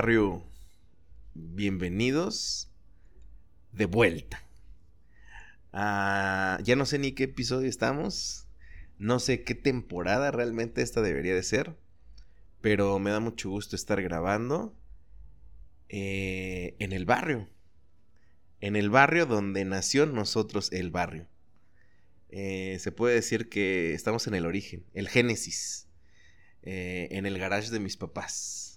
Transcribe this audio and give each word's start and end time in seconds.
Barrio, 0.00 0.42
bienvenidos 1.34 2.70
de 3.70 3.84
vuelta. 3.84 4.42
Ah, 5.74 6.58
ya 6.62 6.74
no 6.74 6.86
sé 6.86 6.98
ni 6.98 7.12
qué 7.12 7.24
episodio 7.24 7.68
estamos, 7.68 8.46
no 8.98 9.18
sé 9.18 9.44
qué 9.44 9.54
temporada 9.54 10.30
realmente 10.30 10.80
esta 10.80 11.02
debería 11.02 11.34
de 11.34 11.42
ser, 11.42 11.76
pero 12.62 12.98
me 12.98 13.10
da 13.10 13.20
mucho 13.20 13.50
gusto 13.50 13.76
estar 13.76 14.00
grabando 14.00 14.74
eh, 15.90 16.76
en 16.78 16.94
el 16.94 17.04
barrio, 17.04 17.50
en 18.62 18.76
el 18.76 18.88
barrio 18.88 19.26
donde 19.26 19.66
nació 19.66 20.06
nosotros 20.06 20.72
el 20.72 20.90
barrio. 20.90 21.26
Eh, 22.30 22.78
se 22.80 22.90
puede 22.90 23.16
decir 23.16 23.50
que 23.50 23.92
estamos 23.92 24.26
en 24.26 24.32
el 24.32 24.46
origen, 24.46 24.82
el 24.94 25.10
génesis, 25.10 25.88
eh, 26.62 27.08
en 27.10 27.26
el 27.26 27.38
garage 27.38 27.68
de 27.68 27.80
mis 27.80 27.98
papás. 27.98 28.69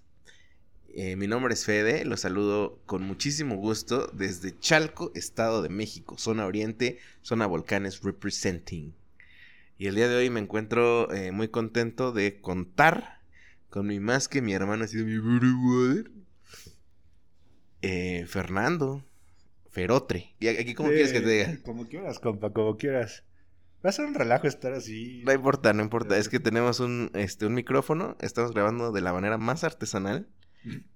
Eh, 0.96 1.16
mi 1.16 1.26
nombre 1.26 1.56
es 1.56 1.66
Fede, 1.66 2.06
los 2.06 2.20
saludo 2.20 2.80
con 2.86 3.02
muchísimo 3.02 3.56
gusto 3.56 4.12
desde 4.14 4.56
Chalco, 4.60 5.12
Estado 5.16 5.64
de 5.64 5.70
México, 5.70 6.20
zona 6.20 6.46
oriente, 6.46 7.00
zona 7.24 7.48
volcanes 7.48 8.04
representing. 8.04 8.94
Y 9.80 9.88
el 9.88 9.96
día 9.96 10.08
de 10.08 10.16
hoy 10.16 10.30
me 10.30 10.40
encuentro 10.40 11.12
eh, 11.12 11.32
muy 11.32 11.48
contento 11.48 12.12
de 12.12 12.40
contar 12.42 13.22
con 13.72 13.88
mi 13.88 14.00
más 14.00 14.28
que 14.28 14.44
mi 14.44 14.54
hermano, 14.54 14.84
ha 14.84 14.88
sido 14.88 15.08
mi 15.08 15.18
brother, 15.18 16.12
eh, 17.82 18.26
Fernando 18.28 19.04
Ferotre. 19.72 20.36
¿Y 20.40 20.48
aquí 20.48 20.76
cómo 20.76 20.90
quieres 20.90 21.12
que 21.12 21.22
te 21.22 21.30
diga? 21.30 21.58
Como 21.64 21.88
quieras, 21.88 22.20
compa, 22.20 22.54
como 22.54 22.78
quieras. 22.78 23.24
Va 23.84 23.90
a 23.90 23.94
ser 23.94 24.06
un 24.06 24.14
relajo 24.14 24.46
estar 24.46 24.74
así. 24.74 25.24
No 25.26 25.34
importa, 25.34 25.74
no 25.74 25.82
importa. 25.82 26.20
Es 26.20 26.30
que 26.30 26.40
tenemos 26.40 26.80
un, 26.80 27.10
este, 27.16 27.48
un 27.48 27.56
micrófono. 27.56 28.16
Estamos 28.22 28.54
grabando 28.54 28.92
de 28.92 29.02
la 29.02 29.12
manera 29.12 29.40
más 29.40 29.64
artesanal. 29.64 30.30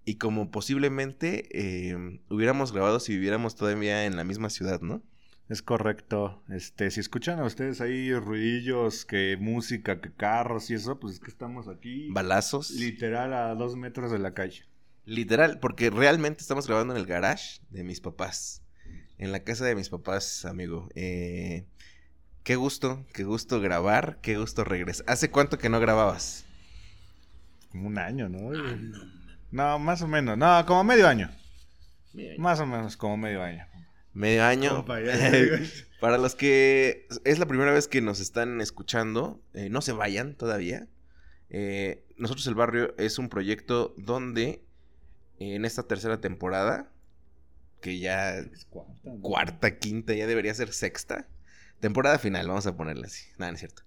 Y 0.05 0.15
como 0.15 0.51
posiblemente 0.51 1.89
em, 1.89 2.19
hubiéramos 2.29 2.71
grabado 2.71 2.99
si 2.99 3.13
viviéramos 3.13 3.55
todavía 3.55 4.05
en 4.05 4.15
la 4.15 4.23
misma 4.23 4.49
ciudad, 4.49 4.81
¿no? 4.81 5.01
Es 5.49 5.61
correcto. 5.61 6.43
Este, 6.49 6.91
si 6.91 6.99
escuchan 6.99 7.39
a 7.39 7.45
ustedes 7.45 7.79
ahí 7.79 8.13
ruidillos, 8.13 9.05
que 9.05 9.37
música, 9.39 10.01
que 10.01 10.11
carros 10.11 10.69
y 10.69 10.73
eso, 10.73 10.99
pues 10.99 11.15
es 11.15 11.19
que 11.21 11.29
estamos 11.29 11.69
aquí. 11.69 12.09
Balazos. 12.11 12.71
Literal 12.71 13.33
a 13.33 13.55
dos 13.55 13.77
metros 13.77 14.11
de 14.11 14.19
la 14.19 14.33
calle. 14.33 14.65
Literal, 15.05 15.59
porque 15.59 15.89
realmente 15.89 16.41
estamos 16.41 16.67
grabando 16.67 16.93
en 16.93 16.99
el 16.99 17.05
garage 17.05 17.61
de 17.69 17.85
mis 17.85 18.01
papás. 18.01 18.61
En 19.17 19.31
la 19.31 19.43
casa 19.43 19.65
de 19.65 19.75
mis 19.75 19.87
papás, 19.87 20.43
amigo. 20.43 20.89
Eh, 20.95 21.65
qué 22.43 22.57
gusto, 22.57 23.05
qué 23.13 23.23
gusto 23.23 23.61
grabar, 23.61 24.19
qué 24.21 24.37
gusto 24.37 24.65
regresar. 24.65 25.05
¿Hace 25.07 25.31
cuánto 25.31 25.57
que 25.57 25.69
no 25.69 25.79
grababas? 25.79 26.45
Como 27.69 27.87
un 27.87 27.97
año, 27.99 28.27
¿no? 28.27 28.49
Ah, 28.49 28.75
no, 28.75 29.16
más 29.51 30.01
o 30.01 30.07
menos. 30.07 30.37
No, 30.37 30.65
como 30.65 30.83
medio 30.83 31.07
año. 31.07 31.29
Más 32.37 32.59
o 32.59 32.65
menos 32.65 32.97
como 32.97 33.17
medio 33.17 33.43
año. 33.43 33.65
Medio 34.13 34.43
año. 34.43 34.85
para 35.99 36.17
los 36.17 36.35
que 36.35 37.07
es 37.23 37.39
la 37.39 37.45
primera 37.45 37.71
vez 37.71 37.87
que 37.87 38.01
nos 38.01 38.19
están 38.19 38.61
escuchando, 38.61 39.41
eh, 39.53 39.69
no 39.69 39.81
se 39.81 39.91
vayan 39.91 40.35
todavía. 40.35 40.87
Eh, 41.49 42.03
nosotros 42.17 42.47
el 42.47 42.55
barrio 42.55 42.95
es 42.97 43.19
un 43.19 43.29
proyecto 43.29 43.93
donde 43.97 44.63
en 45.39 45.65
esta 45.65 45.83
tercera 45.83 46.19
temporada, 46.19 46.91
que 47.81 47.99
ya 47.99 48.37
es 48.37 48.65
cuarta, 48.65 49.11
cuarta, 49.21 49.77
quinta, 49.77 50.13
ya 50.13 50.25
debería 50.25 50.53
ser 50.53 50.73
sexta. 50.73 51.27
Temporada 51.79 52.17
final, 52.17 52.47
vamos 52.47 52.65
a 52.65 52.75
ponerla 52.75 53.05
así. 53.05 53.27
Nada, 53.37 53.51
no 53.51 53.55
es 53.55 53.59
cierto. 53.59 53.83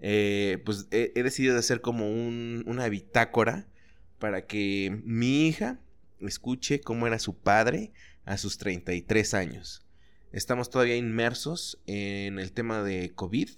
Eh, 0.00 0.62
pues 0.64 0.88
he, 0.90 1.22
decidido 1.22 1.58
hacer 1.58 1.82
como 1.82 2.08
un, 2.08 2.64
una 2.66 2.88
bitácora 2.88 3.66
para 4.18 4.46
que 4.46 5.00
mi 5.04 5.46
hija 5.46 5.80
escuche 6.20 6.80
cómo 6.80 7.06
era 7.06 7.18
su 7.18 7.36
padre 7.36 7.92
a 8.24 8.38
sus 8.38 8.58
33 8.58 9.34
años. 9.34 9.84
Estamos 10.32 10.70
todavía 10.70 10.96
inmersos 10.96 11.78
en 11.86 12.38
el 12.38 12.52
tema 12.52 12.82
de 12.82 13.12
COVID. 13.14 13.50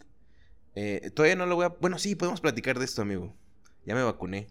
Eh, 0.74 1.10
todavía 1.14 1.36
no 1.36 1.46
lo 1.46 1.56
voy 1.56 1.64
a... 1.64 1.68
Bueno, 1.68 1.98
sí, 1.98 2.14
podemos 2.14 2.40
platicar 2.40 2.78
de 2.78 2.84
esto, 2.84 3.02
amigo. 3.02 3.34
Ya 3.86 3.94
me 3.94 4.02
vacuné. 4.02 4.48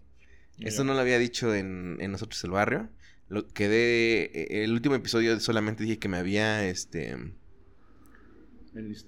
Esto 0.58 0.84
no 0.84 0.94
lo 0.94 1.00
había 1.00 1.18
dicho 1.18 1.54
en, 1.54 1.98
Nosotros 2.10 2.42
el 2.42 2.50
Barrio. 2.50 2.88
Lo 3.28 3.46
quedé... 3.46 4.24
Eh, 4.24 4.64
el 4.64 4.72
último 4.72 4.94
episodio 4.94 5.38
solamente 5.38 5.84
dije 5.84 5.98
que 5.98 6.08
me 6.08 6.16
había, 6.16 6.66
este... 6.66 7.16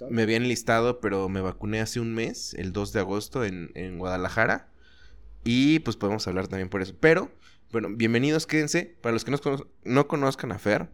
Me 0.09 0.23
había 0.23 0.37
enlistado, 0.37 1.01
pero 1.01 1.29
me 1.29 1.41
vacuné 1.41 1.81
hace 1.81 2.01
un 2.01 2.15
mes, 2.15 2.55
el 2.55 2.73
2 2.73 2.93
de 2.93 3.01
agosto, 3.01 3.45
en, 3.45 3.71
en 3.75 3.99
Guadalajara. 3.99 4.68
Y 5.51 5.79
pues 5.79 5.97
podemos 5.97 6.29
hablar 6.29 6.47
también 6.47 6.69
por 6.69 6.83
eso. 6.83 6.95
Pero, 7.01 7.31
bueno, 7.73 7.89
bienvenidos, 7.91 8.47
quédense. 8.47 8.99
Para 9.01 9.15
los 9.15 9.25
que 9.25 9.35
no, 9.83 10.07
conozcan 10.07 10.53
a 10.53 10.59
Fer, 10.59 10.91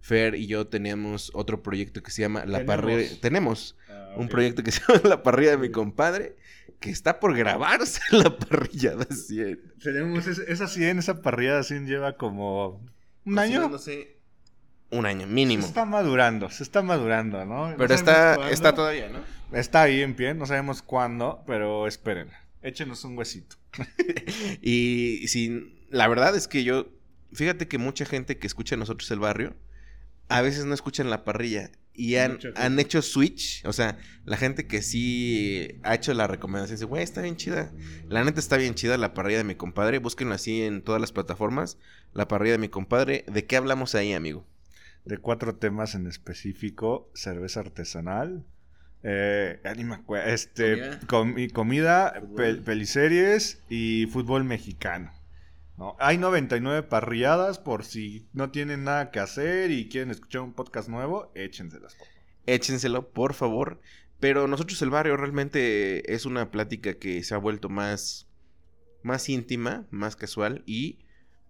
Fer 0.00 0.34
y 0.34 0.48
yo 0.48 0.66
tenemos 0.66 1.30
otro 1.32 1.62
proyecto 1.62 2.02
que 2.02 2.10
se 2.10 2.22
llama 2.22 2.44
La 2.44 2.66
Parrilla. 2.66 3.08
Tenemos 3.20 3.76
ah, 3.88 4.14
un 4.16 4.28
proyecto 4.28 4.64
que 4.64 4.72
se 4.72 4.80
llama 4.80 5.00
La 5.04 5.22
Parrilla 5.22 5.52
de 5.52 5.58
mi 5.58 5.70
compadre, 5.70 6.34
que 6.80 6.90
está 6.90 7.20
por 7.20 7.36
grabarse 7.36 8.00
la 8.10 8.36
parrillada 8.36 9.04
100. 9.04 9.74
Tenemos 9.80 10.26
esa 10.26 10.66
100, 10.66 10.98
esa 10.98 11.22
parrillada 11.22 11.62
100 11.62 11.86
lleva 11.86 12.16
como 12.16 12.84
un 13.24 13.38
año. 13.38 13.68
No. 13.68 13.78
Un 14.90 15.06
año, 15.06 15.28
mínimo. 15.28 15.62
Se 15.62 15.68
está 15.68 15.84
madurando, 15.84 16.50
se 16.50 16.64
está 16.64 16.82
madurando, 16.82 17.44
¿no? 17.44 17.72
Pero 17.78 17.94
está, 17.94 18.50
está 18.50 18.74
todavía, 18.74 19.08
¿no? 19.08 19.20
Está 19.56 19.82
ahí 19.82 20.02
en 20.02 20.16
pie, 20.16 20.34
no 20.34 20.46
sabemos 20.46 20.82
cuándo, 20.82 21.44
pero 21.46 21.86
esperen. 21.86 22.28
Échenos 22.64 23.04
un 23.04 23.16
huesito. 23.16 23.56
y 24.62 25.28
sin, 25.28 25.78
la 25.90 26.08
verdad 26.08 26.34
es 26.34 26.48
que 26.48 26.64
yo, 26.64 26.88
fíjate 27.32 27.68
que 27.68 27.78
mucha 27.78 28.06
gente 28.06 28.38
que 28.38 28.46
escucha 28.46 28.74
a 28.74 28.78
nosotros 28.78 29.10
el 29.10 29.20
barrio, 29.20 29.54
a 30.28 30.40
veces 30.40 30.64
no 30.64 30.74
escuchan 30.74 31.10
la 31.10 31.24
parrilla 31.24 31.70
y 31.92 32.16
han, 32.16 32.38
han, 32.56 32.78
hecho 32.80 33.02
switch. 33.02 33.64
O 33.66 33.72
sea, 33.72 33.98
la 34.24 34.36
gente 34.36 34.66
que 34.66 34.82
sí 34.82 35.78
ha 35.82 35.94
hecho 35.94 36.12
la 36.14 36.26
recomendación 36.26 36.76
dice, 36.76 36.86
güey, 36.86 37.04
está 37.04 37.20
bien 37.20 37.36
chida. 37.36 37.72
La 38.08 38.24
neta 38.24 38.40
está 38.40 38.56
bien 38.56 38.74
chida 38.74 38.98
la 38.98 39.14
parrilla 39.14 39.38
de 39.38 39.44
mi 39.44 39.54
compadre. 39.54 39.98
Búsquenlo 39.98 40.34
así 40.34 40.62
en 40.62 40.82
todas 40.82 41.00
las 41.00 41.12
plataformas. 41.12 41.78
La 42.12 42.26
parrilla 42.26 42.52
de 42.52 42.58
mi 42.58 42.68
compadre. 42.68 43.24
¿De 43.30 43.44
qué 43.44 43.56
hablamos 43.56 43.94
ahí, 43.94 44.12
amigo? 44.12 44.44
De 45.04 45.18
cuatro 45.18 45.54
temas 45.54 45.94
en 45.94 46.06
específico. 46.06 47.10
Cerveza 47.14 47.60
artesanal, 47.60 48.44
eh, 49.06 49.60
este, 50.26 50.98
comida, 51.52 52.22
peliseries 52.64 53.62
y 53.68 54.06
fútbol 54.06 54.44
mexicano. 54.44 55.12
¿no? 55.76 55.94
Hay 55.98 56.16
99 56.16 56.84
parrilladas 56.84 57.58
por 57.58 57.84
si 57.84 58.26
no 58.32 58.50
tienen 58.50 58.84
nada 58.84 59.10
que 59.10 59.20
hacer 59.20 59.70
y 59.70 59.88
quieren 59.88 60.10
escuchar 60.10 60.40
un 60.40 60.54
podcast 60.54 60.88
nuevo, 60.88 61.30
échenselas. 61.34 61.96
Échenselo, 62.46 63.10
por 63.10 63.34
favor. 63.34 63.80
Pero 64.20 64.48
nosotros 64.48 64.80
el 64.80 64.90
barrio 64.90 65.18
realmente 65.18 66.14
es 66.14 66.24
una 66.24 66.50
plática 66.50 66.94
que 66.94 67.22
se 67.24 67.34
ha 67.34 67.38
vuelto 67.38 67.68
más, 67.68 68.26
más 69.02 69.28
íntima, 69.28 69.86
más 69.90 70.16
casual 70.16 70.62
y 70.64 71.00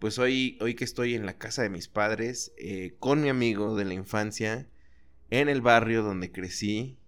pues 0.01 0.19
hoy, 0.19 0.59
hoy 0.61 0.75
que 0.75 0.85
estoy 0.85 1.15
en 1.15 1.25
la 1.25 1.39
casa 1.39 1.62
de 1.62 1.71
mis 1.71 1.87
padres, 1.87 2.53
eh, 2.59 2.97
con 2.99 3.23
mi 3.23 3.29
amigo 3.29 3.77
de 3.77 3.85
la 3.85 3.95
infancia, 3.95 4.67
en 5.31 5.49
el 5.49 5.61
barrio 5.61 6.03
donde 6.03 6.33
crecí, 6.33 6.99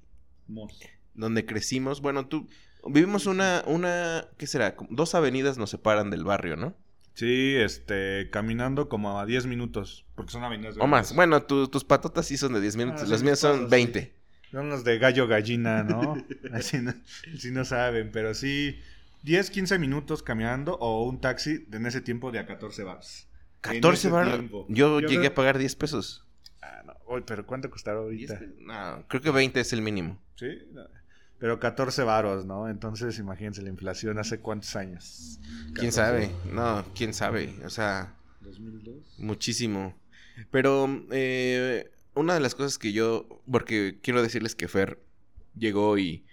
donde 1.14 1.46
crecimos, 1.46 2.00
bueno, 2.00 2.26
tú, 2.26 2.48
vivimos 2.88 3.26
una, 3.26 3.62
una, 3.66 4.26
¿qué 4.36 4.46
será? 4.46 4.76
Dos 4.90 5.14
avenidas 5.14 5.58
nos 5.58 5.70
separan 5.70 6.10
del 6.10 6.24
barrio, 6.24 6.56
¿no? 6.56 6.74
Sí, 7.14 7.54
este, 7.56 8.28
caminando 8.30 8.90
como 8.90 9.18
a 9.18 9.24
10 9.24 9.46
minutos, 9.46 10.04
porque 10.14 10.32
son 10.32 10.44
avenidas. 10.44 10.76
O 10.78 10.86
más. 10.86 11.14
Bueno, 11.14 11.42
tus 11.44 11.82
patotas 11.84 12.26
sí 12.26 12.36
son 12.36 12.52
de 12.52 12.60
10 12.60 12.76
minutos, 12.76 13.04
ah, 13.06 13.08
las 13.08 13.22
mías 13.22 13.38
son 13.38 13.70
20. 13.70 14.14
Son 14.50 14.68
los 14.68 14.84
de 14.84 14.98
gallo 14.98 15.26
gallina, 15.26 15.82
¿no? 15.82 16.16
Así 16.52 16.78
no, 16.78 16.92
no 17.52 17.64
saben, 17.64 18.10
pero 18.12 18.34
sí, 18.34 18.78
10, 19.22 19.50
15 19.50 19.78
minutos 19.78 20.22
caminando 20.22 20.76
o 20.76 21.04
un 21.04 21.20
taxi 21.20 21.66
en 21.72 21.86
ese 21.86 22.02
tiempo 22.02 22.30
de 22.32 22.38
a 22.38 22.46
14 22.46 22.84
bars. 22.84 23.28
14 23.62 24.10
bars. 24.10 24.44
Yo, 24.68 25.00
llegué 25.00 25.28
a 25.28 25.34
pagar 25.34 25.58
10 25.58 25.74
pesos. 25.76 26.24
Ah, 26.60 26.82
no. 26.84 26.95
Pero 27.26 27.46
¿cuánto 27.46 27.70
costará 27.70 27.98
ahorita? 27.98 28.40
No, 28.60 29.04
creo 29.08 29.22
que 29.22 29.30
20 29.30 29.60
es 29.60 29.72
el 29.72 29.82
mínimo. 29.82 30.18
Sí, 30.36 30.58
pero 31.38 31.60
14 31.60 32.02
varos, 32.02 32.46
¿no? 32.46 32.68
Entonces, 32.68 33.18
imagínense 33.18 33.62
la 33.62 33.68
inflación 33.68 34.18
hace 34.18 34.38
cuántos 34.40 34.74
años. 34.76 35.38
¿Quién 35.74 35.92
sabe? 35.92 36.30
No, 36.50 36.84
quién 36.94 37.12
sabe. 37.12 37.54
O 37.64 37.70
sea, 37.70 38.14
2002. 38.40 39.18
Muchísimo. 39.18 39.94
Pero 40.50 40.88
eh, 41.10 41.90
una 42.14 42.34
de 42.34 42.40
las 42.40 42.54
cosas 42.54 42.78
que 42.78 42.92
yo, 42.92 43.42
porque 43.50 43.98
quiero 44.02 44.22
decirles 44.22 44.54
que 44.54 44.68
Fer 44.68 44.98
llegó 45.54 45.98
y 45.98 46.24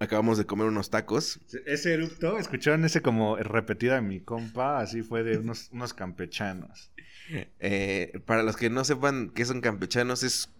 acabamos 0.00 0.38
de 0.38 0.46
comer 0.46 0.66
unos 0.66 0.90
tacos. 0.90 1.40
Ese 1.66 1.94
erupto, 1.94 2.38
escucharon 2.38 2.84
ese 2.84 3.02
como 3.02 3.36
repetido 3.36 3.94
de 3.94 4.00
mi 4.00 4.20
compa, 4.20 4.80
así 4.80 5.02
fue 5.02 5.22
de 5.22 5.38
unos, 5.38 5.68
unos 5.72 5.94
campechanos. 5.94 6.89
Eh, 7.60 8.20
para 8.26 8.42
los 8.42 8.56
que 8.56 8.70
no 8.70 8.84
sepan 8.84 9.30
qué 9.34 9.44
son 9.44 9.60
campechanos, 9.60 10.22
es 10.22 10.50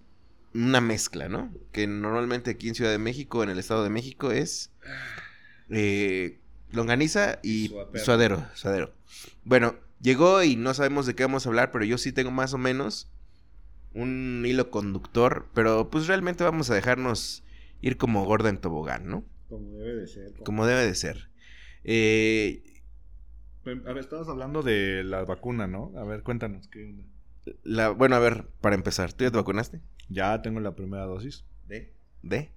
una 0.55 0.81
mezcla, 0.81 1.29
¿no? 1.29 1.53
Que 1.73 1.87
normalmente 1.87 2.51
aquí 2.51 2.69
en 2.69 2.75
Ciudad 2.75 2.91
de 2.91 2.99
México, 2.99 3.43
en 3.43 3.51
el 3.51 3.59
Estado 3.59 3.85
de 3.85 3.91
México, 3.91 4.33
es 4.33 4.71
eh, 5.71 6.39
longaniza 6.73 7.39
y 7.43 7.73
suadero, 7.95 8.47
suadero. 8.55 8.93
Bueno, 9.45 9.77
llegó 10.01 10.43
y 10.43 10.57
no 10.57 10.75
sabemos 10.75 11.07
de 11.07 11.15
qué 11.15 11.25
vamos 11.25 11.47
a 11.47 11.49
hablar, 11.49 11.71
pero 11.71 11.85
yo 11.85 11.99
sí 11.99 12.13
tengo 12.13 12.31
más 12.31 12.55
o 12.55 12.59
menos 12.59 13.09
un 13.95 14.45
hilo 14.47 14.71
conductor, 14.71 15.49
pero 15.55 15.91
pues 15.91 16.07
realmente 16.07 16.45
vamos 16.45 16.71
a 16.71 16.75
dejarnos 16.75 17.43
ir 17.81 17.97
como 17.97 18.25
gorda 18.25 18.49
en 18.49 18.59
tobogán, 18.59 19.09
¿no? 19.09 19.25
Como 19.49 19.79
debe 19.79 19.97
de 19.97 20.07
ser. 20.07 20.33
Como 20.45 20.67
debe 20.67 20.87
de 20.87 20.95
ser. 20.95 21.31
Eh, 21.85 22.63
a 23.65 23.93
ver, 23.93 23.99
estabas 23.99 24.29
hablando 24.29 24.63
de 24.63 25.05
la 25.05 25.25
vacuna, 25.25 25.67
¿no? 25.67 25.93
A 25.97 26.05
ver, 26.05 26.23
cuéntanos. 26.23 26.69
¿qué 26.69 26.95
La, 27.63 27.91
bueno, 27.91 28.17
a 28.17 28.19
ver, 28.19 28.47
para 28.61 28.75
empezar, 28.75 29.13
¿tú 29.13 29.25
ya 29.25 29.31
te 29.31 29.37
vacunaste? 29.37 29.81
Ya 30.09 30.41
tengo 30.43 30.61
la 30.61 30.75
primera 30.75 31.05
dosis. 31.05 31.45
¿De? 31.69 31.93
¿De? 32.23 32.51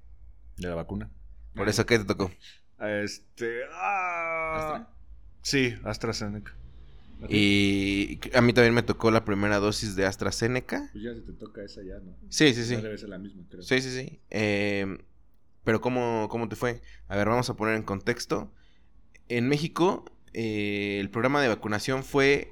De 0.58 0.68
la 0.68 0.76
vacuna. 0.76 1.10
¿Por 1.56 1.70
eso 1.70 1.86
qué 1.86 2.00
te 2.00 2.06
tocó? 2.06 2.32
Este. 2.80 3.62
Ah, 3.74 4.88
sí, 5.42 5.76
AstraZeneca. 5.84 6.54
Y 7.30 8.20
a 8.34 8.42
mí 8.42 8.54
también 8.54 8.74
me 8.74 8.84
tocó 8.84 9.12
la 9.12 9.24
primera 9.24 9.60
dosis 9.60 9.96
de 9.96 10.06
AstraZeneca. 10.06 10.90
Pues 10.92 11.04
ya 11.04 11.14
se 11.14 11.22
te 11.22 11.32
toca 11.34 11.64
esa 11.64 11.82
ya, 11.82 12.00
¿no? 12.00 12.16
Sí, 12.30 12.54
sí, 12.54 12.66
sí. 12.66 12.76
Debe 12.76 12.98
ser 12.98 13.10
la 13.10 13.18
misma, 13.18 13.44
creo. 13.50 13.62
Sí, 13.62 13.82
sí, 13.82 13.92
sí. 13.92 14.20
Eh, 14.30 14.98
pero 15.64 15.80
¿cómo, 15.80 16.28
¿cómo 16.30 16.50
te 16.50 16.56
fue? 16.56 16.82
A 17.08 17.16
ver, 17.16 17.30
vamos 17.30 17.50
a 17.50 17.56
poner 17.56 17.76
en 17.76 17.84
contexto. 17.84 18.52
En 19.30 19.48
México, 19.48 20.06
eh, 20.34 21.00
el 21.00 21.10
programa 21.10 21.42
de 21.42 21.48
vacunación 21.48 22.04
fue 22.04 22.52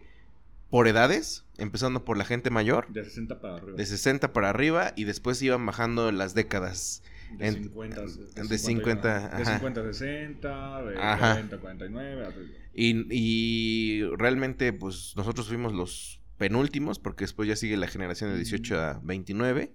por 0.70 0.88
edades, 0.88 1.46
empezando 1.58 2.06
por 2.06 2.18
la 2.18 2.26
gente 2.26 2.50
mayor. 2.50 2.92
De 2.92 3.04
60 3.04 3.42
para 3.42 3.56
arriba. 3.56 3.78
De 3.78 3.86
60 3.86 4.34
para 4.34 4.50
arriba 4.50 4.94
y 4.96 5.04
después 5.04 5.42
iban 5.42 5.66
bajando 5.66 6.12
las 6.12 6.34
décadas. 6.34 7.04
De 7.38 7.52
50, 7.52 8.02
de, 8.02 8.08
50, 8.10 8.44
de 8.44 8.58
50, 8.58 9.38
de 9.38 9.46
50 9.46 9.84
60, 9.84 10.84
de 10.84 10.96
40 10.96 11.58
49. 11.60 12.28
Y, 12.74 13.06
y 13.10 14.04
realmente, 14.18 14.74
pues 14.74 15.14
nosotros 15.16 15.48
fuimos 15.48 15.74
los 15.74 16.22
penúltimos, 16.38 17.00
porque 17.00 17.24
después 17.24 17.48
ya 17.48 17.56
sigue 17.56 17.78
la 17.78 17.88
generación 17.88 18.32
de 18.32 18.38
18 18.38 18.80
a 18.80 19.00
29. 19.04 19.74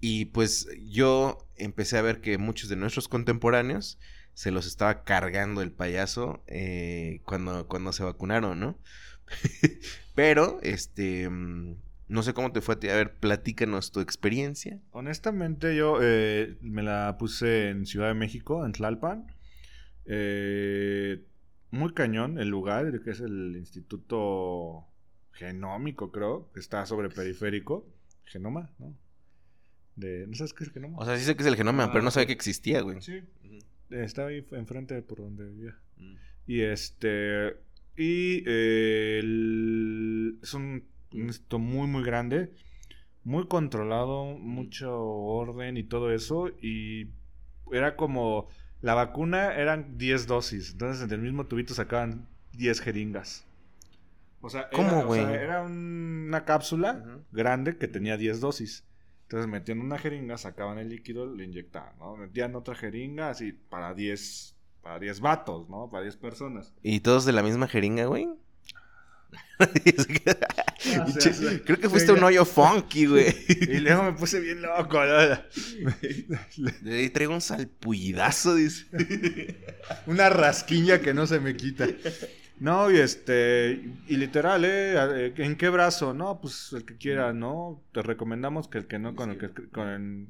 Y 0.00 0.26
pues 0.26 0.66
yo 0.84 1.46
empecé 1.56 1.98
a 1.98 2.02
ver 2.02 2.20
que 2.20 2.36
muchos 2.38 2.68
de 2.68 2.74
nuestros 2.74 3.06
contemporáneos 3.06 4.00
se 4.34 4.50
los 4.50 4.66
estaba 4.66 5.04
cargando 5.04 5.62
el 5.62 5.72
payaso 5.72 6.42
eh, 6.46 7.20
cuando, 7.24 7.68
cuando 7.68 7.92
se 7.92 8.04
vacunaron, 8.04 8.58
¿no? 8.58 8.78
Pero, 10.14 10.58
este, 10.62 11.28
mm, 11.28 11.76
no 12.08 12.22
sé 12.22 12.34
cómo 12.34 12.52
te 12.52 12.60
fue 12.60 12.74
a 12.74 12.78
ti. 12.78 12.88
A 12.88 12.96
ver, 12.96 13.14
platícanos 13.18 13.92
tu 13.92 14.00
experiencia. 14.00 14.80
Honestamente, 14.90 15.76
yo 15.76 15.98
eh, 16.02 16.58
me 16.60 16.82
la 16.82 17.16
puse 17.18 17.70
en 17.70 17.86
Ciudad 17.86 18.08
de 18.08 18.14
México, 18.14 18.64
en 18.64 18.72
Tlalpan. 18.72 19.26
Eh, 20.04 21.24
muy 21.70 21.94
cañón 21.94 22.38
el 22.38 22.48
lugar, 22.48 23.00
que 23.02 23.10
es 23.10 23.20
el 23.20 23.56
Instituto 23.56 24.86
Genómico, 25.32 26.12
creo, 26.12 26.50
que 26.52 26.60
está 26.60 26.84
sobre 26.84 27.08
periférico. 27.08 27.88
Genoma, 28.24 28.70
¿no? 28.78 28.94
De, 29.96 30.26
¿No 30.26 30.34
sabes 30.34 30.54
qué 30.54 30.64
es 30.64 30.68
el 30.68 30.74
genoma? 30.74 30.98
O 30.98 31.04
sea, 31.04 31.18
sí 31.18 31.24
sé 31.24 31.36
que 31.36 31.42
es 31.42 31.48
el 31.48 31.56
genoma, 31.56 31.92
pero 31.92 32.02
no 32.02 32.10
sabía 32.10 32.26
que 32.26 32.32
existía, 32.32 32.80
güey. 32.80 33.00
Sí. 33.02 33.20
Estaba 33.92 34.28
ahí 34.28 34.46
enfrente 34.52 35.00
por 35.02 35.18
donde 35.18 35.44
vivía. 35.44 35.76
Mm. 35.96 36.14
Y 36.46 36.60
este 36.60 37.56
y 37.96 38.42
eh, 38.46 39.18
es 40.42 40.54
un, 40.54 40.84
esto 41.12 41.58
muy, 41.58 41.86
muy 41.86 42.02
grande, 42.02 42.52
muy 43.24 43.46
controlado, 43.46 44.24
mucho 44.38 44.98
orden 44.98 45.76
y 45.76 45.84
todo 45.84 46.10
eso. 46.12 46.48
Y 46.60 47.08
era 47.70 47.96
como, 47.96 48.48
la 48.80 48.94
vacuna 48.94 49.54
eran 49.54 49.98
10 49.98 50.26
dosis, 50.26 50.72
entonces 50.72 51.04
en 51.04 51.12
el 51.12 51.20
mismo 51.20 51.46
tubito 51.46 51.74
sacaban 51.74 52.28
10 52.52 52.80
jeringas. 52.80 53.46
O 54.40 54.48
sea, 54.48 54.68
¿Cómo, 54.70 55.14
era, 55.14 55.34
era 55.40 55.62
una 55.62 56.44
cápsula 56.44 57.20
grande 57.30 57.76
que 57.76 57.86
tenía 57.86 58.16
10 58.16 58.40
dosis. 58.40 58.84
Entonces 59.32 59.50
metían 59.50 59.80
una 59.80 59.96
jeringa, 59.96 60.36
sacaban 60.36 60.76
el 60.76 60.90
líquido, 60.90 61.24
le 61.24 61.44
inyectaban, 61.44 61.96
¿no? 61.98 62.16
Metían 62.16 62.54
otra 62.54 62.74
jeringa 62.74 63.30
así 63.30 63.52
para 63.52 63.94
10 63.94 64.54
para 64.82 64.98
10 64.98 65.20
vatos, 65.20 65.70
¿no? 65.70 65.88
Para 65.90 66.02
10 66.02 66.16
personas. 66.16 66.74
¿Y 66.82 67.00
todos 67.00 67.24
de 67.24 67.32
la 67.32 67.42
misma 67.42 67.66
jeringa, 67.66 68.04
güey? 68.04 68.28
Ah, 70.84 71.06
creo 71.64 71.78
que 71.78 71.88
fuiste 71.88 72.10
un 72.10 72.24
hoyo 72.24 72.44
funky, 72.44 73.06
güey. 73.06 73.32
Y 73.48 73.78
luego 73.78 74.02
me 74.02 74.12
puse 74.14 74.40
bien 74.40 74.60
loco. 74.60 75.00
Le 76.82 77.08
traigo 77.10 77.32
un 77.32 77.40
salpullidazo, 77.40 78.56
dice. 78.56 78.86
Una 80.06 80.28
rasquiña 80.28 81.00
que 81.00 81.14
no 81.14 81.28
se 81.28 81.38
me 81.38 81.56
quita. 81.56 81.86
No, 82.62 82.92
y 82.92 82.98
este, 82.98 83.90
y 84.06 84.16
literal, 84.16 84.64
¿eh? 84.64 85.32
¿En 85.36 85.56
qué 85.56 85.68
brazo? 85.68 86.14
No, 86.14 86.40
pues 86.40 86.72
el 86.72 86.84
que 86.84 86.96
quiera, 86.96 87.32
¿no? 87.32 87.82
Te 87.90 88.02
recomendamos 88.02 88.68
que 88.68 88.78
el 88.78 88.86
que 88.86 89.00
no, 89.00 89.16
con 89.16 89.32
el 89.32 89.38
que, 89.38 89.48
con 89.68 89.88
el, 89.88 90.28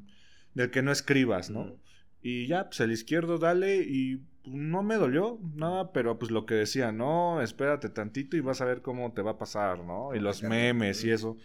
del 0.55 0.71
que 0.71 0.81
no 0.81 0.91
escribas, 0.91 1.51
¿no? 1.51 1.77
Y 2.23 2.47
ya, 2.47 2.69
pues 2.69 2.79
el 2.79 2.91
izquierdo 2.91 3.37
dale 3.37 3.83
y 3.83 4.23
no 4.45 4.81
me 4.81 4.95
dolió 4.95 5.39
nada, 5.53 5.91
pero 5.91 6.17
pues 6.17 6.31
lo 6.31 6.47
que 6.47 6.55
decía, 6.55 6.91
no, 6.91 7.39
espérate 7.39 7.89
tantito 7.89 8.35
y 8.35 8.39
vas 8.39 8.61
a 8.61 8.65
ver 8.65 8.81
cómo 8.81 9.13
te 9.13 9.21
va 9.21 9.31
a 9.31 9.37
pasar, 9.37 9.83
¿no? 9.83 10.15
Y 10.15 10.19
los 10.19 10.41
memes 10.41 11.03
y 11.03 11.11
eso. 11.11 11.37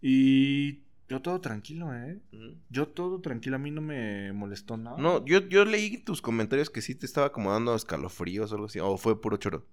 Y 0.00 0.80
yo 1.08 1.22
todo 1.22 1.40
tranquilo, 1.40 1.94
¿eh? 1.94 2.18
Yo 2.68 2.88
todo 2.88 3.20
tranquilo, 3.20 3.54
a 3.54 3.60
mí 3.60 3.70
no 3.70 3.80
me 3.80 4.32
molestó 4.32 4.76
nada. 4.76 4.96
No, 4.98 5.24
yo, 5.24 5.38
yo 5.48 5.64
leí 5.64 5.98
tus 5.98 6.20
comentarios 6.20 6.68
que 6.68 6.82
sí 6.82 6.96
te 6.96 7.06
estaba 7.06 7.30
como 7.30 7.52
dando 7.52 7.76
escalofríos 7.76 8.50
o 8.50 8.56
algo 8.56 8.66
así, 8.66 8.80
o 8.80 8.96
fue 8.96 9.20
puro 9.20 9.36
choro. 9.36 9.68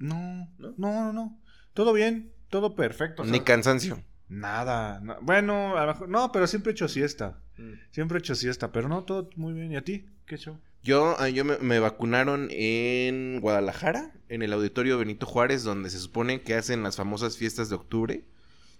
No, 0.00 0.48
no, 0.58 0.74
no, 0.76 1.12
no. 1.12 1.40
Todo 1.74 1.92
bien, 1.92 2.32
todo 2.48 2.74
perfecto. 2.74 3.22
Ni 3.24 3.40
cansancio. 3.40 4.02
Nada, 4.28 5.02
bueno, 5.22 5.76
a 5.76 5.86
lo 5.86 5.92
mejor, 5.92 6.08
no, 6.08 6.32
pero 6.32 6.46
siempre 6.46 6.70
he 6.70 6.72
hecho 6.72 6.88
siesta. 6.88 7.40
Mm. 7.58 7.72
Siempre 7.90 8.18
he 8.18 8.20
hecho 8.20 8.34
siesta, 8.34 8.72
pero 8.72 8.88
no, 8.88 9.04
todo 9.04 9.28
muy 9.36 9.52
bien. 9.52 9.72
¿Y 9.72 9.76
a 9.76 9.84
ti? 9.84 10.06
¿Qué 10.24 10.36
hecho? 10.36 10.60
Yo, 10.82 11.16
ah, 11.18 11.28
yo 11.28 11.44
me, 11.44 11.78
vacunaron 11.78 12.48
en 12.50 13.40
Guadalajara, 13.40 14.14
en 14.28 14.42
el 14.42 14.52
auditorio 14.52 14.98
Benito 14.98 15.26
Juárez, 15.26 15.62
donde 15.62 15.90
se 15.90 15.98
supone 15.98 16.40
que 16.40 16.54
hacen 16.54 16.82
las 16.82 16.96
famosas 16.96 17.36
fiestas 17.36 17.68
de 17.68 17.74
octubre. 17.74 18.24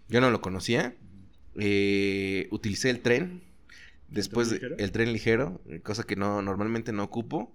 Yo 0.08 0.20
no 0.20 0.30
lo 0.30 0.40
conocía. 0.40 0.94
Eh, 1.56 2.48
utilicé 2.50 2.88
el 2.88 3.00
tren. 3.00 3.42
Después 4.08 4.52
¿El 4.52 4.60
tren, 4.60 4.74
el 4.78 4.92
tren 4.92 5.12
ligero, 5.12 5.60
cosa 5.82 6.04
que 6.04 6.16
no 6.16 6.40
normalmente 6.42 6.92
no 6.92 7.04
ocupo. 7.04 7.54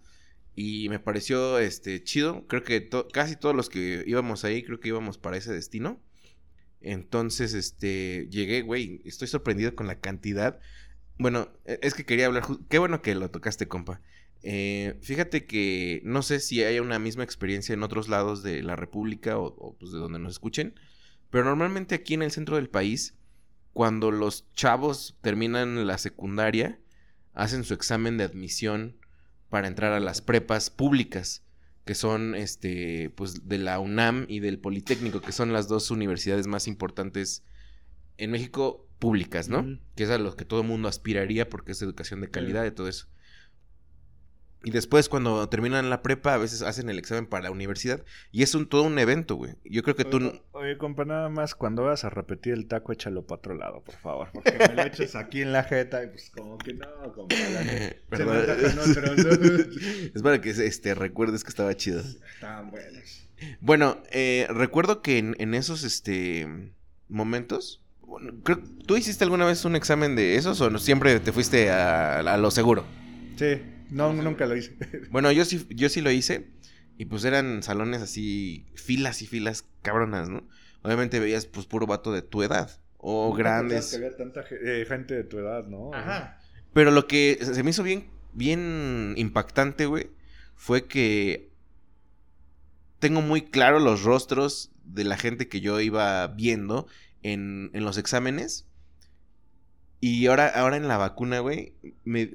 Y 0.56 0.88
me 0.90 1.00
pareció 1.00 1.60
este 1.60 2.04
chido. 2.04 2.48
Creo 2.48 2.64
que 2.64 2.90
casi 3.12 3.36
todos 3.36 3.56
los 3.56 3.70
que 3.70 4.04
íbamos 4.08 4.46
ahí, 4.46 4.64
creo 4.64 4.80
que 4.80 4.88
íbamos 4.88 5.18
para 5.18 5.38
ese 5.38 5.54
destino. 5.54 6.02
Entonces, 6.82 7.54
este, 7.54 8.28
llegué, 8.30 8.62
güey, 8.62 9.02
estoy 9.06 9.28
sorprendido 9.28 9.76
con 9.76 9.88
la 9.88 10.00
cantidad. 10.00 10.60
Bueno, 11.18 11.50
e, 11.66 11.80
es 11.82 11.94
que 11.94 12.06
quería 12.06 12.28
hablar, 12.28 12.44
qué 12.70 12.80
bueno 12.80 13.02
que 13.02 13.16
lo 13.16 13.30
tocaste, 13.32 13.68
compa. 13.68 14.02
Eh, 14.44 15.00
fíjate 15.02 15.46
que 15.46 16.02
no 16.04 16.22
sé 16.22 16.40
si 16.40 16.64
hay 16.64 16.80
una 16.80 17.00
misma 17.00 17.24
experiencia 17.24 17.74
en 17.74 17.82
otros 17.82 18.08
lados 18.10 18.44
de 18.44 18.62
la 18.62 18.76
República 18.76 19.40
o, 19.40 19.76
pues 19.80 19.92
de 19.92 19.98
donde 19.98 20.20
nos 20.20 20.34
escuchen, 20.34 20.76
Pero 21.32 21.46
normalmente 21.46 21.96
aquí 21.96 22.14
en 22.14 22.22
el 22.22 22.32
centro 22.32 22.56
del 22.58 22.70
país, 22.70 23.16
cuando 23.74 24.12
los 24.12 24.50
chavos 24.54 25.18
terminan 25.22 25.88
la 25.88 25.98
secundaria, 25.98 26.80
hacen 27.34 27.64
su 27.64 27.74
examen 27.74 28.18
de 28.18 28.24
admisión 28.26 28.98
para 29.50 29.68
entrar 29.68 29.94
a 29.94 30.00
las 30.00 30.22
prepas 30.22 30.70
públicas, 30.70 31.44
que 31.86 31.96
son 31.96 32.36
este, 32.36 33.12
pues, 33.16 33.48
de 33.48 33.58
la 33.58 33.80
UNAM 33.80 34.26
y 34.28 34.40
del 34.40 34.60
Politécnico, 34.60 35.22
que 35.22 35.32
son 35.32 35.54
las 35.54 35.68
dos 35.68 35.92
universidades 35.92 36.48
más 36.48 36.68
importantes 36.68 37.44
en 38.18 38.32
México 38.32 38.88
públicas, 39.00 39.50
¿no? 39.50 39.80
Que 39.96 40.04
es 40.04 40.10
a 40.10 40.18
lo 40.18 40.36
que 40.36 40.46
todo 40.46 40.62
el 40.62 40.68
mundo 40.68 40.88
aspiraría 40.88 41.50
porque 41.50 41.74
es 41.74 41.82
educación 41.82 42.22
de 42.22 42.30
calidad 42.30 42.66
y 42.66 42.72
todo 42.72 42.88
eso. 42.88 43.08
Y 44.66 44.72
después, 44.72 45.08
cuando 45.10 45.48
terminan 45.48 45.92
la 45.92 46.02
prepa, 46.02 46.34
a 46.34 46.40
veces 46.40 46.64
hacen 46.64 46.90
el 46.90 46.98
examen 46.98 47.28
para 47.28 47.44
la 47.44 47.52
universidad. 47.52 48.04
Y 48.32 48.42
es 48.42 48.56
un, 48.56 48.68
todo 48.68 48.82
un 48.82 48.98
evento, 48.98 49.36
güey. 49.36 49.52
Yo 49.64 49.84
creo 49.84 49.96
que 49.96 50.06
tú... 50.06 50.42
Oye, 50.54 50.80
compa, 50.80 51.06
nada 51.06 51.30
más, 51.30 51.54
cuando 51.54 51.84
vas 51.84 52.04
a 52.04 52.10
repetir 52.10 52.54
el 52.54 52.66
taco, 52.66 52.92
échalo 52.92 53.28
para 53.28 53.38
otro 53.38 53.54
lado, 53.54 53.84
por 53.84 53.94
favor. 53.94 54.30
Porque 54.34 54.58
me 54.58 54.74
lo 54.74 54.82
eches 54.82 55.16
aquí 55.16 55.44
en 55.44 55.52
la 55.52 55.66
jeta 55.66 56.04
y 56.04 56.08
pues 56.08 56.32
como 56.32 56.58
que 56.58 56.74
no, 56.74 56.88
compa. 57.14 57.36
es 60.16 60.24
para 60.24 60.42
que 60.42 60.50
este, 60.50 60.96
recuerdes 60.96 61.44
que 61.44 61.50
estaba 61.50 61.78
chido. 61.78 62.02
Estaban 62.34 62.72
buenos. 62.72 63.30
Bueno, 63.62 64.02
eh, 64.10 64.48
recuerdo 64.50 65.04
que 65.04 65.20
en, 65.20 65.36
en, 65.38 65.54
esos 65.54 65.84
este, 65.84 66.72
momentos... 67.08 67.84
Bueno, 68.02 68.34
¿Tú 68.88 68.98
hiciste 68.98 69.26
alguna 69.26 69.46
vez 69.46 69.64
un 69.64 69.76
examen 69.76 70.16
de 70.16 70.38
esos 70.38 70.60
o 70.60 70.72
no, 70.72 70.80
siempre 70.80 71.20
te 71.20 71.32
fuiste 71.32 71.70
a, 71.70 72.22
a 72.22 72.38
lo 72.38 72.50
seguro? 72.50 72.84
Sí. 73.36 73.62
No, 73.96 74.12
nunca 74.12 74.46
lo 74.46 74.58
hice. 74.58 74.76
Bueno, 75.10 75.32
yo 75.32 75.46
sí, 75.46 75.66
yo 75.70 75.88
sí 75.88 76.02
lo 76.02 76.12
hice. 76.12 76.50
Y 76.98 77.06
pues 77.06 77.24
eran 77.24 77.64
salones 77.64 78.02
así, 78.02 78.66
filas 78.76 79.22
y 79.22 79.26
filas 79.26 79.66
cabronas, 79.82 80.30
¿no? 80.30 80.48
Obviamente 80.82 81.20
veías 81.20 81.46
pues 81.46 81.66
puro 81.66 81.88
vato 81.88 82.12
de 82.12 82.22
tu 82.22 82.44
edad. 82.44 82.70
O 82.98 83.34
grandes. 83.34 83.92
que 83.92 83.98
había 83.98 84.16
tanta 84.16 84.44
eh, 84.50 84.86
gente 84.88 85.14
de 85.14 85.24
tu 85.24 85.38
edad, 85.40 85.66
¿no? 85.68 85.94
Ajá. 85.94 86.40
Pero 86.74 86.92
lo 86.92 87.08
que 87.08 87.40
se 87.42 87.64
me 87.64 87.70
hizo 87.70 87.84
bien, 87.84 88.10
bien 88.34 89.14
impactante, 89.16 89.86
güey, 89.86 90.10
fue 90.56 90.88
que 90.88 91.52
tengo 93.00 93.22
muy 93.22 93.44
claro 93.44 93.80
los 93.80 94.04
rostros 94.04 94.72
de 94.84 95.06
la 95.06 95.18
gente 95.18 95.48
que 95.48 95.62
yo 95.62 95.80
iba 95.80 96.28
viendo 96.28 96.88
en, 97.24 97.72
en 97.74 97.86
los 97.86 97.98
exámenes. 97.98 98.66
Y 100.08 100.28
ahora, 100.28 100.50
ahora 100.50 100.78
en 100.78 100.88
la 100.88 100.98
vacuna, 100.98 101.40
güey, 101.40 101.74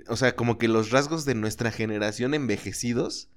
o 0.09 0.17
sea, 0.17 0.35
como 0.35 0.59
que 0.59 0.67
los 0.67 0.91
rasgos 0.91 1.25
de 1.25 1.37
nuestra 1.37 1.71
generación 1.71 2.35
envejecidos 2.35 3.31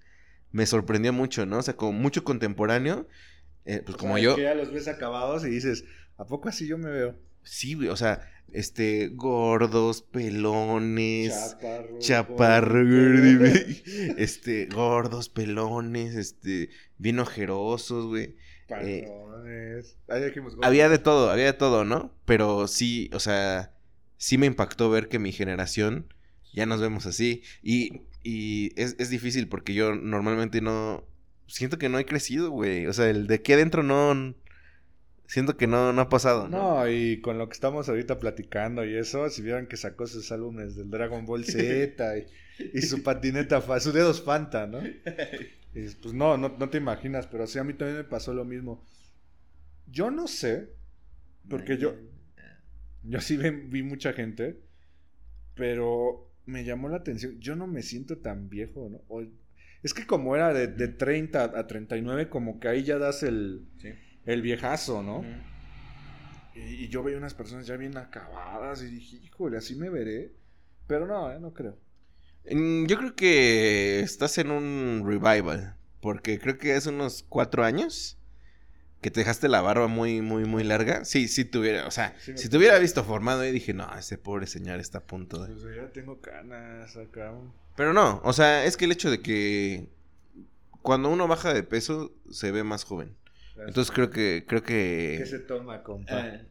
me 0.52 0.66
sorprendió 0.66 1.13
mucho, 1.13 1.46
¿no? 1.46 1.60
O 1.60 1.62
sea, 1.62 1.75
como 1.75 1.92
mucho 1.92 2.24
contemporáneo, 2.24 3.08
eh, 3.66 3.84
pues 3.86 3.96
como 3.96 4.18
yo... 4.18 4.36
Que 4.36 4.42
ya 4.42 4.56
los 4.56 4.74
ves 4.74 4.88
acabados 4.88 5.46
y 5.46 5.52
dices, 5.52 5.86
¿a 6.18 6.25
poco 6.25 6.50
así 6.50 6.66
yo 6.66 6.80
me 6.80 6.90
veo? 6.90 7.16
Sí, 7.44 7.75
güey, 7.75 7.90
o 7.90 7.96
sea, 7.96 8.28
este, 8.52 9.10
gordos, 9.10 10.02
pelones, 10.02 11.56
chaparros, 12.00 12.88
este, 14.18 14.66
gordos, 14.66 15.30
pelones, 15.30 16.16
este, 16.16 16.72
bien 16.98 17.20
ojerosos, 17.20 18.08
güey. 18.08 18.36
Eh, 18.82 19.08
había 20.63 20.90
de 20.90 20.98
todo, 20.98 21.30
había 21.30 21.46
de 21.46 21.54
todo, 21.54 21.86
¿no? 21.86 22.16
Pero 22.25 22.68
sí, 22.68 23.12
o 23.13 23.20
sea, 23.20 23.74
sí 24.24 24.38
me 24.38 24.46
impactó 24.46 24.89
ver 24.89 25.10
que 25.10 25.20
mi 25.20 25.34
generación 25.34 26.06
ya 26.53 26.65
nos 26.65 26.80
vemos 26.80 27.06
así. 27.06 27.44
Y, 27.62 28.03
y 28.24 28.72
es, 28.82 28.96
es 28.98 29.10
difícil 29.10 29.50
porque 29.50 29.74
yo 29.74 29.96
normalmente 29.96 30.62
no... 30.62 31.03
Siento 31.48 31.77
que 31.77 31.89
no 31.89 32.00
he 32.00 32.06
crecido, 32.06 32.50
güey. 32.50 32.88
O 32.88 32.94
sea, 32.94 33.10
el 33.10 33.27
de 33.27 33.36
aquí 33.36 33.51
adentro 33.51 33.84
no... 33.84 34.34
Siento 35.27 35.58
que 35.58 35.68
no, 35.68 35.92
no 35.92 36.01
ha 36.01 36.08
pasado. 36.08 36.48
¿no? 36.48 36.75
no, 36.75 36.89
y 36.89 37.20
con 37.20 37.38
lo 37.38 37.50
que 37.50 37.53
estamos 37.53 37.89
ahorita 37.89 38.20
platicando 38.20 38.86
y 38.86 38.96
eso, 38.96 39.30
si 39.30 39.42
vieran 39.42 39.68
que 39.68 39.75
sacó 39.75 40.08
sus 40.08 40.32
álbumes 40.32 40.77
del 40.77 40.89
Dragon 40.89 41.25
Ball 41.25 41.44
Z 41.44 42.18
y, 42.18 42.25
y 42.74 42.82
su 42.82 43.03
patineta, 43.03 43.62
su 43.82 43.92
dedos 43.92 44.22
Fanta, 44.22 44.68
¿no? 44.68 44.80
Y 45.75 45.89
pues 45.89 46.13
no, 46.13 46.38
no, 46.38 46.56
no 46.58 46.70
te 46.70 46.77
imaginas, 46.77 47.25
pero 47.25 47.48
sí 47.48 47.58
a 47.58 47.63
mí 47.63 47.74
también 47.74 47.98
me 47.98 48.03
pasó 48.03 48.32
lo 48.32 48.46
mismo. 48.46 48.86
Yo 49.88 50.12
no 50.12 50.27
sé, 50.27 50.70
porque 51.50 51.80
yo, 51.80 51.96
yo 53.04 53.22
sí 53.22 53.38
vi, 53.38 53.84
mucha 53.84 54.14
gente, 54.14 54.60
pero 55.56 56.32
me 56.46 56.64
llamó 56.64 56.90
la 56.90 56.98
atención. 56.98 57.40
Yo 57.40 57.56
no 57.56 57.68
me 57.68 57.84
siento 57.84 58.18
tan 58.18 58.50
viejo, 58.50 58.90
¿no? 58.90 59.02
es 59.84 59.94
que 59.94 60.06
como 60.06 60.36
era 60.36 60.54
de, 60.54 60.68
de, 60.68 60.88
30 60.88 61.44
a 61.44 61.68
39, 61.68 62.30
como 62.30 62.60
que 62.60 62.70
ahí 62.70 62.84
ya 62.84 62.98
das 62.98 63.22
el, 63.24 63.68
el 64.26 64.42
viejazo, 64.42 65.04
¿no? 65.04 65.26
y, 66.56 66.88
yo 66.88 67.04
veía 67.04 67.18
unas 67.18 67.34
personas 67.34 67.68
ya 67.68 67.76
bien 67.78 67.98
acabadas 67.98 68.82
y 68.84 68.88
dije, 68.88 69.18
híjole, 69.18 69.58
así 69.58 69.76
me 69.76 69.90
veré. 69.90 70.34
Pero 70.88 71.08
no, 71.08 71.32
¿eh? 71.32 71.40
no 71.40 71.54
creo. 71.54 71.78
Yo 72.46 72.98
creo 72.98 73.16
que 73.16 74.02
estás 74.02 74.38
en 74.38 74.52
un 74.52 75.04
revival, 75.06 75.76
porque 76.02 76.40
creo 76.40 76.58
que 76.58 76.74
hace 76.74 76.90
unos 76.90 77.24
cuatro 77.28 77.64
años 77.64 78.18
que 79.04 79.12
te 79.12 79.20
dejaste 79.20 79.50
la 79.50 79.62
barba 79.62 79.88
muy, 79.88 80.22
muy, 80.22 80.46
muy 80.46 80.64
larga. 80.64 81.06
Sí, 81.06 81.28
sí 81.28 81.46
tuviera, 81.46 81.86
o 81.86 81.92
sea, 81.92 82.16
si 82.18 82.50
te 82.50 82.58
hubiera 82.58 82.80
visto 82.80 83.04
formado 83.04 83.46
y 83.46 83.52
dije, 83.52 83.74
no, 83.74 83.88
ese 83.96 84.18
pobre 84.18 84.48
señor 84.48 84.80
está 84.80 85.00
a 85.00 85.04
punto 85.04 85.46
de... 85.46 85.54
Pues 85.54 85.76
ya 85.76 85.92
tengo 85.92 86.20
canas 86.22 86.98
acá. 86.98 87.34
Pero 87.76 87.94
no, 87.94 88.22
o 88.24 88.34
sea, 88.34 88.66
es 88.66 88.78
que 88.78 88.86
el 88.86 88.94
hecho 88.94 89.12
de 89.12 89.22
que 89.22 89.90
cuando 90.82 91.10
uno 91.10 91.28
baja 91.28 91.54
de 91.54 91.64
peso 91.64 92.14
se 92.32 92.52
ve 92.52 92.64
más 92.64 92.86
joven. 92.86 93.16
Entonces 93.68 93.92
creo 93.94 94.10
que, 94.10 94.46
creo 94.48 94.64
que... 94.64 95.18
¿Qué 95.20 95.26
se 95.28 95.40
toma, 95.40 95.84
compa? 95.84 96.28
Eh. 96.28 96.48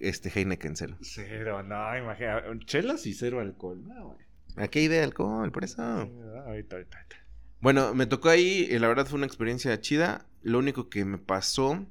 Este 0.00 0.28
Heineken 0.28 0.76
cero. 0.76 0.98
Cero, 1.00 1.62
no, 1.62 1.96
imagina. 1.96 2.42
Chelas 2.66 3.06
y 3.06 3.14
cero 3.14 3.40
alcohol, 3.40 3.82
no, 3.86 4.08
güey. 4.08 4.18
Aquí 4.56 4.80
hay 4.80 4.88
de 4.88 5.02
alcohol, 5.02 5.50
por 5.50 5.64
eso. 5.64 5.80
ahorita, 5.82 6.76
ahorita, 6.76 6.76
ahorita. 6.76 7.16
Bueno, 7.62 7.94
me 7.94 8.06
tocó 8.06 8.28
ahí, 8.28 8.66
y 8.68 8.78
la 8.80 8.88
verdad 8.88 9.06
fue 9.06 9.18
una 9.18 9.26
experiencia 9.26 9.80
chida. 9.80 10.26
Lo 10.42 10.58
único 10.58 10.88
que 10.88 11.04
me 11.04 11.16
pasó 11.16 11.86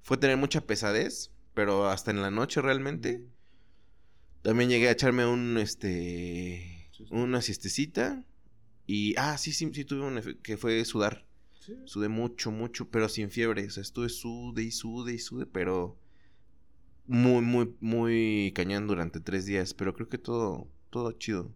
fue 0.00 0.16
tener 0.16 0.38
mucha 0.38 0.62
pesadez, 0.62 1.32
pero 1.52 1.86
hasta 1.90 2.10
en 2.10 2.22
la 2.22 2.30
noche 2.30 2.62
realmente. 2.62 3.22
También 4.40 4.70
llegué 4.70 4.88
a 4.88 4.92
echarme 4.92 5.26
un, 5.26 5.58
este, 5.58 6.88
una 7.10 7.42
siestecita. 7.42 8.24
Y, 8.86 9.14
ah, 9.18 9.36
sí, 9.36 9.52
sí, 9.52 9.70
sí 9.74 9.84
tuve 9.84 10.00
un 10.00 10.38
que 10.42 10.56
fue 10.56 10.82
sudar. 10.86 11.26
Sudé 11.84 12.08
mucho, 12.08 12.50
mucho, 12.50 12.88
pero 12.88 13.10
sin 13.10 13.30
fiebre. 13.30 13.66
O 13.66 13.70
sea, 13.70 13.82
estuve 13.82 14.08
sude 14.08 14.62
y 14.62 14.70
sude 14.70 15.12
y 15.12 15.18
sude, 15.18 15.44
pero 15.44 15.98
muy, 17.06 17.42
muy, 17.42 17.74
muy 17.80 18.50
cañón 18.54 18.86
durante 18.86 19.20
tres 19.20 19.44
días. 19.44 19.74
Pero 19.74 19.92
creo 19.92 20.08
que 20.08 20.16
todo, 20.16 20.68
todo 20.88 21.12
chido. 21.12 21.52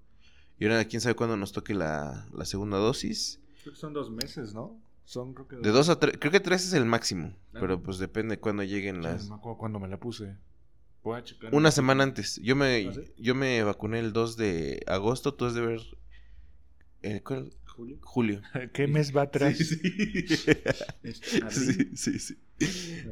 Y 0.60 0.66
ahora, 0.66 0.84
quién 0.84 1.00
sabe 1.00 1.16
cuándo 1.16 1.36
nos 1.38 1.52
toque 1.52 1.74
la, 1.74 2.28
la 2.32 2.44
segunda 2.44 2.76
dosis. 2.76 3.40
Creo 3.62 3.72
que 3.72 3.80
son 3.80 3.94
dos 3.94 4.10
meses, 4.10 4.52
¿no? 4.54 4.78
Son, 5.04 5.32
creo 5.32 5.48
que 5.48 5.56
De 5.56 5.70
dos 5.70 5.88
a 5.88 5.98
tres, 5.98 6.18
creo 6.20 6.30
que 6.30 6.38
tres 6.38 6.66
es 6.66 6.74
el 6.74 6.84
máximo. 6.84 7.34
Pero 7.52 7.82
pues 7.82 7.98
depende 7.98 8.36
de 8.36 8.40
cuándo 8.40 8.62
lleguen 8.62 9.02
las. 9.02 9.24
No 9.24 9.36
me 9.36 9.40
acuerdo 9.40 9.58
cuándo 9.58 9.80
me 9.80 9.88
la 9.88 9.98
puse. 9.98 10.36
Una 11.50 11.70
semana 11.70 12.04
antes. 12.04 12.38
Yo 12.42 12.56
me, 12.56 12.88
¿Ah, 12.88 12.92
yo 13.16 13.34
me 13.34 13.62
vacuné 13.62 14.00
el 14.00 14.12
2 14.12 14.36
de 14.36 14.82
agosto. 14.86 15.32
Tú 15.32 15.46
has 15.46 15.54
de 15.54 15.62
ver. 15.62 15.80
Eh, 17.02 17.22
¿cuál? 17.22 17.54
Julio. 17.66 17.98
Julio. 18.02 18.42
¿Qué 18.74 18.86
mes 18.86 19.16
va 19.16 19.22
atrás? 19.22 19.56
Sí, 19.56 19.64
sí. 19.64 19.78
sí, 21.96 22.18
sí, 22.18 22.38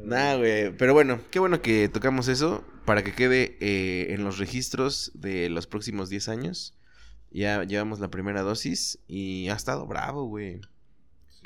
Nada, 0.03 0.37
güey. 0.37 0.77
Pero 0.77 0.93
bueno, 0.93 1.19
qué 1.31 1.39
bueno 1.39 1.63
que 1.63 1.89
tocamos 1.89 2.27
eso 2.27 2.63
para 2.85 3.03
que 3.03 3.13
quede 3.13 3.57
eh, 3.59 4.13
en 4.13 4.23
los 4.23 4.37
registros 4.37 5.11
de 5.15 5.49
los 5.49 5.65
próximos 5.65 6.09
10 6.09 6.29
años. 6.29 6.75
Ya 7.31 7.63
llevamos 7.63 7.99
la 7.99 8.09
primera 8.09 8.41
dosis 8.41 8.99
y 9.07 9.49
ha 9.49 9.55
estado 9.55 9.85
bravo, 9.85 10.25
güey. 10.25 10.61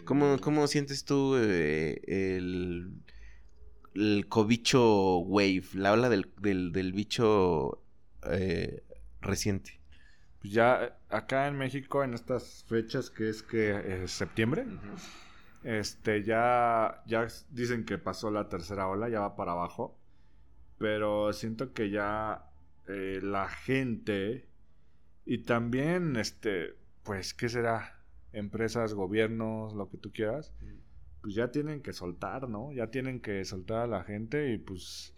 ¿Cómo, 0.06 0.40
¿Cómo, 0.40 0.68
sientes 0.68 1.06
tú 1.06 1.36
eh, 1.38 2.02
el, 2.08 2.92
el 3.94 4.28
cobicho 4.28 5.18
wave, 5.20 5.64
la 5.74 5.94
ola 5.94 6.10
del, 6.10 6.32
del, 6.40 6.94
bicho 6.94 7.82
eh, 8.30 8.84
reciente? 9.22 9.80
Pues 10.42 10.54
ya 10.54 10.98
acá 11.10 11.48
en 11.48 11.58
México, 11.58 12.04
en 12.04 12.14
estas 12.14 12.66
fechas 12.68 13.10
que 13.10 13.30
es 13.30 13.44
que 13.44 14.04
es 14.04 14.12
septiembre, 14.12 14.66
este 15.64 16.24
ya, 16.24 17.02
ya 17.06 17.28
dicen 17.50 17.86
que 17.86 17.98
pasó 17.98 18.30
la 18.30 18.50
tercera 18.50 18.88
ola, 18.88 19.10
ya 19.10 19.22
va 19.22 19.36
para 19.36 19.54
abajo. 19.54 19.98
Pero 20.78 21.32
siento 21.32 21.72
que 21.74 21.90
ya 21.90 22.50
eh, 22.88 23.20
la 23.22 23.48
gente 23.48 24.50
y 25.26 25.40
también, 25.40 26.16
este, 26.16 26.76
pues, 27.04 27.34
¿qué 27.34 27.50
será? 27.50 28.00
Empresas, 28.32 28.94
gobiernos, 28.94 29.74
lo 29.74 29.90
que 29.90 29.98
tú 29.98 30.12
quieras, 30.12 30.54
pues 31.22 31.36
ya 31.36 31.52
tienen 31.52 31.82
que 31.82 31.94
soltar, 31.94 32.50
¿no? 32.50 32.72
Ya 32.74 32.88
tienen 32.88 33.22
que 33.22 33.46
soltar 33.46 33.80
a 33.80 33.88
la 33.88 34.04
gente 34.04 34.52
y 34.52 34.58
pues, 34.58 35.14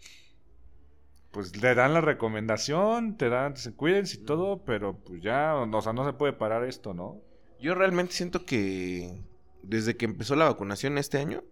pues 1.32 1.60
le 1.60 1.74
dan 1.74 1.94
la 1.94 2.00
recomendación, 2.00 3.16
te 3.16 3.28
dan, 3.28 3.56
se 3.56 3.74
cuiden 3.74 4.04
y 4.12 4.18
todo, 4.18 4.64
pero 4.64 4.98
pues 4.98 5.22
ya, 5.22 5.54
o 5.54 5.82
sea, 5.82 5.92
no 5.92 6.04
se 6.04 6.12
puede 6.12 6.32
parar 6.32 6.64
esto, 6.64 6.94
¿no? 6.94 7.20
Yo 7.60 7.74
realmente 7.74 8.12
siento 8.12 8.44
que 8.44 9.22
desde 9.62 9.96
que 9.96 10.04
empezó 10.04 10.36
la 10.36 10.44
vacunación 10.44 10.98
este 10.98 11.18
año, 11.18 11.42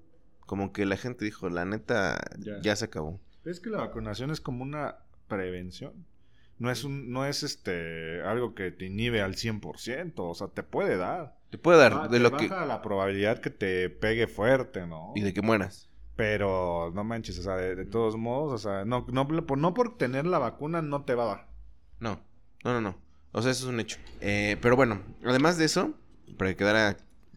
Como 0.47 0.75
que 0.75 0.85
la 0.85 0.99
gente 0.99 1.25
dijo, 1.25 1.49
la 1.49 1.65
neta, 1.65 2.21
ya, 2.63 2.77
se 2.77 2.85
acabó. 2.85 3.19
Es 3.47 3.61
que 3.61 3.71
la 3.71 3.79
vacunación 3.79 4.31
es 4.31 4.43
como 4.43 4.63
una 4.63 4.99
prevención. 5.27 6.05
No 6.59 6.71
es 6.71 6.85
un, 6.85 7.11
no 7.11 7.27
es 7.27 7.43
este 7.43 8.23
algo 8.23 8.55
que 8.55 8.71
te 8.71 8.87
inhibe 8.87 9.23
al 9.23 9.35
100%, 9.35 10.13
o 10.17 10.35
sea, 10.35 10.49
te 10.49 10.63
puede 10.63 10.97
dar. 10.97 11.37
Te 11.51 11.59
puede 11.59 11.79
dar 11.79 11.93
ah, 12.05 12.09
de 12.09 12.21
lo 12.21 12.37
que 12.37 12.49
la 12.49 12.83
probabilidad 12.83 13.41
que 13.41 13.51
te 13.51 13.91
pegue 13.91 14.27
fuerte, 14.27 14.87
¿no? 14.87 15.13
Y 15.15 15.21
de 15.21 15.33
que 15.33 15.43
mueras. 15.43 15.89
Pero 16.17 16.93
no 16.95 17.03
manches, 17.03 17.39
o 17.39 17.43
sea, 17.43 17.57
de, 17.57 17.85
todos 17.87 18.17
modos, 18.17 18.53
o 18.53 18.59
sea, 18.59 18.85
no, 18.85 19.05
no, 19.11 19.27
por, 19.27 19.59
no 19.59 19.75
por 19.75 19.97
tener 19.97 20.27
la 20.27 20.39
vacuna 20.39 20.81
no 20.81 21.05
te 21.05 21.15
va 21.15 21.25
a 21.25 21.27
dar. 21.27 21.49
No, 21.99 22.21
no, 22.65 22.73
no, 22.73 22.81
no. 22.81 22.97
O 23.33 23.43
sea, 23.43 23.51
eso 23.51 23.65
es 23.65 23.73
un 23.73 23.81
hecho. 23.81 23.99
Eh, 24.21 24.57
pero 24.63 24.77
bueno, 24.77 25.01
además 25.25 25.59
de 25.59 25.65
eso, 25.65 25.93
para 26.39 26.51
que 26.51 26.57
quedara 26.57 26.97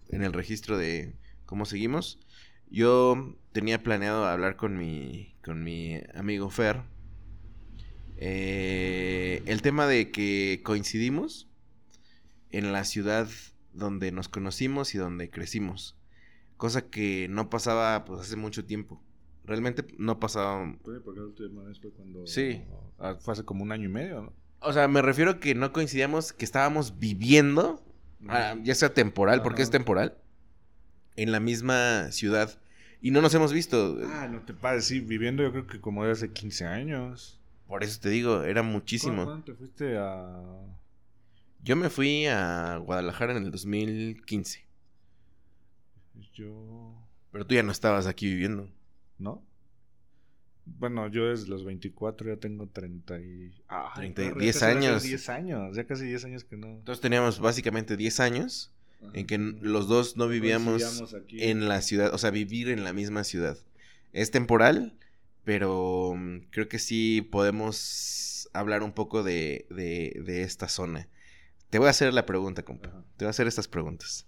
en 0.10 0.24
el 0.24 0.34
registro 0.34 0.78
de 0.78 1.16
cómo 1.46 1.66
seguimos, 1.66 2.20
yo 2.70 3.36
tenía 3.52 3.82
planeado 3.82 4.26
hablar 4.26 4.58
con 4.58 4.78
mi, 4.78 5.36
con 5.44 5.64
mi 5.64 6.00
amigo 6.14 6.50
Fer. 6.50 6.84
Eh, 8.18 9.44
el 9.46 9.62
tema 9.62 9.88
de 9.88 10.12
que 10.12 10.62
coincidimos 10.64 11.48
en 12.52 12.72
la 12.72 12.84
ciudad 12.84 13.30
donde 13.74 14.12
nos 14.12 14.28
conocimos 14.28 14.96
y 14.96 14.98
donde 14.98 15.30
crecimos. 15.30 15.96
Cosa 16.58 16.90
que 16.90 17.28
no 17.30 17.50
pasaba 17.50 18.04
pues 18.06 18.22
hace 18.22 18.36
mucho 18.36 18.66
tiempo. 18.66 19.02
Realmente 19.46 19.86
no 19.98 20.20
pasaba. 20.20 20.76
¿Puede 20.84 21.00
porque 21.00 21.20
la 21.20 21.28
última 21.28 21.64
vez 21.64 21.80
fue 21.80 21.92
cuando. 21.92 22.26
Sí. 22.26 22.64
Ah, 23.00 23.16
fue 23.20 23.34
hace 23.34 23.46
como 23.46 23.64
un 23.64 23.72
año 23.72 23.86
y 23.86 23.92
medio, 23.92 24.22
¿no? 24.22 24.34
O 24.60 24.74
sea, 24.74 24.88
me 24.88 25.02
refiero 25.02 25.32
a 25.32 25.40
que 25.40 25.54
no 25.54 25.72
coincidíamos 25.72 26.34
que 26.34 26.44
estábamos 26.44 26.98
viviendo, 26.98 27.86
ah, 28.28 28.56
ya 28.64 28.74
sea 28.74 28.94
temporal, 28.94 29.44
porque 29.44 29.62
es 29.62 29.70
temporal, 29.70 30.18
en 31.16 31.32
la 31.32 31.40
misma 31.40 32.12
ciudad. 32.12 32.60
Y 33.00 33.12
no 33.12 33.22
nos 33.22 33.36
hemos 33.36 33.54
visto. 33.54 34.00
Ah, 34.08 34.28
no 34.28 34.42
te 34.42 34.56
pases, 34.56 34.86
sí, 34.86 35.00
viviendo 35.00 35.44
yo 35.44 35.52
creo 35.52 35.68
que 35.68 35.80
como 35.80 36.04
de 36.04 36.12
hace 36.12 36.32
15 36.34 36.66
años. 36.66 37.37
Por 37.68 37.84
eso 37.84 38.00
te 38.00 38.10
digo, 38.10 38.44
era 38.44 38.64
muchísimo. 38.64 39.26
¿Cuándo 39.26 39.44
te 39.44 39.54
fuiste 39.54 39.98
a...? 39.98 40.42
Yo 41.64 41.76
me 41.76 41.90
fui 41.90 42.26
a 42.28 42.78
Guadalajara 42.78 43.36
en 43.36 43.44
el 43.44 43.52
2015. 43.52 44.66
Yo... 46.34 46.94
Pero 47.32 47.46
tú 47.46 47.56
ya 47.56 47.64
no 47.64 47.72
estabas 47.72 48.08
aquí 48.08 48.28
viviendo. 48.28 48.70
¿No? 49.18 49.44
Bueno, 50.66 51.08
yo 51.08 51.30
desde 51.30 51.48
los 51.48 51.66
24 51.66 52.36
ya 52.36 52.40
tengo 52.40 52.68
30 52.68 53.20
y... 53.20 53.52
Ah, 53.68 53.94
10 54.00 54.64
años. 54.64 55.04
10 55.04 55.30
años, 55.30 55.76
ya 55.76 55.86
casi 55.86 56.06
10 56.06 56.26
años 56.26 56.44
que 56.44 56.58
no. 56.58 56.68
Entonces 56.68 57.02
teníamos 57.02 57.40
básicamente 57.40 57.98
10 57.98 58.20
años 58.20 58.72
en 59.14 59.28
que 59.28 59.38
los 59.38 59.88
dos 59.88 60.18
no 60.18 60.28
vivíamos 60.28 61.16
en 61.30 61.68
la 61.68 61.82
ciudad, 61.82 62.14
o 62.14 62.18
sea, 62.18 62.32
vivir 62.32 62.70
en 62.70 62.84
la 62.84 62.94
misma 62.94 63.24
ciudad. 63.24 63.58
Es 64.14 64.32
temporal, 64.32 64.97
pero 65.48 66.14
mm, 66.14 66.50
creo 66.50 66.68
que 66.68 66.78
sí 66.78 67.22
podemos 67.22 68.50
hablar 68.52 68.84
un 68.84 68.92
poco 68.92 69.24
de, 69.24 69.66
de, 69.70 70.42
esta 70.42 70.68
zona. 70.68 71.08
Te 71.70 71.80
voy 71.80 71.88
a 71.88 71.92
hacer 71.92 72.14
la 72.14 72.26
pregunta, 72.26 72.64
compa. 72.64 72.90
Te 73.16 73.24
voy 73.24 73.28
a 73.28 73.30
hacer 73.30 73.48
estas 73.48 73.70
preguntas. 73.70 74.28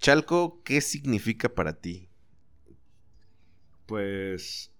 Chalco, 0.00 0.60
¿qué 0.64 0.80
significa 0.80 1.48
para 1.48 1.74
ti? 1.74 2.08
Pues 3.86 4.72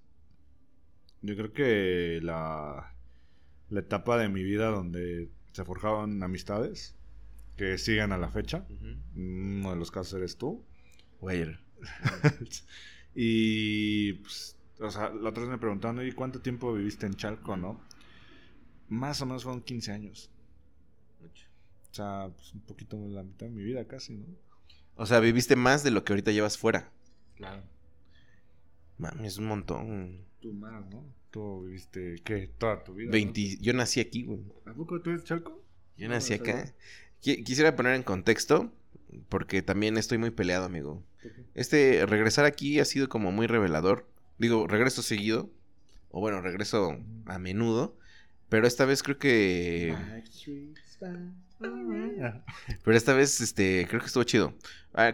yo 1.22 1.36
creo 1.36 1.52
que 1.52 2.18
la, 2.20 2.92
la 3.70 3.80
etapa 3.80 4.18
de 4.18 4.28
mi 4.28 4.42
vida 4.42 4.66
donde 4.66 5.30
se 5.52 5.64
forjaban 5.64 6.24
amistades 6.24 6.96
que 7.56 7.78
sigan 7.78 8.10
a 8.10 8.18
la 8.18 8.30
fecha. 8.30 8.66
Uno 9.14 9.70
de 9.70 9.76
los 9.76 9.92
casos 9.92 10.14
eres 10.14 10.36
tú. 10.36 10.66
Güey. 11.20 11.56
y, 13.14 14.14
pues, 14.14 14.53
o 14.80 14.90
sea, 14.90 15.10
la 15.10 15.30
otra 15.30 15.42
vez 15.42 15.50
me 15.50 15.58
preguntaron, 15.58 16.06
¿y 16.06 16.12
cuánto 16.12 16.40
tiempo 16.40 16.72
viviste 16.72 17.06
en 17.06 17.14
Chalco, 17.14 17.56
no? 17.56 17.80
Más 18.88 19.20
o 19.20 19.26
menos 19.26 19.44
fueron 19.44 19.62
15 19.62 19.92
años. 19.92 20.30
O 21.90 21.94
sea, 21.94 22.28
pues 22.34 22.52
un 22.52 22.60
poquito 22.62 22.96
la 23.08 23.22
mitad 23.22 23.46
de 23.46 23.52
mi 23.52 23.62
vida 23.62 23.86
casi, 23.86 24.14
¿no? 24.14 24.26
O 24.96 25.06
sea, 25.06 25.20
viviste 25.20 25.56
más 25.56 25.82
de 25.84 25.90
lo 25.90 26.04
que 26.04 26.12
ahorita 26.12 26.32
llevas 26.32 26.58
fuera. 26.58 26.90
Claro. 27.36 27.62
Mami, 28.98 29.26
es 29.26 29.38
un 29.38 29.46
montón. 29.46 30.24
Tú 30.40 30.52
más, 30.52 30.84
¿no? 30.90 31.04
Tú 31.30 31.64
viviste, 31.64 32.16
¿qué? 32.24 32.48
Toda 32.58 32.82
tu 32.84 32.94
vida. 32.94 33.10
20... 33.10 33.58
Yo 33.60 33.72
nací 33.72 34.00
aquí, 34.00 34.24
güey. 34.24 34.40
¿A 34.66 34.72
poco 34.72 35.00
tú 35.00 35.10
eres 35.10 35.24
Chalco? 35.24 35.62
Yo 35.96 36.08
nací 36.08 36.34
acá. 36.34 36.72
Quisiera 37.20 37.74
poner 37.74 37.94
en 37.94 38.02
contexto, 38.02 38.72
porque 39.28 39.62
también 39.62 39.96
estoy 39.96 40.18
muy 40.18 40.30
peleado, 40.30 40.64
amigo. 40.64 41.02
Este 41.54 42.04
regresar 42.06 42.44
aquí 42.44 42.80
ha 42.80 42.84
sido 42.84 43.08
como 43.08 43.32
muy 43.32 43.46
revelador. 43.46 44.06
Digo, 44.38 44.66
regreso 44.66 45.02
seguido. 45.02 45.50
O 46.10 46.20
bueno, 46.20 46.40
regreso 46.40 46.98
a 47.26 47.38
menudo. 47.38 47.96
Pero 48.48 48.66
esta 48.66 48.84
vez 48.84 49.02
creo 49.02 49.18
que. 49.18 49.94
Pero 52.84 52.96
esta 52.96 53.14
vez, 53.14 53.40
este, 53.40 53.86
creo 53.88 54.00
que 54.00 54.06
estuvo 54.06 54.24
chido. 54.24 54.54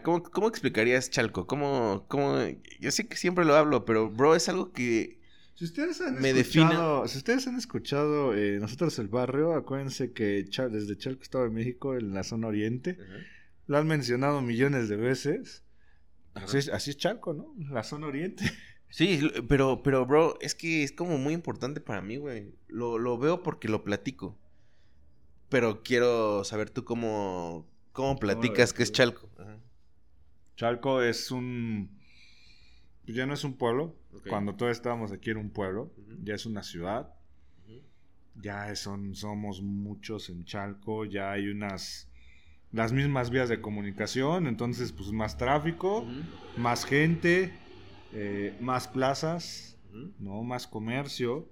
¿cómo, 0.03 0.23
¿Cómo 0.23 0.49
explicarías 0.49 1.11
Chalco? 1.11 1.47
¿Cómo, 1.47 2.07
cómo...? 2.09 2.39
Yo 2.81 2.91
sé 2.91 3.07
que 3.07 3.17
siempre 3.17 3.45
lo 3.45 3.55
hablo, 3.57 3.85
pero, 3.85 4.11
bro, 4.11 4.35
es 4.35 4.49
algo 4.49 4.73
que 4.73 5.21
si 5.61 5.67
ustedes 5.67 6.01
han 6.01 6.25
escuchado, 6.25 7.07
si 7.07 7.19
ustedes 7.19 7.47
han 7.47 7.57
escuchado 7.57 8.35
eh, 8.35 8.59
nosotros 8.59 8.99
el 8.99 9.09
barrio, 9.09 9.53
acuérdense 9.53 10.11
que 10.11 10.43
desde 10.45 10.97
Chalco, 10.97 11.23
Estado 11.23 11.45
de 11.45 11.51
México, 11.51 11.95
en 11.99 12.15
la 12.15 12.23
zona 12.23 12.47
oriente, 12.47 12.97
lo 13.67 13.77
han 13.77 13.87
mencionado 13.87 14.41
millones 14.41 14.89
de 14.89 14.97
veces. 14.97 15.63
Así 16.33 16.57
es, 16.57 16.97
Chalco, 16.97 17.35
¿no? 17.35 17.55
La 17.71 17.83
zona 17.83 18.07
oriente. 18.07 18.51
Sí, 18.91 19.21
pero, 19.49 19.83
pero, 19.83 20.05
bro, 20.05 20.39
es 20.41 20.55
que 20.55 20.83
es 20.83 20.93
como 20.93 21.17
muy 21.17 21.33
importante 21.33 21.81
para 21.81 22.03
mí, 22.03 22.17
güey. 22.17 22.53
Lo, 22.69 22.99
lo 22.99 23.19
veo 23.19 23.43
porque 23.43 23.69
lo 23.69 23.85
platico. 23.85 24.37
Pero 25.49 25.83
quiero 25.83 26.45
saber 26.45 26.71
tú 26.71 26.85
cómo, 26.85 27.67
cómo 27.93 28.19
platicas 28.19 28.73
que 28.73 28.83
es 28.83 28.93
Chalco. 28.93 29.29
Chalco 30.57 31.03
es 31.03 31.31
un 31.31 32.01
pues 33.11 33.17
ya 33.17 33.27
no 33.27 33.35
es 33.35 33.43
un 33.43 33.55
pueblo. 33.55 33.97
Cuando 34.29 34.55
todos 34.55 34.71
estábamos 34.71 35.11
aquí 35.11 35.31
era 35.31 35.41
un 35.41 35.51
pueblo. 35.51 35.91
Ya 36.23 36.35
es 36.35 36.47
una 36.47 36.63
ciudad. 36.63 37.13
Ya 38.37 38.73
son, 38.77 39.17
somos 39.17 39.63
muchos 39.63 40.31
en 40.31 40.45
Chalco. 40.45 41.05
Ya 41.05 41.33
hay 41.33 41.49
unas. 41.49 42.09
Las 42.71 42.93
mismas 42.93 43.31
vías 43.31 43.49
de 43.49 43.61
comunicación. 43.61 44.47
Entonces, 44.47 44.93
pues 44.93 45.11
más 45.11 45.37
tráfico. 45.37 46.07
Más 46.57 46.85
gente. 46.85 47.53
Eh, 48.13 48.57
más 48.61 48.89
plazas. 48.89 49.77
¿No? 50.19 50.43
Más 50.45 50.67
comercio. 50.67 51.49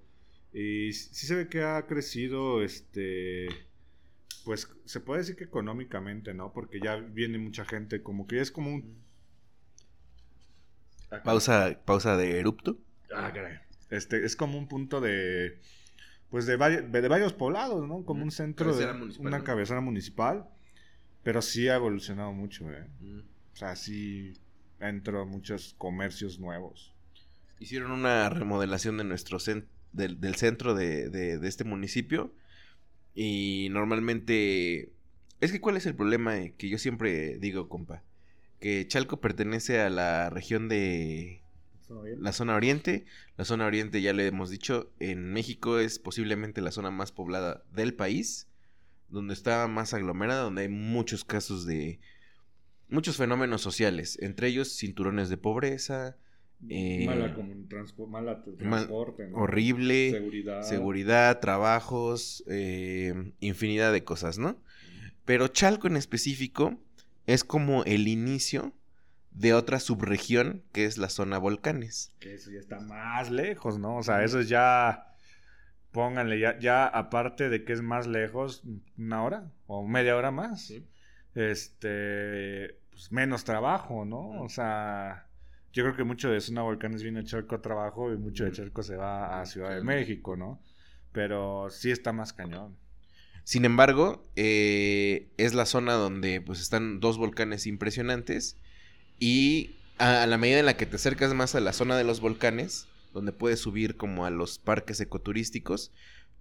Y 0.52 0.92
sí 0.92 1.26
se 1.26 1.34
ve 1.34 1.48
que 1.48 1.62
ha 1.62 1.86
crecido 1.86 2.62
este 2.62 3.48
pues 4.44 4.66
se 4.86 5.00
puede 5.00 5.20
decir 5.20 5.36
que 5.36 5.44
económicamente, 5.44 6.32
¿no? 6.32 6.52
Porque 6.54 6.80
ya 6.80 6.96
viene 6.96 7.36
mucha 7.36 7.66
gente, 7.66 8.02
como 8.02 8.26
que 8.26 8.40
es 8.40 8.50
como 8.50 8.72
un 8.72 8.96
Pausa, 11.24 11.78
pausa 11.84 12.16
de 12.16 12.38
erupto. 12.38 12.78
Ah, 13.14 13.32
caray. 13.32 13.58
Este, 13.90 14.24
es 14.24 14.36
como 14.36 14.58
un 14.58 14.68
punto 14.68 15.00
de. 15.00 15.58
Pues 16.30 16.44
de, 16.44 16.56
de 16.56 17.08
varios 17.08 17.32
poblados, 17.32 17.86
¿no? 17.88 18.04
Como 18.04 18.22
un 18.22 18.30
centro 18.30 18.76
de. 18.76 18.86
Una 19.18 19.42
cabecera 19.42 19.80
municipal. 19.80 20.48
Pero 21.22 21.42
sí 21.42 21.68
ha 21.68 21.76
evolucionado 21.76 22.32
mucho, 22.32 22.70
¿eh? 22.70 22.86
O 23.52 23.56
sea, 23.56 23.76
sí 23.76 24.34
entró 24.80 25.26
muchos 25.26 25.74
comercios 25.78 26.38
nuevos. 26.38 26.92
Hicieron 27.60 27.90
una 27.90 28.28
remodelación 28.30 28.98
de 28.98 29.04
nuestro 29.04 29.38
del, 29.92 30.20
del, 30.20 30.34
centro 30.36 30.74
de, 30.74 31.08
de, 31.10 31.38
de, 31.38 31.48
este 31.48 31.64
municipio. 31.64 32.32
Y 33.14 33.68
normalmente. 33.70 34.92
Es 35.40 35.52
que, 35.52 35.60
¿cuál 35.60 35.76
es 35.76 35.86
el 35.86 35.94
problema 35.94 36.36
que 36.56 36.68
yo 36.68 36.78
siempre 36.78 37.38
digo, 37.38 37.68
compa? 37.68 38.02
que 38.60 38.86
Chalco 38.86 39.20
pertenece 39.20 39.80
a 39.80 39.90
la 39.90 40.30
región 40.30 40.68
de 40.68 41.42
la 42.18 42.32
zona 42.32 42.56
oriente. 42.56 43.06
La 43.36 43.44
zona 43.44 43.66
oriente, 43.66 44.02
ya 44.02 44.12
le 44.12 44.26
hemos 44.26 44.50
dicho, 44.50 44.90
en 44.98 45.32
México 45.32 45.78
es 45.78 45.98
posiblemente 45.98 46.60
la 46.60 46.72
zona 46.72 46.90
más 46.90 47.12
poblada 47.12 47.62
del 47.72 47.94
país, 47.94 48.48
donde 49.08 49.34
está 49.34 49.66
más 49.68 49.94
aglomerada, 49.94 50.42
donde 50.42 50.62
hay 50.62 50.68
muchos 50.68 51.24
casos 51.24 51.66
de 51.66 52.00
muchos 52.88 53.16
fenómenos 53.16 53.60
sociales, 53.60 54.18
entre 54.20 54.48
ellos 54.48 54.76
cinturones 54.76 55.28
de 55.28 55.36
pobreza, 55.36 56.16
eh, 56.68 57.06
mala, 57.06 57.34
transporte, 57.68 59.30
horrible, 59.32 60.10
seguridad, 60.10 60.62
seguridad 60.62 61.40
trabajos, 61.40 62.42
eh, 62.48 63.32
infinidad 63.38 63.92
de 63.92 64.02
cosas, 64.02 64.38
¿no? 64.38 64.60
Pero 65.24 65.48
Chalco 65.48 65.86
en 65.86 65.96
específico 65.96 66.76
es 67.26 67.44
como 67.44 67.84
el 67.84 68.08
inicio 68.08 68.72
de 69.30 69.54
otra 69.54 69.78
subregión 69.78 70.64
que 70.72 70.84
es 70.84 70.98
la 70.98 71.08
zona 71.10 71.38
volcanes. 71.38 72.12
Que 72.18 72.34
eso 72.34 72.50
ya 72.50 72.58
está 72.58 72.80
más 72.80 73.30
lejos, 73.30 73.78
¿no? 73.78 73.96
O 73.96 74.02
sea, 74.02 74.24
eso 74.24 74.40
es 74.40 74.48
ya, 74.48 75.14
pónganle, 75.92 76.40
ya, 76.40 76.58
ya 76.58 76.86
aparte 76.86 77.50
de 77.50 77.64
que 77.64 77.72
es 77.72 77.82
más 77.82 78.06
lejos, 78.08 78.64
una 78.96 79.22
hora 79.22 79.52
o 79.66 79.86
media 79.86 80.16
hora 80.16 80.32
más, 80.32 80.72
este, 81.34 82.77
pues 82.98 83.12
menos 83.12 83.44
trabajo, 83.44 84.04
¿no? 84.04 84.42
O 84.42 84.48
sea, 84.48 85.28
yo 85.72 85.84
creo 85.84 85.94
que 85.94 86.02
mucho 86.02 86.30
de 86.30 86.40
Zona 86.40 86.62
Volcanes 86.62 87.04
viene 87.04 87.20
a 87.20 87.24
Chalco 87.24 87.54
a 87.54 87.62
trabajo 87.62 88.12
y 88.12 88.16
mucho 88.16 88.44
de 88.44 88.50
Chalco 88.50 88.82
se 88.82 88.96
va 88.96 89.40
a 89.40 89.46
Ciudad 89.46 89.72
de 89.72 89.84
México, 89.84 90.36
¿no? 90.36 90.60
Pero 91.12 91.70
sí 91.70 91.92
está 91.92 92.12
más 92.12 92.32
cañón. 92.32 92.76
Sin 93.44 93.64
embargo, 93.64 94.24
eh, 94.34 95.30
es 95.36 95.54
la 95.54 95.64
zona 95.64 95.92
donde 95.92 96.40
pues 96.40 96.60
están 96.60 96.98
dos 96.98 97.18
volcanes 97.18 97.68
impresionantes 97.68 98.56
y 99.20 99.76
a, 99.98 100.26
la 100.26 100.36
medida 100.36 100.58
en 100.58 100.66
la 100.66 100.76
que 100.76 100.86
te 100.86 100.96
acercas 100.96 101.32
más 101.34 101.54
a 101.54 101.60
la 101.60 101.72
zona 101.72 101.96
de 101.96 102.02
los 102.02 102.20
volcanes, 102.20 102.88
donde 103.14 103.30
puedes 103.30 103.60
subir 103.60 103.96
como 103.96 104.26
a 104.26 104.30
los 104.30 104.58
parques 104.58 105.00
ecoturísticos, 105.00 105.92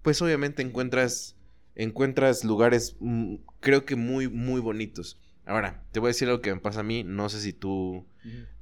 pues 0.01 0.23
obviamente 0.23 0.63
encuentras 0.63 1.35
encuentras 1.75 2.43
lugares 2.43 2.95
mm, 2.99 3.35
creo 3.59 3.85
que 3.85 3.95
muy 3.95 4.27
muy 4.27 4.59
bonitos. 4.59 5.19
Ahora, 5.47 5.83
te 5.91 5.99
voy 5.99 6.07
a 6.07 6.09
decir 6.09 6.27
algo 6.27 6.41
que 6.41 6.53
me 6.53 6.59
pasa 6.59 6.81
a 6.81 6.83
mí, 6.83 7.03
no 7.03 7.29
sé 7.29 7.39
si 7.41 7.53
tú 7.53 8.05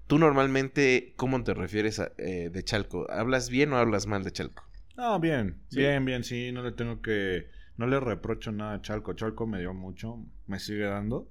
tú 0.07 0.19
normalmente 0.19 1.13
cómo 1.15 1.43
te 1.43 1.53
refieres 1.53 1.99
a, 1.99 2.11
eh, 2.17 2.49
de 2.51 2.63
Chalco, 2.63 3.09
¿hablas 3.09 3.49
bien 3.49 3.73
o 3.73 3.77
hablas 3.77 4.05
mal 4.05 4.23
de 4.23 4.31
Chalco? 4.31 4.63
No, 4.95 5.19
bien, 5.19 5.57
bien, 5.71 6.05
bien, 6.05 6.23
sí, 6.23 6.51
no 6.51 6.63
le 6.63 6.71
tengo 6.71 7.01
que 7.01 7.47
no 7.77 7.87
le 7.87 7.99
reprocho 7.99 8.51
nada 8.51 8.75
a 8.75 8.81
Chalco. 8.81 9.13
Chalco 9.13 9.45
me 9.47 9.59
dio 9.59 9.73
mucho, 9.73 10.19
me 10.47 10.59
sigue 10.59 10.85
dando. 10.85 11.29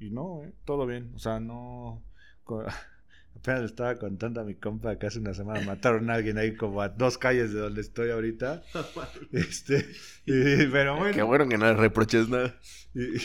Y 0.00 0.10
no, 0.10 0.42
eh, 0.44 0.52
todo 0.64 0.86
bien. 0.86 1.12
O 1.14 1.18
sea, 1.18 1.40
no. 1.40 2.02
Apenas 3.36 3.60
le 3.60 3.66
estaba 3.66 3.96
contando 3.96 4.40
a 4.40 4.44
mi 4.44 4.54
compa 4.54 4.96
que 4.96 5.06
hace 5.06 5.18
una 5.18 5.34
semana 5.34 5.60
mataron 5.66 6.08
a 6.08 6.14
alguien 6.14 6.38
ahí 6.38 6.54
como 6.56 6.80
a 6.80 6.88
dos 6.88 7.18
calles 7.18 7.52
de 7.52 7.60
donde 7.60 7.80
estoy 7.80 8.10
ahorita. 8.10 8.62
este, 9.32 9.86
pero 10.24 10.96
bueno. 10.96 11.14
Qué 11.14 11.22
bueno 11.22 11.48
que 11.48 11.58
no 11.58 11.66
le 11.66 11.74
reproches 11.74 12.28
nada. 12.28 12.54
Y, 12.94 13.18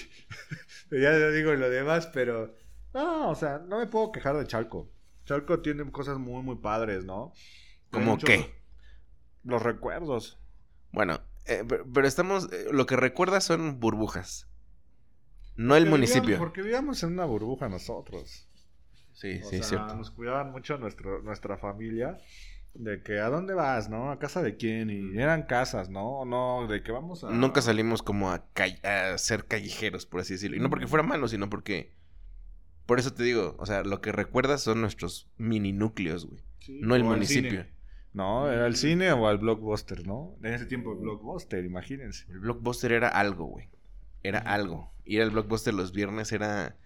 ya 0.92 1.12
le 1.12 1.32
digo 1.32 1.54
lo 1.54 1.70
demás, 1.70 2.08
pero 2.08 2.56
no, 2.94 3.30
o 3.30 3.36
sea, 3.36 3.60
no 3.60 3.80
me 3.80 3.88
puedo 3.88 4.12
quejar 4.12 4.38
de 4.38 4.48
Chalco. 4.48 4.90
Chalco 5.26 5.62
tiene 5.62 5.90
cosas 5.92 6.18
muy, 6.18 6.42
muy 6.42 6.56
padres, 6.56 7.06
¿no? 7.06 7.34
¿Cómo 7.92 8.18
qué? 8.18 8.54
Los 9.44 9.62
recuerdos. 9.62 10.40
Bueno, 10.92 11.22
eh, 11.46 11.64
pero 11.66 12.08
estamos. 12.08 12.52
Eh, 12.52 12.68
lo 12.72 12.86
que 12.86 12.96
recuerda 12.96 13.42
son 13.42 13.80
burbujas. 13.80 14.48
No 15.56 15.76
el 15.76 15.88
municipio. 15.88 16.38
porque 16.38 16.62
vivíamos 16.62 17.04
en 17.04 17.14
una 17.14 17.26
burbuja 17.26 17.68
nosotros. 17.70 18.50
Sí, 19.14 19.42
sí, 19.44 19.62
cierto. 19.62 19.96
Nos 19.96 20.12
cuidaban 20.12 20.52
mucho 20.52 20.78
nuestro, 20.78 21.22
nuestra 21.22 21.58
familia. 21.58 22.18
De 22.80 23.04
que 23.04 23.20
a 23.20 23.28
dónde 23.28 23.54
vas, 23.54 23.90
¿no? 23.90 24.10
A 24.10 24.20
casa 24.20 24.42
de 24.42 24.56
quién. 24.56 24.90
Y 24.90 25.20
eran 25.20 25.44
casas, 25.44 25.90
¿no? 25.90 26.24
No, 26.24 26.66
de 26.66 26.82
que 26.82 26.94
vamos 26.94 27.26
a. 27.26 27.30
Nunca 27.30 27.62
salimos 27.62 28.02
como 28.02 28.32
a, 28.32 28.46
a 28.84 29.18
ser 29.18 29.46
callejeros, 29.48 30.06
por 30.06 30.22
así 30.22 30.36
decirlo. 30.36 30.56
Y 30.56 30.62
no 30.62 30.70
porque 30.70 30.88
fuera 30.88 31.04
malo, 31.04 31.28
sino 31.28 31.50
porque. 31.50 31.94
Por 32.86 32.98
eso 32.98 33.14
te 33.14 33.24
digo, 33.24 33.58
o 33.60 33.66
sea, 33.66 33.84
lo 33.84 34.00
que 34.00 34.14
recuerdas 34.14 34.64
son 34.64 34.80
nuestros 34.80 35.30
mini 35.38 35.74
núcleos, 35.74 36.26
güey. 36.26 36.42
no 36.70 36.96
el 36.96 37.04
municipio. 37.04 37.66
No, 38.14 38.50
era 38.50 38.66
el 38.66 38.78
cine 38.78 39.12
o 39.12 39.28
al 39.28 39.40
blockbuster, 39.40 40.08
¿no? 40.08 40.38
En 40.42 40.54
ese 40.54 40.66
tiempo 40.66 40.94
el 40.94 41.00
blockbuster, 41.00 41.66
imagínense. 41.66 42.26
El 42.32 42.40
blockbuster 42.40 42.94
era 42.94 43.10
algo, 43.10 43.46
güey. 43.46 43.70
Era 44.24 44.40
algo. 44.40 44.94
Ir 45.04 45.22
al 45.22 45.32
blockbuster 45.32 45.74
los 45.74 45.92
viernes 45.92 46.32
era 46.32 46.78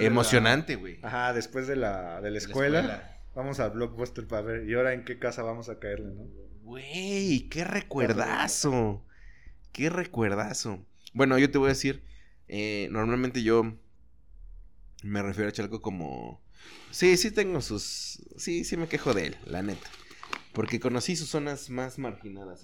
emocionante, 0.00 0.76
güey. 0.76 0.98
Ajá, 1.02 1.34
después 1.34 1.66
de 1.66 1.76
la, 1.76 2.20
de 2.22 2.30
la 2.30 2.38
escuela, 2.38 3.21
vamos 3.34 3.60
al 3.60 3.70
blockbuster 3.72 4.26
para 4.26 4.42
ver. 4.42 4.68
¿Y 4.68 4.74
ahora 4.74 4.92
en 4.92 5.04
qué 5.04 5.18
casa 5.18 5.42
vamos 5.42 5.68
a 5.68 5.78
caerle, 5.78 6.14
no? 6.14 6.24
Güey, 6.62 7.48
qué 7.48 7.64
recuerdazo. 7.64 9.04
Qué 9.72 9.90
recuerdazo. 9.90 10.84
Bueno, 11.12 11.38
yo 11.38 11.50
te 11.50 11.58
voy 11.58 11.66
a 11.66 11.70
decir, 11.70 12.02
eh, 12.48 12.88
normalmente 12.90 13.42
yo 13.42 13.76
me 15.02 15.22
refiero 15.22 15.48
a 15.48 15.52
Chalco 15.52 15.82
como... 15.82 16.40
Sí, 16.90 17.16
sí 17.16 17.30
tengo 17.30 17.60
sus... 17.60 18.22
Sí, 18.36 18.64
sí 18.64 18.76
me 18.76 18.86
quejo 18.86 19.14
de 19.14 19.28
él, 19.28 19.36
la 19.46 19.62
neta. 19.62 19.88
Porque 20.52 20.80
conocí 20.80 21.16
sus 21.16 21.28
zonas 21.28 21.70
más 21.70 21.98
marginadas. 21.98 22.60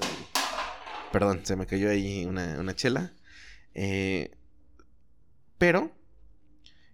Perdón, 1.12 1.40
se 1.44 1.56
me 1.56 1.66
cayó 1.66 1.90
ahí 1.90 2.24
una, 2.26 2.74
chela. 2.74 3.12
Eh, 3.74 4.36
pero, 5.56 5.92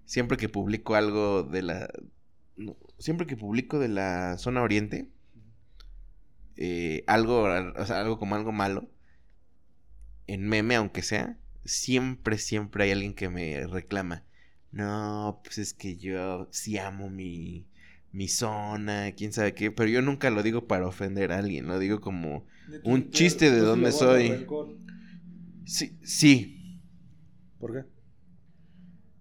siempre 0.04 0.36
que 0.36 0.48
publico 0.48 0.94
algo 0.94 1.42
de 1.42 1.62
la... 1.62 1.90
siempre 2.98 3.26
que 3.26 3.36
publico 3.36 3.78
de 3.78 3.88
la 3.88 4.38
zona 4.38 4.62
oriente, 4.62 5.08
eh, 6.56 7.04
algo, 7.06 7.42
o 7.42 7.86
sea, 7.86 8.00
algo 8.00 8.18
como 8.18 8.34
algo 8.34 8.52
malo, 8.52 8.88
en 10.26 10.48
meme, 10.48 10.76
aunque 10.76 11.02
sea, 11.02 11.36
siempre, 11.64 12.38
siempre 12.38 12.84
hay 12.84 12.92
alguien 12.92 13.14
que 13.14 13.28
me 13.28 13.66
reclama. 13.66 14.24
No, 14.72 15.40
pues 15.44 15.58
es 15.58 15.74
que 15.74 15.96
yo 15.96 16.48
sí 16.50 16.78
amo 16.78 17.08
mi, 17.10 17.66
mi 18.12 18.28
zona, 18.28 19.12
quién 19.16 19.32
sabe 19.32 19.54
qué, 19.54 19.70
pero 19.70 19.88
yo 19.88 20.02
nunca 20.02 20.30
lo 20.30 20.42
digo 20.42 20.66
para 20.66 20.86
ofender 20.86 21.32
a 21.32 21.38
alguien, 21.38 21.66
lo 21.66 21.78
digo 21.78 22.00
como 22.00 22.46
un 22.82 23.10
chiste 23.10 23.50
de 23.50 23.60
dónde 23.60 23.92
soy. 23.92 24.46
Sí, 25.64 25.98
sí. 26.02 26.80
¿Por 27.58 27.72
qué? 27.72 27.88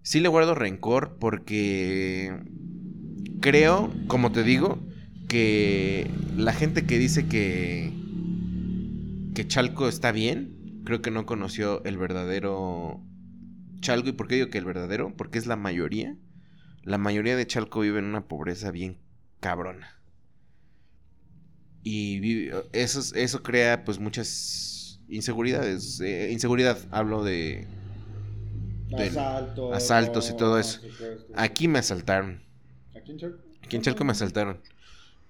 Sí 0.01 0.19
le 0.19 0.27
guardo 0.27 0.53
rencor 0.53 1.17
porque 1.19 2.37
creo, 3.43 3.93
como 4.07 4.31
te 4.31 4.41
digo, 4.43 4.79
que 5.27 6.09
la 6.37 6.53
gente 6.53 6.85
que 6.85 6.97
dice 6.97 7.27
que 7.27 7.91
que 9.35 9.47
Chalco 9.47 9.89
está 9.89 10.13
bien, 10.13 10.81
creo 10.85 11.01
que 11.01 11.11
no 11.11 11.25
conoció 11.25 11.83
el 11.83 11.97
verdadero 11.97 13.01
Chalco. 13.81 14.07
¿Y 14.09 14.13
por 14.13 14.29
qué 14.29 14.35
digo 14.35 14.49
que 14.49 14.59
el 14.59 14.65
verdadero? 14.65 15.13
Porque 15.17 15.39
es 15.39 15.45
la 15.45 15.57
mayoría 15.57 16.15
la 16.83 16.97
mayoría 16.97 17.35
de 17.35 17.47
Chalco 17.47 17.79
vive 17.79 17.99
en 17.99 18.05
una 18.05 18.27
pobreza 18.27 18.71
bien 18.71 18.97
cabrona. 19.39 19.99
Y 21.81 22.49
eso, 22.71 23.15
eso 23.15 23.43
crea 23.43 23.83
pues 23.83 23.99
muchas 23.99 25.01
inseguridades. 25.07 25.99
Eh, 26.01 26.29
inseguridad, 26.31 26.77
hablo 26.91 27.23
de... 27.23 27.67
Asaltos. 28.93 29.75
Asaltos 29.75 30.29
y 30.29 30.37
todo 30.37 30.59
eso. 30.59 30.81
Aquí 31.35 31.67
me 31.67 31.79
asaltaron. 31.79 32.43
Chalco 33.81 34.03
me 34.03 34.11
asaltaron. 34.11 34.59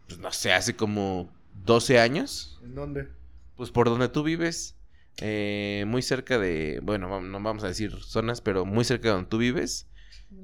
Pues 0.07 0.19
no 0.19 0.31
sé, 0.31 0.53
hace 0.53 0.75
como 0.75 1.31
12 1.65 1.99
años. 1.99 2.59
¿En 2.63 2.75
dónde? 2.75 3.09
Pues 3.55 3.71
por 3.71 3.89
donde 3.89 4.09
tú 4.09 4.23
vives. 4.23 4.75
Eh, 5.17 5.85
muy 5.87 6.01
cerca 6.01 6.39
de, 6.39 6.79
bueno, 6.81 7.21
no 7.21 7.41
vamos 7.41 7.63
a 7.63 7.67
decir 7.67 7.95
zonas, 8.01 8.41
pero 8.41 8.65
muy 8.65 8.83
cerca 8.83 9.09
de 9.09 9.13
donde 9.15 9.29
tú 9.29 9.37
vives. 9.37 9.87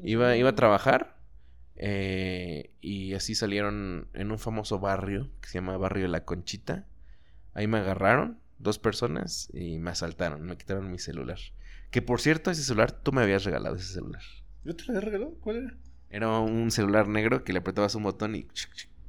Iba, 0.04 0.36
iba 0.38 0.50
a 0.50 0.56
trabajar 0.56 1.20
eh, 1.76 2.72
y 2.82 3.13
así 3.13 3.34
salieron 3.34 4.08
en 4.13 4.32
un 4.32 4.38
famoso 4.38 4.80
barrio 4.80 5.32
que 5.42 5.50
se 5.50 5.56
llama 5.56 5.78
Barrio 5.78 6.04
de 6.04 6.10
la 6.10 6.26
Conchita. 6.26 6.86
Ahí 7.54 7.68
me 7.68 7.80
agarraron 7.80 8.38
dos 8.60 8.78
personas 8.78 9.50
y 9.54 9.80
me 9.80 9.89
asaltaron, 9.89 10.44
me 10.44 10.58
quitaron 10.58 10.92
mi 10.92 11.00
celular. 11.00 11.39
Que 11.89 12.02
por 12.02 12.22
cierto, 12.22 12.52
ese 12.52 12.63
celular, 12.63 12.92
tú 12.92 13.12
me 13.12 13.22
habías 13.24 13.46
regalado 13.46 13.76
ese 13.76 13.94
celular. 13.94 14.22
¿Yo 14.63 14.76
te 14.76 14.84
lo 14.84 14.89
había 14.92 15.02
regalado? 15.02 15.36
¿Cuál 15.39 15.56
era? 15.58 15.78
Era 16.10 16.39
un 16.39 16.72
celular 16.72 17.08
negro 17.08 17.43
que 17.43 17.54
le 17.54 17.60
apretabas 17.60 17.95
un 17.95 18.04
botón 18.04 18.36
y 18.36 18.48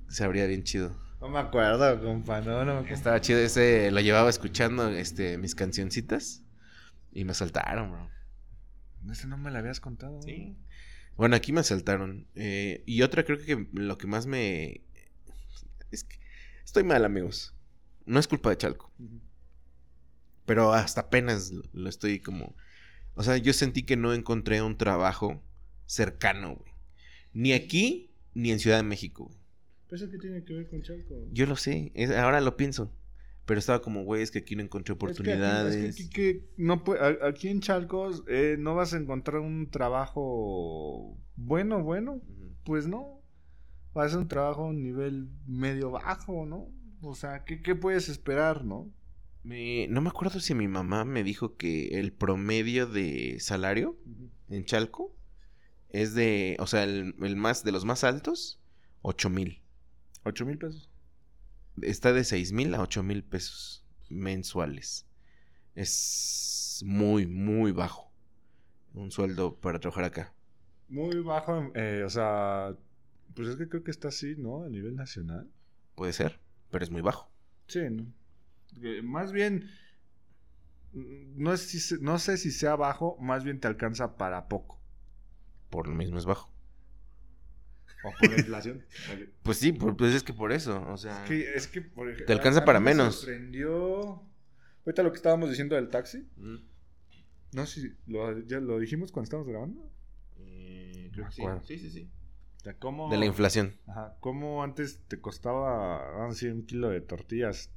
se 0.09 0.25
abría 0.25 0.47
bien 0.47 0.65
chido. 0.65 0.97
No 1.21 1.29
me 1.29 1.39
acuerdo, 1.39 2.01
compa, 2.03 2.41
no, 2.41 2.65
no. 2.65 2.81
Estaba 2.81 3.21
chido, 3.21 3.39
ese 3.41 3.91
lo 3.91 4.01
llevaba 4.01 4.31
escuchando 4.31 4.89
este, 4.89 5.39
mis 5.39 5.55
cancioncitas 5.55 6.43
y 7.13 7.25
me 7.25 7.33
asaltaron, 7.33 7.91
bro. 7.91 8.11
Ese 9.11 9.27
no 9.27 9.37
me 9.37 9.51
lo 9.51 9.59
habías 9.59 9.81
contado. 9.81 10.21
Sí. 10.23 10.57
Bueno, 11.17 11.37
aquí 11.37 11.53
me 11.53 11.61
asaltaron. 11.61 12.27
Eh, 12.35 12.83
y 12.87 13.03
otra 13.03 13.25
creo 13.25 13.39
que 13.39 13.69
lo 13.73 13.99
que 13.99 14.07
más 14.07 14.27
me... 14.27 14.83
Es 15.91 16.05
que 16.05 16.19
estoy 16.65 16.85
mal, 16.85 17.05
amigos. 17.05 17.55
No 18.07 18.19
es 18.19 18.29
culpa 18.29 18.51
de 18.51 18.59
Chalco. 18.59 18.93
Pero 20.47 20.73
hasta 20.73 21.03
apenas 21.03 21.53
lo 21.73 21.89
estoy 21.89 22.21
como... 22.21 22.57
O 23.15 23.23
sea, 23.23 23.37
yo 23.37 23.53
sentí 23.53 23.83
que 23.83 23.97
no 23.97 24.15
encontré 24.15 24.63
un 24.63 24.79
trabajo 24.79 25.43
cercano, 25.85 26.57
güey. 26.57 26.70
Ni 27.33 27.53
aquí, 27.53 28.11
ni 28.35 28.51
en 28.51 28.59
Ciudad 28.59 28.79
de 28.79 28.83
México, 28.83 29.25
güey. 29.25 29.41
¿Pero 29.89 30.05
eso 30.05 30.11
qué 30.13 30.19
tiene 30.19 30.45
que 30.45 30.55
ver 30.55 30.69
con 30.69 30.83
Chalco? 30.83 31.27
Yo 31.33 31.47
lo 31.47 31.57
sé. 31.57 31.93
ahora 32.17 32.41
lo 32.41 32.57
pienso. 32.57 32.93
Pero 33.45 33.59
estaba 33.59 33.83
como, 33.83 34.05
güey, 34.05 34.23
es 34.23 34.31
que 34.31 34.39
aquí 34.39 34.55
no 34.55 34.63
encontré 34.63 34.95
oportunidades. 34.95 35.99
Es 35.99 36.09
que, 36.09 36.31
aquí, 36.31 36.47
no 36.57 36.85
aquí 37.23 37.49
en 37.49 37.61
Chalcos 37.61 38.23
eh, 38.29 38.55
no 38.57 38.77
vas 38.77 38.95
a 38.95 38.99
encontrar 38.99 39.41
un 39.41 39.69
trabajo 39.69 41.19
bueno, 41.35 41.83
bueno. 41.83 42.23
Pues 42.65 42.87
no. 42.87 43.21
Va 43.97 44.05
a 44.05 44.09
ser 44.09 44.19
un 44.19 44.29
trabajo 44.29 44.69
a 44.69 44.73
nivel 44.73 45.29
medio 45.49 45.91
bajo, 45.91 46.47
¿no? 46.47 46.69
O 47.03 47.17
sea, 47.17 47.45
¿qué, 47.45 47.75
puedes 47.75 48.09
esperar, 48.09 48.65
no? 48.65 48.89
Me, 49.43 49.89
no 49.89 50.01
me 50.01 50.11
acuerdo 50.11 50.39
si 50.39 50.55
mi 50.55 50.69
mamá 50.69 51.05
me 51.05 51.25
dijo 51.25 51.57
que 51.57 51.99
el 51.99 52.13
promedio 52.13 52.87
de 52.87 53.41
salario 53.41 53.99
en 54.49 54.65
Chalco 54.65 55.17
es 55.91 56.15
de, 56.15 56.57
o 56.61 56.67
sea, 56.67 56.85
el, 56.85 57.15
el, 57.23 57.37
más, 57.37 57.65
de 57.65 57.73
los 57.73 57.85
más 57.85 58.05
altos, 58.05 58.61
ocho 59.03 59.31
mil. 59.31 59.63
¿Ocho 60.25 60.47
mil 60.47 60.57
pesos? 60.59 60.89
está 61.83 62.13
de 62.13 62.25
6 62.25 62.53
mil 62.53 62.75
a 62.75 62.83
8 62.83 63.03
mil 63.03 63.25
pesos 63.25 63.85
mensuales. 64.09 65.07
Es 65.75 66.83
muy, 66.87 67.27
muy 67.27 67.73
bajo. 67.73 68.13
Un 68.95 69.11
sueldo 69.13 69.57
para 69.61 69.81
trabajar 69.81 70.05
acá. 70.05 70.35
Muy 70.89 71.21
bajo, 71.23 71.73
eh, 71.75 72.03
o 72.05 72.11
sea, 72.11 72.77
Pues 73.35 73.49
es 73.49 73.57
que 73.57 73.69
creo 73.69 73.85
que 73.85 73.91
está 73.93 74.09
así, 74.09 74.37
¿no? 74.37 74.65
A 74.65 74.69
nivel 74.71 74.97
nacional. 74.97 75.51
Puede 75.95 76.13
ser, 76.13 76.41
pero 76.71 76.83
es 76.85 76.91
muy 76.91 77.01
bajo. 77.01 77.31
Sí, 77.69 77.81
¿no? 77.91 78.13
Eh, 78.83 79.03
Más 79.03 79.33
bien, 79.33 79.71
mm, 80.93 81.43
no, 81.43 81.53
es 81.53 81.63
si 81.63 81.95
no 82.01 82.19
sé 82.19 82.37
si 82.37 82.51
sea 82.53 82.77
bajo, 82.77 83.17
más 83.21 83.45
bien 83.45 83.61
te 83.61 83.69
alcanza 83.69 84.17
para 84.17 84.49
poco. 84.49 84.80
Por 85.71 85.89
lo 85.89 85.95
mismo 85.95 86.19
es 86.19 86.25
bajo. 86.27 86.53
O 88.05 88.11
por 88.19 88.31
la 88.31 88.39
inflación. 88.39 88.85
Pues 89.43 89.59
sí, 89.59 89.73
por- 89.73 89.97
pues 89.97 90.15
es 90.15 90.23
que 90.23 90.33
por 90.33 90.53
eso, 90.53 90.83
o 90.89 90.97
sea... 90.97 91.23
Es 91.25 91.29
que, 91.29 91.55
es 91.55 91.67
que, 91.69 91.81
por 91.83 92.07
ejemplo, 92.09 92.27
Te 92.27 92.33
alcanza 92.33 92.65
para 92.65 92.81
me 92.81 92.91
menos. 92.91 93.17
sorprendió. 93.17 94.23
Ahorita 94.87 95.03
lo 95.03 95.11
que 95.13 95.17
estábamos 95.17 95.49
diciendo 95.51 95.77
del 95.77 95.89
taxi. 95.89 96.27
Mm. 96.37 96.57
No 97.53 97.67
sé 97.67 97.81
si 97.81 97.93
lo, 98.07 98.39
ya 98.47 98.61
lo 98.61 98.79
dijimos 98.79 99.11
cuando 99.13 99.25
estábamos 99.25 99.49
grabando. 99.51 99.91
Eh, 100.39 101.07
No 101.07 101.13
creo 101.13 101.27
que 101.27 101.33
sí. 101.33 101.79
Sí, 101.79 101.79
sí, 101.79 101.91
sí. 101.91 102.11
O 102.59 102.61
sea, 102.63 102.75
¿cómo, 102.79 103.11
De 103.11 103.17
la 103.19 103.27
inflación. 103.27 103.75
Ajá, 103.87 104.17
¿Cómo 104.21 104.63
antes 104.63 105.01
te 105.09 105.19
costaba, 105.21 106.11
vamos 106.13 106.27
a 106.27 106.35
decir, 106.35 106.53
un 106.53 106.65
kilo 106.67 106.91
de 106.91 107.01
tortillas, 107.01 107.71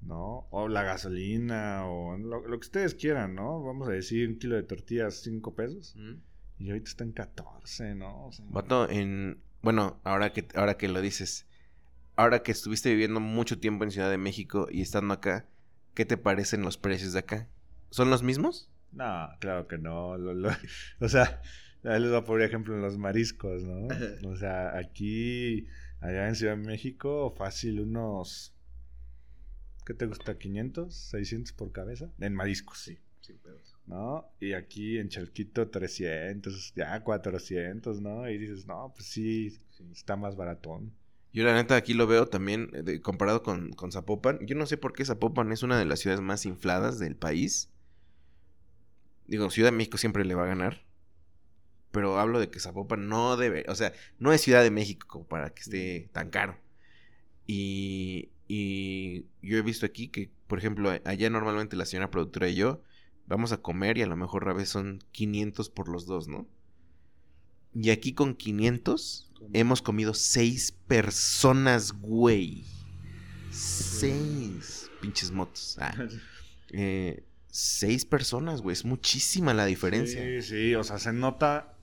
¿no? 0.00 0.46
O 0.50 0.68
la 0.68 0.82
gasolina, 0.82 1.86
o 1.86 2.16
lo, 2.18 2.46
lo 2.46 2.58
que 2.60 2.66
ustedes 2.66 2.94
quieran, 2.94 3.34
¿no? 3.34 3.62
Vamos 3.62 3.88
a 3.88 3.92
decir, 3.92 4.28
un 4.28 4.38
kilo 4.38 4.56
de 4.56 4.62
tortillas, 4.64 5.22
5 5.22 5.54
pesos. 5.54 5.94
Mm. 5.96 6.14
Y 6.58 6.68
ahorita 6.70 6.88
está 6.88 7.04
en 7.04 7.12
14, 7.12 7.94
¿no? 7.94 8.26
O 8.26 8.32
sea, 8.32 8.44
Vato, 8.48 8.88
en... 8.88 9.38
Bueno, 9.62 10.00
ahora 10.04 10.32
que, 10.32 10.46
ahora 10.54 10.76
que 10.76 10.88
lo 10.88 11.00
dices, 11.00 11.46
ahora 12.16 12.42
que 12.42 12.52
estuviste 12.52 12.90
viviendo 12.90 13.18
mucho 13.20 13.58
tiempo 13.58 13.84
en 13.84 13.90
Ciudad 13.90 14.10
de 14.10 14.18
México 14.18 14.68
y 14.70 14.82
estando 14.82 15.14
acá, 15.14 15.46
¿qué 15.94 16.04
te 16.04 16.16
parecen 16.16 16.62
los 16.62 16.76
precios 16.76 17.12
de 17.14 17.20
acá? 17.20 17.48
¿Son 17.90 18.10
los 18.10 18.22
mismos? 18.22 18.70
No, 18.92 19.28
claro 19.40 19.66
que 19.66 19.78
no. 19.78 20.16
lo- 20.16 20.34
lo- 20.34 20.50
o 21.00 21.08
sea, 21.08 21.40
les 21.82 22.08
voy 22.08 22.16
a 22.16 22.24
poner 22.24 22.46
ejemplo 22.48 22.74
en 22.74 22.82
los 22.82 22.98
mariscos, 22.98 23.64
¿no? 23.64 23.88
O 24.28 24.36
sea, 24.36 24.76
aquí, 24.76 25.66
allá 26.00 26.28
en 26.28 26.34
Ciudad 26.36 26.56
de 26.56 26.62
México, 26.62 27.34
fácil 27.36 27.80
unos... 27.80 28.54
¿Qué 29.86 29.92
te 29.94 30.06
gusta? 30.06 30.38
¿500? 30.38 30.86
¿600 31.12 31.52
por 31.54 31.72
cabeza? 31.72 32.10
En 32.18 32.34
mariscos, 32.34 32.78
sí. 32.78 32.98
¿No? 33.86 34.26
Y 34.40 34.52
aquí 34.54 34.98
en 34.98 35.08
Chalquito 35.08 35.68
300, 35.70 36.72
ya 36.74 37.02
400, 37.02 38.00
¿no? 38.00 38.28
Y 38.28 38.38
dices, 38.38 38.66
no, 38.66 38.92
pues 38.94 39.06
sí, 39.08 39.58
está 39.92 40.16
más 40.16 40.36
baratón. 40.36 40.92
Yo 41.34 41.44
la 41.44 41.52
neta 41.52 41.76
aquí 41.76 41.92
lo 41.92 42.06
veo 42.06 42.28
también 42.28 42.70
eh, 42.72 42.82
de- 42.82 43.02
comparado 43.02 43.42
con, 43.42 43.72
con 43.74 43.92
Zapopan. 43.92 44.38
Yo 44.46 44.54
no 44.56 44.64
sé 44.66 44.78
por 44.78 44.94
qué 44.94 45.04
Zapopan 45.04 45.52
es 45.52 45.62
una 45.62 45.78
de 45.78 45.84
las 45.84 46.00
ciudades 46.00 46.22
más 46.22 46.46
infladas 46.46 46.98
del 46.98 47.14
país. 47.16 47.68
Digo, 49.26 49.50
Ciudad 49.50 49.70
de 49.70 49.76
México 49.76 49.98
siempre 49.98 50.24
le 50.24 50.34
va 50.34 50.44
a 50.44 50.46
ganar. 50.46 50.82
Pero 51.90 52.18
hablo 52.18 52.40
de 52.40 52.50
que 52.50 52.58
Zapopan 52.60 53.08
no 53.08 53.36
debe, 53.36 53.64
o 53.68 53.74
sea, 53.74 53.92
no 54.18 54.32
es 54.32 54.40
Ciudad 54.40 54.62
de 54.62 54.70
México 54.72 55.26
para 55.28 55.50
que 55.50 55.62
esté 55.62 56.08
tan 56.12 56.30
caro. 56.30 56.56
Y, 57.46 58.30
y 58.48 59.26
yo 59.42 59.58
he 59.58 59.62
visto 59.62 59.86
aquí 59.86 60.08
que, 60.08 60.30
por 60.48 60.58
ejemplo, 60.58 60.90
allá 61.04 61.30
normalmente 61.30 61.76
la 61.76 61.86
señora 61.86 62.10
productora 62.10 62.48
y 62.48 62.56
yo 62.56 62.82
vamos 63.26 63.52
a 63.52 63.58
comer 63.58 63.98
y 63.98 64.02
a 64.02 64.06
lo 64.06 64.16
mejor 64.16 64.48
a 64.48 64.52
veces 64.52 64.70
son 64.70 65.02
500 65.12 65.70
por 65.70 65.88
los 65.88 66.06
dos, 66.06 66.28
¿no? 66.28 66.46
Y 67.74 67.90
aquí 67.90 68.12
con 68.12 68.34
500 68.34 69.32
hemos 69.52 69.82
comido 69.82 70.14
seis 70.14 70.72
personas, 70.86 71.92
güey. 71.92 72.64
Seis. 73.50 74.90
Pinches 75.00 75.30
motos. 75.30 75.76
Ah. 75.80 75.94
Eh, 76.76 77.22
seis 77.52 78.04
personas, 78.04 78.60
güey. 78.60 78.72
Es 78.72 78.84
muchísima 78.84 79.54
la 79.54 79.64
diferencia. 79.64 80.20
Sí, 80.20 80.42
sí, 80.42 80.74
o 80.74 80.82
sea, 80.82 80.98
se 80.98 81.12
nota, 81.12 81.73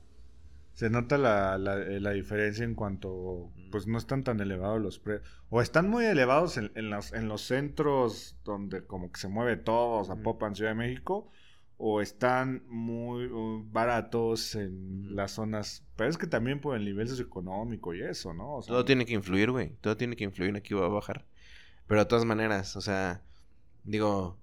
se 0.74 0.90
nota 0.90 1.18
la, 1.18 1.58
la, 1.58 1.78
eh, 1.78 2.00
la 2.00 2.12
diferencia 2.12 2.64
en 2.64 2.74
cuanto, 2.74 3.50
pues 3.70 3.86
no 3.86 3.98
están 3.98 4.24
tan 4.24 4.40
elevados 4.40 4.80
los 4.80 4.98
precios, 4.98 5.28
o 5.50 5.60
están 5.60 5.88
muy 5.90 6.04
elevados 6.06 6.56
en, 6.56 6.72
en 6.74 6.90
los, 6.90 7.12
en 7.12 7.28
los 7.28 7.42
centros 7.42 8.36
donde 8.44 8.84
como 8.86 9.12
que 9.12 9.20
se 9.20 9.28
mueve 9.28 9.56
todo, 9.56 10.00
o 10.00 10.04
sea, 10.04 10.14
Ujú. 10.14 10.22
Popan, 10.24 10.54
Ciudad 10.54 10.70
de 10.70 10.76
México, 10.76 11.30
o 11.76 12.00
están 12.00 12.62
muy 12.68 13.26
uh, 13.26 13.64
baratos 13.70 14.54
en 14.54 15.14
las 15.16 15.32
zonas, 15.32 15.84
pero 15.96 16.08
es 16.10 16.16
que 16.16 16.26
también 16.28 16.60
por 16.60 16.76
el 16.76 16.84
nivel 16.84 17.08
socioeconómico 17.08 17.92
y 17.94 18.02
eso, 18.02 18.32
¿no? 18.32 18.56
O 18.56 18.62
sea, 18.62 18.72
Todo 18.72 18.84
tiene 18.84 19.04
que 19.04 19.14
influir, 19.14 19.50
güey. 19.50 19.76
Todo 19.80 19.96
tiene 19.96 20.14
que 20.16 20.24
influir. 20.24 20.54
Aquí 20.56 20.74
va 20.74 20.86
a 20.86 20.88
bajar. 20.88 21.26
Pero 21.88 22.00
de 22.00 22.06
todas 22.06 22.24
maneras, 22.24 22.76
o 22.76 22.80
sea, 22.80 23.22
digo, 23.84 24.38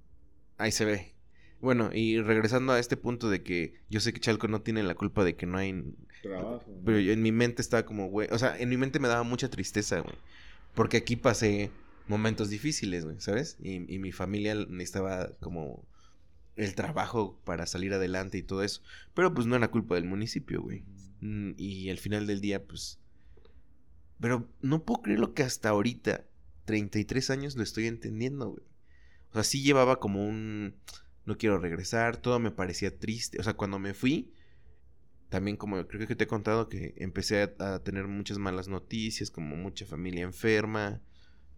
ahí 0.57 0.71
se 0.71 0.85
ve. 0.85 1.15
Bueno, 1.61 1.89
y 1.93 2.21
regresando 2.21 2.71
a 2.73 2.79
este 2.79 2.95
punto 2.97 3.29
de 3.29 3.43
que 3.43 3.73
yo 3.89 3.99
sé 3.99 4.13
que 4.13 4.19
Chalco 4.19 4.47
no 4.47 4.61
tiene 4.61 4.81
la 4.83 4.95
culpa 4.95 5.23
de 5.23 5.35
que 5.35 5.45
no 5.45 5.57
hay 5.57 5.83
trabajo. 6.21 6.63
Pero 6.85 6.99
yo- 6.99 7.11
en 7.11 7.21
mi 7.21 7.31
mente 7.31 7.61
estaba 7.61 7.85
como, 7.85 8.07
güey. 8.09 8.27
O 8.31 8.37
sea, 8.39 8.57
en 8.57 8.69
mi 8.69 8.77
mente 8.77 8.99
me 8.99 9.07
daba 9.09 9.23
mucha 9.23 9.49
tristeza, 9.49 9.99
güey. 9.99 10.15
Porque 10.73 10.97
aquí 10.97 11.15
pasé 11.15 11.71
momentos 12.07 12.49
difíciles, 12.49 13.03
güey, 13.05 13.19
¿sabes? 13.19 13.57
Y, 13.61 13.93
y 13.93 13.99
mi 13.99 14.11
familia 14.11 14.55
necesitaba 14.55 15.31
como 15.41 15.83
el 16.55 16.75
trabajo 16.75 17.39
para 17.45 17.65
salir 17.65 17.93
adelante 17.93 18.37
y 18.37 18.43
todo 18.43 18.63
eso. 18.63 18.81
Pero 19.13 19.33
pues 19.33 19.45
no 19.47 19.55
era 19.55 19.69
culpa 19.69 19.95
del 19.95 20.05
municipio, 20.05 20.61
güey. 20.61 20.83
Mm, 21.21 21.51
Y 21.57 21.89
al 21.89 21.97
final 21.97 22.25
del 22.27 22.39
día, 22.41 22.63
pues. 22.65 22.99
Pero 24.19 24.47
no 24.61 24.83
puedo 24.83 25.01
creer 25.01 25.19
lo 25.19 25.33
que 25.33 25.43
hasta 25.43 25.69
ahorita, 25.69 26.25
33 26.65 27.29
años, 27.29 27.55
lo 27.55 27.63
estoy 27.63 27.87
entendiendo, 27.87 28.49
güey. 28.51 28.63
O 29.31 29.33
sea, 29.33 29.43
sí 29.43 29.61
llevaba 29.61 29.99
como 29.99 30.25
un. 30.25 30.75
No 31.29 31.37
quiero 31.37 31.59
regresar, 31.59 32.17
todo 32.17 32.39
me 32.39 32.49
parecía 32.49 32.97
triste. 32.97 33.39
O 33.39 33.43
sea, 33.43 33.53
cuando 33.53 33.77
me 33.77 33.93
fui, 33.93 34.33
también 35.29 35.57
como 35.57 35.85
creo 35.87 36.07
que 36.07 36.15
te 36.15 36.23
he 36.23 36.27
contado 36.27 36.69
que 36.69 36.95
empecé 36.97 37.43
a, 37.43 37.75
a 37.75 37.83
tener 37.83 38.07
muchas 38.07 38.39
malas 38.39 38.67
noticias, 38.67 39.29
como 39.29 39.55
mucha 39.55 39.85
familia 39.85 40.23
enferma, 40.23 41.03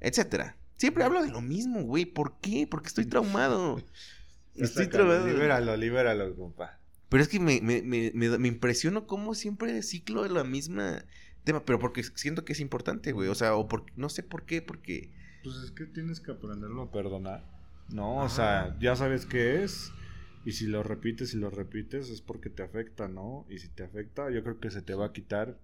etcétera. 0.01 0.57
Siempre 0.75 1.05
hablo 1.05 1.23
de 1.23 1.29
lo 1.29 1.39
mismo, 1.39 1.83
güey. 1.83 2.03
¿Por 2.03 2.37
qué? 2.41 2.67
Porque 2.69 2.87
estoy 2.89 3.05
traumado. 3.05 3.81
Estoy 4.55 4.87
traumado. 4.87 5.25
Libéralo, 5.25 5.77
libéralo, 5.77 6.35
compa. 6.35 6.81
Pero 7.07 7.23
es 7.23 7.29
que 7.29 7.39
me, 7.39 7.61
me, 7.61 7.81
me, 7.81 8.11
me, 8.13 8.37
me 8.37 8.47
impresionó 8.49 9.07
cómo 9.07 9.33
siempre 9.35 9.81
ciclo 9.83 10.23
de 10.23 10.29
la 10.31 10.43
misma 10.43 11.05
tema, 11.45 11.63
pero 11.63 11.79
porque 11.79 12.03
siento 12.03 12.43
que 12.43 12.51
es 12.51 12.59
importante, 12.59 13.13
güey. 13.13 13.29
O 13.29 13.35
sea, 13.35 13.55
o 13.55 13.69
por, 13.69 13.85
no 13.95 14.09
sé 14.09 14.21
por 14.21 14.43
qué, 14.43 14.61
porque... 14.61 15.13
Pues 15.45 15.55
es 15.55 15.71
que 15.71 15.85
tienes 15.85 16.19
que 16.19 16.31
aprenderlo 16.31 16.81
a 16.81 16.91
perdonar. 16.91 17.60
No, 17.89 18.17
o 18.17 18.29
sea, 18.29 18.77
ya 18.79 18.95
sabes 18.95 19.25
qué 19.25 19.63
es. 19.63 19.91
Y 20.45 20.53
si 20.53 20.65
lo 20.65 20.81
repites 20.83 21.33
y 21.33 21.37
lo 21.37 21.49
repites 21.49 22.09
es 22.09 22.21
porque 22.21 22.49
te 22.49 22.63
afecta, 22.63 23.07
¿no? 23.07 23.45
Y 23.49 23.59
si 23.59 23.67
te 23.69 23.83
afecta, 23.83 24.31
yo 24.31 24.43
creo 24.43 24.59
que 24.59 24.71
se 24.71 24.81
te 24.81 24.95
va 24.95 25.07
a 25.07 25.13
quitar 25.13 25.59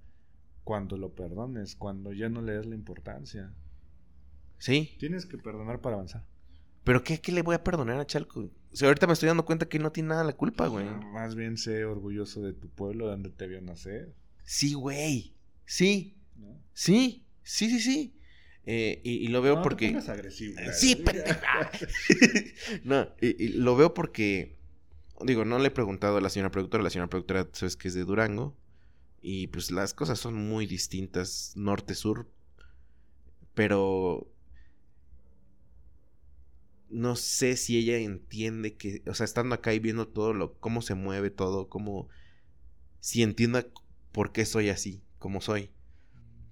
cuando 0.64 0.98
lo 0.98 1.16
perdones, 1.16 1.76
cuando 1.76 2.14
ya 2.14 2.30
no 2.30 2.42
le 2.42 2.54
das 2.56 2.66
la 2.66 2.76
importancia. 2.76 3.54
Sí, 4.60 4.96
Tienes 5.00 5.26
que 5.26 5.38
perdonar 5.38 5.82
para 5.82 5.96
avanzar. 5.96 6.26
pero 6.84 7.04
¿qué, 7.04 7.20
qué 7.22 7.32
le 7.32 7.42
voy 7.44 7.56
a 7.56 7.64
perdonar 7.64 8.00
a 8.00 8.06
Chalco? 8.06 8.50
O 8.72 8.76
sea, 8.76 8.88
ahorita 8.90 9.08
me 9.08 9.14
estoy 9.14 9.28
dando 9.28 9.46
cuenta 9.46 9.68
que 9.70 9.80
no 9.80 9.92
tiene 9.92 10.10
nada 10.10 10.24
la 10.24 10.34
culpa, 10.34 10.68
güey. 10.68 10.86
Más 11.14 11.36
bien 11.36 11.58
sé 11.58 11.86
orgulloso 11.86 12.42
de 12.42 12.54
tu 12.54 12.70
pueblo, 12.70 13.08
donde 13.08 13.30
te 13.30 13.48
vio 13.48 13.62
nacer. 13.62 14.14
Sí, 14.44 14.74
güey. 14.74 15.34
Sí, 15.66 16.18
¿no? 16.36 16.62
sí, 16.74 17.26
sí, 17.44 17.70
sí, 17.70 17.80
sí. 17.80 18.17
Eh, 18.70 19.00
y, 19.04 19.14
y 19.14 19.28
lo 19.30 19.42
veo 19.42 19.56
No 19.56 19.62
porque... 19.62 19.96
agresivo. 19.96 20.56
güey. 20.62 20.74
Sí, 20.74 20.98
pendeja. 20.98 21.72
no, 22.84 23.08
y, 23.22 23.44
y 23.46 23.48
lo 23.54 23.78
veo 23.78 23.94
porque, 23.94 24.58
digo, 25.22 25.46
no 25.46 25.58
le 25.58 25.70
he 25.70 25.72
preguntado 25.72 26.18
a 26.18 26.22
la 26.22 26.30
señora 26.30 26.52
productora, 26.52 26.84
la 26.84 26.90
señora 26.90 27.10
productora 27.10 27.48
sabes 27.54 27.78
que 27.78 27.88
es 27.88 27.94
de 27.94 28.04
Durango, 28.04 28.58
y 29.22 29.48
pues 29.48 29.72
las 29.72 29.94
cosas 29.94 30.20
son 30.20 30.36
muy 30.36 30.68
distintas, 30.68 31.54
norte-sur, 31.56 32.30
pero 33.54 34.30
no 36.90 37.16
sé 37.16 37.56
si 37.58 37.78
ella 37.78 37.98
entiende 37.98 38.76
que, 38.76 39.02
o 39.08 39.14
sea, 39.14 39.26
estando 39.26 39.56
acá 39.56 39.74
y 39.74 39.80
viendo 39.80 40.08
todo 40.08 40.34
lo, 40.34 40.54
cómo 40.60 40.82
se 40.82 40.96
mueve 40.96 41.30
todo, 41.30 41.70
cómo, 41.70 42.10
si 43.00 43.24
entienda 43.24 43.66
por 44.12 44.32
qué 44.34 44.46
soy 44.46 44.70
así, 44.70 45.02
como 45.20 45.42
soy. 45.42 45.72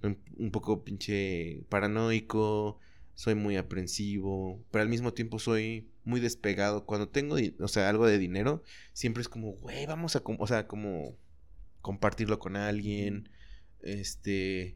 Un, 0.03 0.51
poco 0.51 0.84
pinche 0.84 1.63
paranoico, 1.69 2.79
soy 3.15 3.34
muy 3.36 3.55
aprensivo, 3.58 4.60
pero 4.71 4.84
al 4.84 4.89
mismo 4.89 5.13
tiempo 5.13 5.39
soy 5.39 5.88
muy 6.03 6.19
despegado. 6.19 6.86
Cuando 6.86 7.10
tengo, 7.10 7.38
o 7.60 7.67
sea, 7.67 7.89
algo 7.89 8.05
de 8.05 8.17
dinero, 8.19 8.62
siempre 8.93 9.21
es 9.21 9.29
como, 9.29 9.53
güey, 9.53 9.86
vamos 9.86 10.15
a, 10.15 10.21
o 10.25 10.47
sea, 10.47 10.67
como 10.67 11.15
compartirlo 11.81 12.39
con 12.39 12.55
alguien, 12.55 13.29
este, 13.81 14.75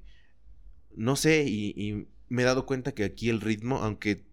no 0.96 1.16
sé, 1.16 1.46
y, 1.48 1.74
y 1.76 2.08
me 2.30 2.42
he 2.44 2.46
dado 2.46 2.66
cuenta 2.66 2.94
que 2.94 3.04
aquí 3.04 3.30
el 3.30 3.42
ritmo, 3.42 3.78
aunque 3.78 4.24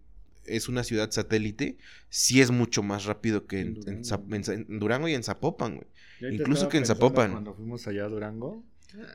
es 0.45 0.69
una 0.69 0.83
ciudad 0.83 1.11
satélite, 1.11 1.77
sí 2.09 2.41
es 2.41 2.51
mucho 2.51 2.81
más 2.83 3.05
rápido 3.05 3.45
que 3.47 3.59
en, 3.59 3.77
En 3.85 3.93
en 3.95 4.03
Zap- 4.03 4.67
Durango. 4.79 5.07
en 5.07 5.11
y 5.11 5.15
en 5.15 5.23
Zapopan, 5.23 5.75
güey. 5.75 6.33
Incluso 6.33 6.69
que 6.69 6.77
en 6.77 6.85
Zapopan. 6.85 7.31
Cuando 7.31 7.53
fuimos 7.53 7.85
allá 7.87 8.05
a 8.05 8.07
Durango, 8.07 8.63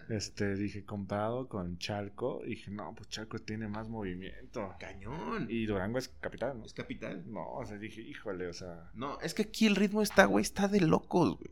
este, 0.08 0.54
dije, 0.56 0.84
comparado 0.84 1.48
con 1.48 1.78
Charco, 1.78 2.42
dije, 2.44 2.70
no, 2.70 2.94
pues 2.94 3.08
Charco 3.08 3.38
tiene 3.38 3.68
más 3.68 3.88
movimiento. 3.88 4.74
Cañón. 4.78 5.46
Y 5.48 5.66
Durango 5.66 5.98
es 5.98 6.08
capital, 6.08 6.58
¿no? 6.58 6.66
Es 6.66 6.74
capital. 6.74 7.24
No, 7.26 7.52
o 7.52 7.64
sea, 7.64 7.78
dije, 7.78 8.02
híjole, 8.02 8.46
o 8.46 8.52
sea. 8.52 8.90
No, 8.94 9.18
es 9.20 9.34
que 9.34 9.42
aquí 9.42 9.66
el 9.66 9.76
ritmo 9.76 10.02
está, 10.02 10.26
güey, 10.26 10.42
está 10.42 10.68
de 10.68 10.80
locos, 10.80 11.38
güey. 11.38 11.50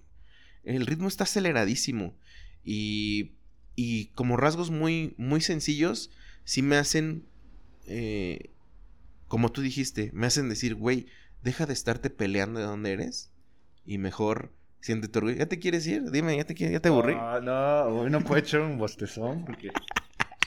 El 0.62 0.86
ritmo 0.86 1.08
está 1.08 1.24
aceleradísimo. 1.24 2.14
Y, 2.62 3.32
y 3.74 4.06
como 4.08 4.36
rasgos 4.36 4.70
muy, 4.70 5.14
muy 5.16 5.40
sencillos, 5.40 6.10
sí 6.44 6.62
me 6.62 6.76
hacen, 6.76 7.26
eh, 7.86 8.50
como 9.28 9.50
tú 9.50 9.62
dijiste, 9.62 10.10
me 10.12 10.26
hacen 10.26 10.48
decir, 10.48 10.74
güey, 10.74 11.06
deja 11.42 11.66
de 11.66 11.72
estarte 11.72 12.10
peleando 12.10 12.60
de 12.60 12.66
dónde 12.66 12.92
eres 12.92 13.32
y 13.86 13.98
mejor 13.98 14.52
siéntete 14.80 15.18
orgulloso. 15.18 15.38
¿Ya 15.38 15.46
te 15.46 15.58
quieres 15.58 15.86
ir? 15.86 16.10
Dime, 16.10 16.36
¿ya 16.36 16.44
te, 16.44 16.54
ya 16.54 16.80
te 16.80 16.88
aburrí? 16.88 17.14
No, 17.14 17.40
no, 17.40 17.82
hoy 18.00 18.10
no 18.10 18.20
puedo 18.20 18.40
echar 18.40 18.60
un 18.60 18.78
bostezón 18.78 19.44
porque 19.44 19.70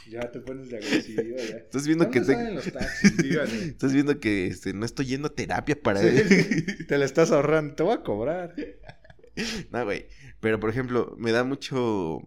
ya 0.09 0.31
te 0.31 0.39
pones 0.39 0.69
de 0.69 0.77
agresivo. 0.77 1.21
Ya. 1.37 1.57
Estás 1.57 1.87
viendo 1.87 2.09
que 2.09 2.21
te... 2.21 2.51
los 2.51 2.71
taxis, 2.71 3.13
Estás 3.63 3.93
viendo 3.93 4.19
que 4.19 4.47
este, 4.47 4.73
no 4.73 4.85
estoy 4.85 5.07
yendo 5.07 5.27
a 5.27 5.33
terapia 5.33 5.79
para... 5.81 6.01
te 6.01 6.97
la 6.97 7.05
estás 7.05 7.31
ahorrando, 7.31 7.75
te 7.75 7.83
voy 7.83 7.93
a 7.93 8.03
cobrar. 8.03 8.55
no, 9.71 9.83
güey. 9.83 10.07
Pero, 10.39 10.59
por 10.59 10.69
ejemplo, 10.69 11.15
me 11.17 11.31
da 11.31 11.43
mucho... 11.43 12.19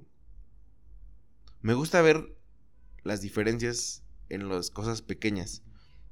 Me 1.61 1.75
gusta 1.75 2.01
ver 2.03 2.37
las 3.03 3.21
diferencias 3.21 4.03
en 4.29 4.49
las 4.49 4.71
cosas 4.71 5.03
pequeñas. 5.03 5.63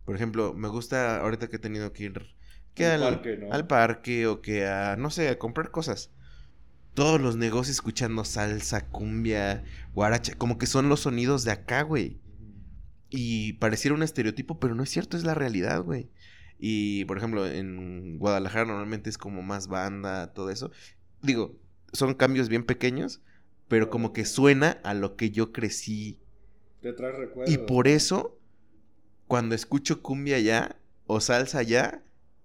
Por 0.04 0.16
ejemplo, 0.16 0.54
me 0.54 0.68
gusta 0.68 1.20
ahorita 1.20 1.48
que 1.48 1.56
he 1.56 1.60
tenido 1.60 1.92
que 1.92 2.04
ir 2.04 2.34
que 2.74 2.86
al, 2.86 3.00
parque, 3.00 3.48
al 3.50 3.66
parque 3.66 4.26
o 4.26 4.40
que 4.40 4.66
a, 4.66 4.96
no 4.96 5.10
sé, 5.10 5.28
a 5.28 5.38
comprar 5.38 5.70
cosas. 5.70 6.10
Todos 6.94 7.20
los 7.20 7.36
negocios 7.36 7.76
escuchando 7.76 8.24
salsa, 8.24 8.86
cumbia, 8.86 9.64
guaracha, 9.94 10.34
como 10.36 10.58
que 10.58 10.66
son 10.66 10.88
los 10.88 11.00
sonidos 11.00 11.44
de 11.44 11.52
acá, 11.52 11.82
güey. 11.82 12.20
Y 13.10 13.54
pareciera 13.54 13.94
un 13.94 14.02
estereotipo, 14.02 14.58
pero 14.58 14.74
no 14.74 14.82
es 14.82 14.90
cierto, 14.90 15.16
es 15.16 15.24
la 15.24 15.34
realidad, 15.34 15.82
güey. 15.82 16.10
Y, 16.58 17.04
por 17.04 17.18
ejemplo, 17.18 17.46
en 17.46 18.18
Guadalajara 18.18 18.64
normalmente 18.64 19.10
es 19.10 19.18
como 19.18 19.42
más 19.42 19.68
banda, 19.68 20.32
todo 20.32 20.50
eso. 20.50 20.70
Digo, 21.22 21.56
son 21.92 22.14
cambios 22.14 22.48
bien 22.48 22.64
pequeños, 22.64 23.22
pero 23.68 23.90
como 23.90 24.12
que 24.12 24.24
suena 24.24 24.80
a 24.82 24.94
lo 24.94 25.16
que 25.16 25.30
yo 25.30 25.52
crecí. 25.52 26.20
Te 26.80 26.92
trae 26.92 27.12
recuerdos. 27.12 27.52
Y 27.52 27.58
por 27.58 27.88
eso, 27.88 28.38
cuando 29.26 29.54
escucho 29.54 30.02
cumbia 30.02 30.38
ya 30.38 30.76
o 31.06 31.20
salsa 31.20 31.62
ya, 31.62 32.04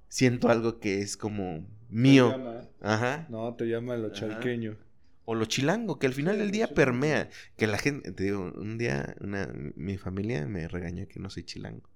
siento 0.10 0.50
algo 0.50 0.80
que 0.80 1.02
es 1.02 1.16
como 1.16 1.66
mío. 1.90 2.36
Ajá. 2.82 3.28
No, 3.30 3.56
te 3.56 3.66
llama 3.66 3.96
lo 3.96 4.12
chalqueño. 4.12 4.78
O 5.26 5.36
lo 5.36 5.46
chilango, 5.46 6.00
que 6.00 6.08
al 6.08 6.14
final 6.14 6.40
del 6.40 6.52
día 6.52 6.68
permea. 6.74 7.30
Que 7.56 7.68
la 7.68 7.78
gente, 7.78 8.12
te 8.12 8.24
digo, 8.24 8.52
un 8.56 8.78
día 8.78 9.16
una, 9.22 9.54
mi 9.76 9.98
familia 9.98 10.46
me 10.48 10.68
regañó 10.68 11.08
que 11.08 11.20
no 11.20 11.30
soy 11.30 11.44
chilango. 11.44 11.88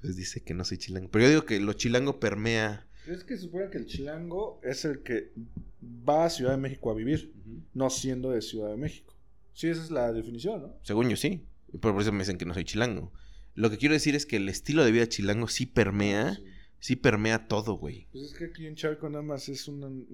Pues 0.00 0.16
dice 0.16 0.42
que 0.42 0.54
no 0.54 0.64
soy 0.64 0.78
chilango. 0.78 1.10
Pero 1.10 1.24
yo 1.24 1.30
digo 1.30 1.44
que 1.44 1.58
lo 1.60 1.72
chilango 1.72 2.20
permea. 2.20 2.86
Es 3.06 3.24
que 3.24 3.36
supone 3.36 3.68
que 3.70 3.78
el 3.78 3.86
chilango 3.86 4.60
es 4.62 4.84
el 4.84 5.02
que 5.02 5.32
va 6.08 6.26
a 6.26 6.30
Ciudad 6.30 6.52
de 6.52 6.58
México 6.58 6.90
a 6.90 6.94
vivir, 6.94 7.32
no 7.74 7.90
siendo 7.90 8.30
de 8.30 8.40
Ciudad 8.42 8.70
de 8.70 8.76
México. 8.76 9.14
Sí, 9.54 9.66
esa 9.68 9.82
es 9.82 9.90
la 9.90 10.12
definición, 10.12 10.62
¿no? 10.62 10.76
Según 10.82 11.08
yo 11.08 11.16
sí. 11.16 11.44
Por 11.80 12.00
eso 12.00 12.12
me 12.12 12.20
dicen 12.20 12.38
que 12.38 12.44
no 12.44 12.54
soy 12.54 12.64
chilango. 12.64 13.12
Lo 13.54 13.70
que 13.70 13.78
quiero 13.78 13.94
decir 13.94 14.14
es 14.14 14.24
que 14.24 14.36
el 14.36 14.48
estilo 14.48 14.84
de 14.84 14.92
vida 14.92 15.08
chilango 15.08 15.48
sí 15.48 15.66
permea. 15.66 16.38
Ah, 16.38 16.38
sí 16.80 16.96
permea 16.96 17.48
todo, 17.48 17.74
güey. 17.74 18.06
Pues 18.12 18.24
es 18.24 18.34
que 18.34 18.46
aquí 18.46 18.66
en 18.66 18.74
Chalco 18.74 19.08
nada 19.08 19.22
más 19.22 19.48
es 19.48 19.68
un, 19.68 20.06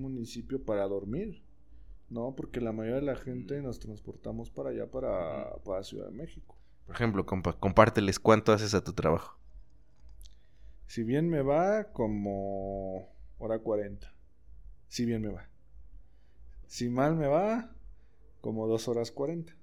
municipio 0.00 0.62
para 0.62 0.86
dormir, 0.86 1.42
¿no? 2.10 2.34
Porque 2.36 2.60
la 2.60 2.72
mayoría 2.72 3.00
de 3.00 3.06
la 3.06 3.16
gente 3.16 3.60
nos 3.62 3.78
transportamos 3.78 4.50
para 4.50 4.70
allá, 4.70 4.90
para, 4.90 5.56
para 5.64 5.82
Ciudad 5.82 6.06
de 6.06 6.12
México. 6.12 6.56
Por 6.86 6.94
ejemplo, 6.94 7.24
compa, 7.24 7.58
compárteles 7.58 8.18
cuánto 8.18 8.52
haces 8.52 8.74
a 8.74 8.84
tu 8.84 8.92
trabajo. 8.92 9.38
Si 10.86 11.02
bien 11.02 11.28
me 11.28 11.42
va, 11.42 11.92
como 11.92 13.08
hora 13.38 13.58
40. 13.58 14.12
Si 14.88 15.04
bien 15.06 15.22
me 15.22 15.28
va. 15.28 15.48
Si 16.66 16.88
mal 16.88 17.16
me 17.16 17.26
va, 17.26 17.74
como 18.40 18.66
dos 18.66 18.88
horas 18.88 19.10
40. 19.10 19.56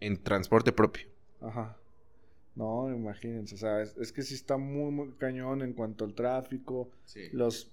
En 0.00 0.22
transporte 0.22 0.72
propio. 0.72 1.08
Ajá. 1.40 1.78
No, 2.56 2.90
imagínense, 2.90 3.54
o 3.54 3.58
sea, 3.58 3.82
es, 3.82 4.12
que 4.12 4.22
sí 4.22 4.34
está 4.34 4.56
muy, 4.56 4.90
muy 4.90 5.12
cañón 5.18 5.60
en 5.60 5.74
cuanto 5.74 6.06
al 6.06 6.14
tráfico. 6.14 6.90
Los, 7.32 7.70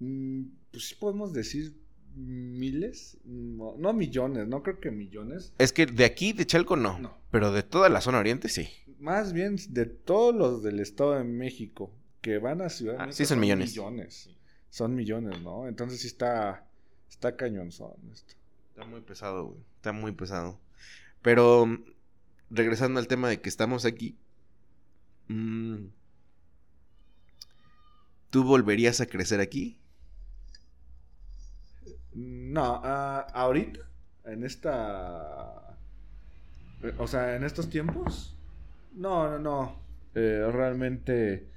mm, 0.00 0.42
pues 0.72 0.88
sí 0.88 0.96
podemos 0.96 1.32
decir 1.32 1.74
miles, 2.16 3.18
no, 3.24 3.92
millones, 3.92 4.48
no 4.48 4.62
creo 4.64 4.80
que 4.80 4.90
millones. 4.90 5.52
Es 5.58 5.72
que 5.72 5.86
de 5.86 6.04
aquí, 6.04 6.32
de 6.32 6.44
Chalco, 6.44 6.76
no, 6.76 6.98
no. 6.98 7.16
Pero 7.30 7.52
de 7.52 7.62
toda 7.62 7.88
la 7.88 8.00
zona 8.00 8.18
oriente, 8.18 8.48
sí. 8.48 8.68
Más 8.98 9.32
bien 9.32 9.56
de 9.68 9.86
todos 9.86 10.34
los 10.34 10.62
del 10.62 10.80
Estado 10.80 11.12
de 11.12 11.24
México 11.24 11.92
que 12.20 12.38
van 12.38 12.62
a 12.62 12.68
Ciudad 12.68 12.94
de 12.94 12.98
ah, 12.98 13.06
México. 13.06 13.16
Sí, 13.18 13.26
son, 13.26 13.38
millones. 13.38 13.78
Son 14.70 14.94
millones, 14.94 15.40
¿no? 15.40 15.68
Entonces 15.68 16.00
sí 16.00 16.08
está, 16.08 16.66
está 17.08 17.36
cañón 17.36 17.68
esto. 17.68 17.94
Está 18.70 18.84
muy 18.84 19.02
pesado, 19.02 19.46
güey. 19.46 19.60
Está 19.76 19.92
muy 19.92 20.12
pesado. 20.12 20.58
Pero 21.22 21.66
regresando 22.50 23.00
al 23.00 23.08
tema 23.08 23.28
de 23.28 23.40
que 23.40 23.48
estamos 23.48 23.84
aquí, 23.84 24.18
mm, 25.28 25.86
¿tú 28.30 28.44
volverías 28.44 29.00
a 29.00 29.06
crecer 29.06 29.40
aquí? 29.40 29.78
No, 32.14 32.80
ah, 32.82 33.26
ahorita, 33.34 33.80
en 34.24 34.44
esta... 34.44 35.76
O 36.98 37.06
sea, 37.06 37.36
en 37.36 37.44
estos 37.44 37.68
tiempos. 37.68 38.36
No, 38.92 39.30
no, 39.30 39.38
no. 39.38 39.80
Eh, 40.14 40.48
realmente... 40.52 41.50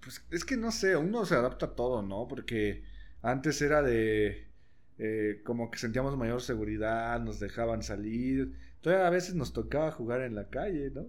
Pues 0.00 0.22
es 0.30 0.44
que 0.44 0.56
no 0.56 0.70
sé, 0.70 0.96
uno 0.96 1.24
se 1.24 1.34
adapta 1.34 1.66
a 1.66 1.74
todo, 1.74 2.02
¿no? 2.02 2.26
Porque 2.28 2.84
antes 3.22 3.62
era 3.62 3.82
de... 3.82 4.48
Eh, 4.98 5.42
como 5.44 5.70
que 5.70 5.78
sentíamos 5.78 6.16
mayor 6.16 6.40
seguridad, 6.42 7.20
nos 7.20 7.40
dejaban 7.40 7.82
salir, 7.82 8.56
Todavía 8.84 9.06
a 9.06 9.10
veces 9.10 9.34
nos 9.34 9.54
tocaba 9.54 9.90
jugar 9.92 10.20
en 10.20 10.34
la 10.34 10.50
calle, 10.50 10.90
¿no? 10.90 11.06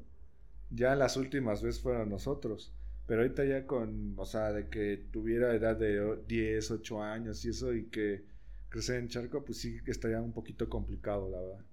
Ya 0.69 0.95
las 0.95 1.17
últimas 1.17 1.61
veces 1.61 1.81
fueron 1.81 2.09
nosotros. 2.09 2.73
Pero 3.05 3.19
ahorita 3.21 3.43
ya 3.43 3.67
con, 3.67 4.13
o 4.15 4.25
sea, 4.25 4.53
de 4.53 4.69
que 4.69 5.03
tuviera 5.11 5.53
edad 5.53 5.75
de 5.75 6.19
10, 6.25 6.71
8 6.71 7.03
años 7.03 7.43
y 7.43 7.49
eso 7.49 7.73
y 7.73 7.87
que 7.87 8.23
crecer 8.69 8.95
en 8.95 9.09
Charco, 9.09 9.43
pues 9.43 9.57
sí 9.57 9.81
que 9.83 9.91
estaría 9.91 10.21
un 10.21 10.31
poquito 10.31 10.69
complicado, 10.69 11.29
la 11.29 11.41
verdad. 11.41 11.65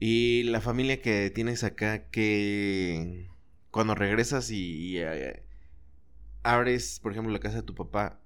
Y 0.00 0.42
la 0.42 0.60
familia 0.60 1.00
que 1.00 1.30
tienes 1.30 1.62
acá, 1.62 2.10
que 2.10 3.30
cuando 3.70 3.94
regresas 3.94 4.50
y, 4.50 4.98
eh, 4.98 5.44
abres, 6.42 6.98
por 6.98 7.12
ejemplo, 7.12 7.32
la 7.32 7.38
casa 7.38 7.58
de 7.58 7.62
tu 7.62 7.76
papá, 7.76 8.18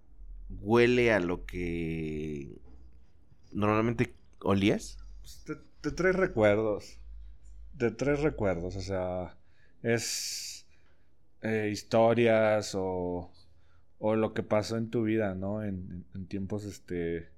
¿huele 0.49 1.13
a 1.13 1.21
lo 1.21 1.45
que 1.45 2.57
normalmente 3.53 4.15
olías? 4.41 4.97
Pues 5.21 5.61
de 5.83 5.93
tres 5.93 6.17
recuerdos. 6.17 6.99
De 7.75 7.91
tres 7.91 8.21
recuerdos, 8.21 8.77
o 8.77 8.81
sea, 8.81 9.37
es 9.83 10.67
eh, 11.43 11.71
historias 11.73 12.75
o, 12.75 13.31
o 13.99 14.17
lo 14.17 14.35
que 14.35 14.43
pasó 14.43 14.77
en 14.77 14.91
tu 14.91 15.05
vida, 15.05 15.35
¿no? 15.35 15.63
En, 15.63 16.05
tiempos, 16.29 16.65
este, 16.65 17.29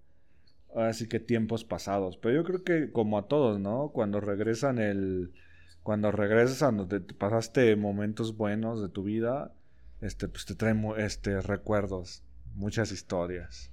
así 0.74 1.08
que 1.08 1.20
tiempos 1.20 1.64
pasados. 1.64 2.16
Pero 2.16 2.36
yo 2.36 2.44
creo 2.44 2.64
que 2.64 2.92
como 2.92 3.18
a 3.18 3.28
todos, 3.28 3.60
¿no? 3.60 3.90
Cuando 3.90 4.20
regresan 4.20 4.78
el, 4.78 5.32
cuando 5.82 6.12
regresas 6.12 6.62
a 6.62 6.72
donde 6.72 7.00
te 7.00 7.14
pasaste 7.14 7.74
momentos 7.76 8.36
buenos 8.36 8.80
de 8.80 8.88
tu 8.88 9.02
vida, 9.02 9.52
este, 10.00 10.28
pues 10.28 10.46
te 10.46 10.54
traen, 10.54 10.84
este, 10.98 11.40
recuerdos, 11.40 12.22
muchas 12.54 12.92
historias. 12.92 13.71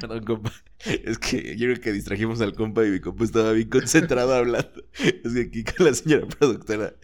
Perdón, 0.00 0.24
compa. 0.24 0.52
Es 0.84 1.18
que 1.18 1.56
yo 1.56 1.66
creo 1.66 1.80
que 1.80 1.92
distrajimos 1.92 2.40
al 2.40 2.54
compa 2.54 2.84
y 2.86 2.90
mi 2.90 3.00
compa 3.00 3.24
estaba 3.24 3.52
bien 3.52 3.68
concentrado 3.68 4.32
hablando. 4.34 4.84
Es 4.98 5.32
que 5.32 5.40
aquí 5.40 5.64
con 5.64 5.86
la 5.86 5.94
señora 5.94 6.26
productora 6.26 6.94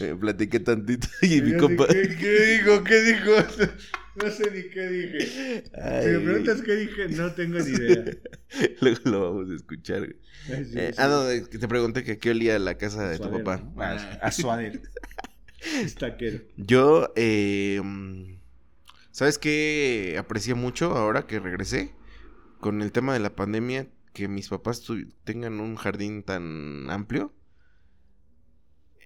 me 0.00 0.16
platiqué 0.16 0.60
tantito 0.60 1.08
y 1.22 1.40
mi 1.40 1.56
compa. 1.56 1.86
¿Qué, 1.88 2.58
dijo? 2.58 2.84
¿Qué 2.84 3.02
dijo? 3.02 3.32
No 4.14 4.30
sé 4.30 4.50
ni 4.50 4.68
qué 4.68 4.88
dije. 4.88 5.64
Si 5.64 6.08
me 6.08 6.18
preguntas 6.20 6.60
qué 6.60 6.76
dije, 6.76 7.08
no 7.08 7.32
tengo 7.32 7.58
ni 7.60 7.70
idea. 7.70 8.04
Luego 8.82 9.00
lo 9.04 9.32
vamos 9.32 9.50
a 9.50 9.54
escuchar. 9.54 10.08
Eh, 10.48 10.92
ah, 10.98 11.06
no, 11.06 11.46
te 11.46 11.68
pregunté 11.68 12.02
que 12.02 12.18
qué 12.18 12.30
olía 12.30 12.58
la 12.58 12.76
casa 12.76 13.08
de 13.08 13.16
tu 13.16 13.30
papá. 13.30 13.62
Ah, 13.76 14.18
a 14.20 14.32
suadero. 14.32 14.80
Estaquero. 15.84 16.40
Yo, 16.56 17.12
eh, 17.14 17.80
¿sabes 19.12 19.38
qué 19.38 20.16
aprecié 20.18 20.54
mucho 20.54 20.96
ahora 20.96 21.28
que 21.28 21.38
regresé? 21.38 21.92
Con 22.62 22.80
el 22.80 22.92
tema 22.92 23.12
de 23.12 23.18
la 23.18 23.34
pandemia, 23.34 23.88
que 24.14 24.28
mis 24.28 24.48
papás 24.48 24.86
tengan 25.24 25.58
un 25.58 25.74
jardín 25.74 26.22
tan 26.22 26.88
amplio. 26.90 27.34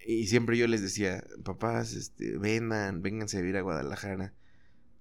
Y 0.07 0.27
siempre 0.27 0.59
yo 0.59 0.69
les 0.69 0.83
decía, 0.83 1.25
papás, 1.43 1.95
este, 1.95 2.37
vengan, 2.37 3.01
vénganse 3.01 3.39
a 3.39 3.41
vivir 3.41 3.57
a 3.57 3.63
Guadalajara. 3.63 4.35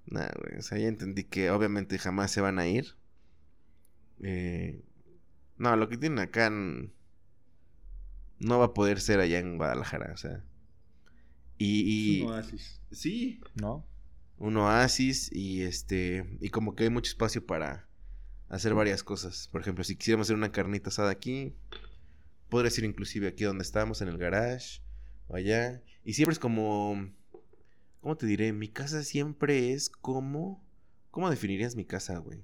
Nada, 0.06 0.34
o 0.58 0.62
sea, 0.62 0.78
ya 0.78 0.88
entendí 0.88 1.26
que 1.26 1.52
obviamente 1.52 2.00
jamás 2.00 2.32
se 2.32 2.40
van 2.40 2.58
a 2.58 2.66
ir. 2.66 2.96
Eh, 4.24 4.82
no, 5.58 5.76
lo 5.76 5.90
que 5.90 5.98
tienen 5.98 6.20
acá 6.20 6.50
no 6.50 6.90
va 8.40 8.66
a 8.66 8.74
poder 8.74 9.02
ser 9.02 9.20
allá 9.20 9.40
en 9.40 9.58
Guadalajara, 9.58 10.14
o 10.14 10.18
sea. 10.18 10.46
Y, 11.58 12.22
un 12.22 12.32
oasis. 12.32 12.82
Sí. 12.90 13.42
¿No? 13.56 13.86
Un 14.38 14.56
oasis 14.56 15.30
y 15.34 15.64
este, 15.64 16.38
y 16.40 16.52
como 16.52 16.74
que 16.74 16.86
hay 16.86 16.90
mucho 16.90 17.10
espacio 17.10 17.46
para 17.46 17.85
hacer 18.50 18.74
varias 18.74 19.04
cosas. 19.04 19.48
Por 19.52 19.62
ejemplo, 19.62 19.84
si 19.84 19.96
quisiéramos 19.96 20.28
hacer 20.28 20.36
una 20.36 20.52
carnita 20.52 20.90
asada 20.90 21.10
aquí, 21.10 21.54
podría 22.50 22.72
ser 22.72 22.84
inclusive 22.84 23.28
aquí 23.28 23.44
donde 23.44 23.64
estamos, 23.64 24.02
en 24.02 24.08
el 24.08 24.18
garage, 24.18 24.82
o 25.28 25.36
allá. 25.36 25.82
Y 26.04 26.14
siempre 26.14 26.34
es 26.34 26.40
como, 26.40 27.12
¿cómo 28.02 28.18
te 28.18 28.26
diré? 28.26 28.54
Mi 28.54 28.68
casa 28.68 29.04
siempre 29.04 29.74
es 29.74 29.90
como, 29.90 30.64
¿cómo 31.12 31.30
definirías 31.30 31.76
mi 31.76 31.86
casa, 31.86 32.18
güey? 32.20 32.44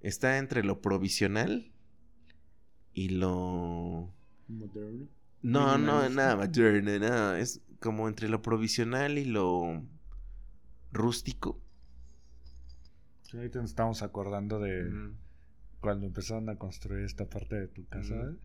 Está 0.00 0.38
entre 0.38 0.62
lo 0.62 0.80
provisional 0.80 1.72
y 2.92 3.10
lo... 3.10 4.12
Moderno. 4.48 5.08
No, 5.42 5.78
no, 5.78 6.08
nada 6.08 6.36
moderno, 6.36 6.98
nada. 6.98 7.38
Es 7.38 7.60
como 7.80 8.08
entre 8.08 8.28
lo 8.28 8.42
provisional 8.42 9.18
y 9.18 9.24
lo 9.24 9.84
rústico. 10.92 11.60
Sí, 13.26 13.36
ahorita 13.36 13.60
nos 13.60 13.70
estamos 13.70 14.02
acordando 14.02 14.60
de 14.60 14.88
cuando 15.80 16.06
empezaron 16.06 16.48
a 16.48 16.56
construir 16.56 17.04
esta 17.04 17.28
parte 17.28 17.56
de 17.56 17.66
tu 17.66 17.84
casa. 17.88 18.36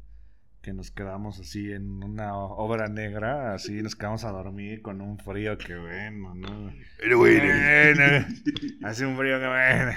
Que 0.63 0.73
nos 0.73 0.91
quedamos 0.91 1.39
así 1.39 1.71
en 1.71 2.03
una 2.03 2.35
obra 2.35 2.87
negra, 2.87 3.53
así 3.53 3.81
nos 3.81 3.95
quedamos 3.95 4.23
a 4.23 4.31
dormir 4.31 4.81
con 4.81 5.01
un 5.01 5.17
frío 5.17 5.57
que 5.57 5.75
bueno, 5.75 6.35
¿no? 6.35 6.73
Pero 6.99 7.17
bueno. 7.17 7.47
hace 8.83 9.05
un 9.05 9.17
frío 9.17 9.39
que 9.39 9.47
bueno. 9.47 9.91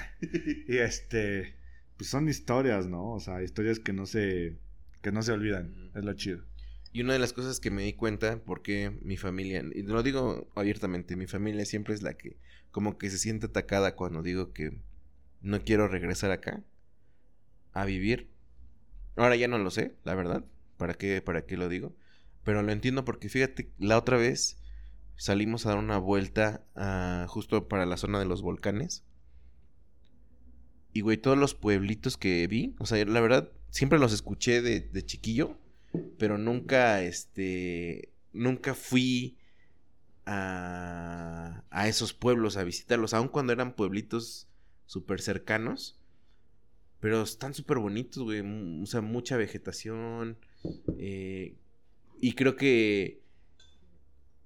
Y 0.68 0.76
este, 0.78 1.54
pues 1.96 2.08
son 2.10 2.28
historias, 2.28 2.86
¿no? 2.86 3.12
O 3.12 3.20
sea, 3.20 3.42
historias 3.42 3.78
que 3.78 3.92
no 3.92 4.06
se, 4.06 4.58
que 5.02 5.12
no 5.12 5.22
se 5.22 5.32
olvidan. 5.32 5.90
Es 5.94 6.04
lo 6.04 6.12
chido. 6.14 6.42
Y 6.92 7.02
una 7.02 7.14
de 7.14 7.18
las 7.18 7.32
cosas 7.32 7.58
que 7.58 7.70
me 7.70 7.82
di 7.82 7.94
cuenta, 7.94 8.38
porque 8.44 8.98
mi 9.02 9.16
familia, 9.16 9.64
y 9.74 9.82
lo 9.82 10.02
digo 10.02 10.50
abiertamente, 10.54 11.16
mi 11.16 11.26
familia 11.26 11.64
siempre 11.64 11.94
es 11.94 12.02
la 12.02 12.14
que 12.14 12.36
como 12.74 12.98
que 12.98 13.08
se 13.08 13.18
siente 13.18 13.46
atacada 13.46 13.94
cuando 13.94 14.20
digo 14.20 14.52
que 14.52 14.76
no 15.40 15.62
quiero 15.62 15.86
regresar 15.86 16.32
acá 16.32 16.64
a 17.72 17.84
vivir. 17.84 18.32
Ahora 19.14 19.36
ya 19.36 19.46
no 19.46 19.58
lo 19.58 19.70
sé, 19.70 19.94
la 20.02 20.16
verdad, 20.16 20.44
¿para 20.76 20.94
qué, 20.94 21.22
para 21.22 21.46
qué 21.46 21.56
lo 21.56 21.68
digo? 21.68 21.94
Pero 22.42 22.62
lo 22.62 22.72
entiendo 22.72 23.04
porque 23.04 23.28
fíjate, 23.28 23.70
la 23.78 23.96
otra 23.96 24.16
vez 24.16 24.58
salimos 25.14 25.64
a 25.64 25.68
dar 25.68 25.78
una 25.78 25.98
vuelta 25.98 26.64
a, 26.74 27.26
justo 27.28 27.68
para 27.68 27.86
la 27.86 27.96
zona 27.96 28.18
de 28.18 28.24
los 28.24 28.42
volcanes. 28.42 29.04
Y 30.92 31.02
güey, 31.02 31.16
todos 31.16 31.38
los 31.38 31.54
pueblitos 31.54 32.16
que 32.16 32.44
vi, 32.48 32.74
o 32.80 32.86
sea, 32.86 33.04
la 33.04 33.20
verdad, 33.20 33.52
siempre 33.70 34.00
los 34.00 34.12
escuché 34.12 34.62
de, 34.62 34.80
de 34.80 35.06
chiquillo 35.06 35.60
pero 36.18 36.38
nunca, 36.38 37.02
este, 37.02 38.12
nunca 38.32 38.74
fui 38.74 39.38
a, 40.26 41.62
esos 41.86 42.14
pueblos 42.14 42.56
a 42.56 42.64
visitarlos, 42.64 43.14
aun 43.14 43.28
cuando 43.28 43.52
eran 43.52 43.74
pueblitos 43.74 44.48
súper 44.86 45.20
cercanos. 45.20 45.98
Pero 47.00 47.22
están 47.22 47.52
súper 47.52 47.78
bonitos, 47.78 48.22
güey. 48.22 48.40
O 48.82 48.86
sea, 48.86 49.02
mucha 49.02 49.36
vegetación. 49.36 50.38
Eh, 50.98 51.54
y 52.20 52.32
creo 52.32 52.56
que 52.56 53.20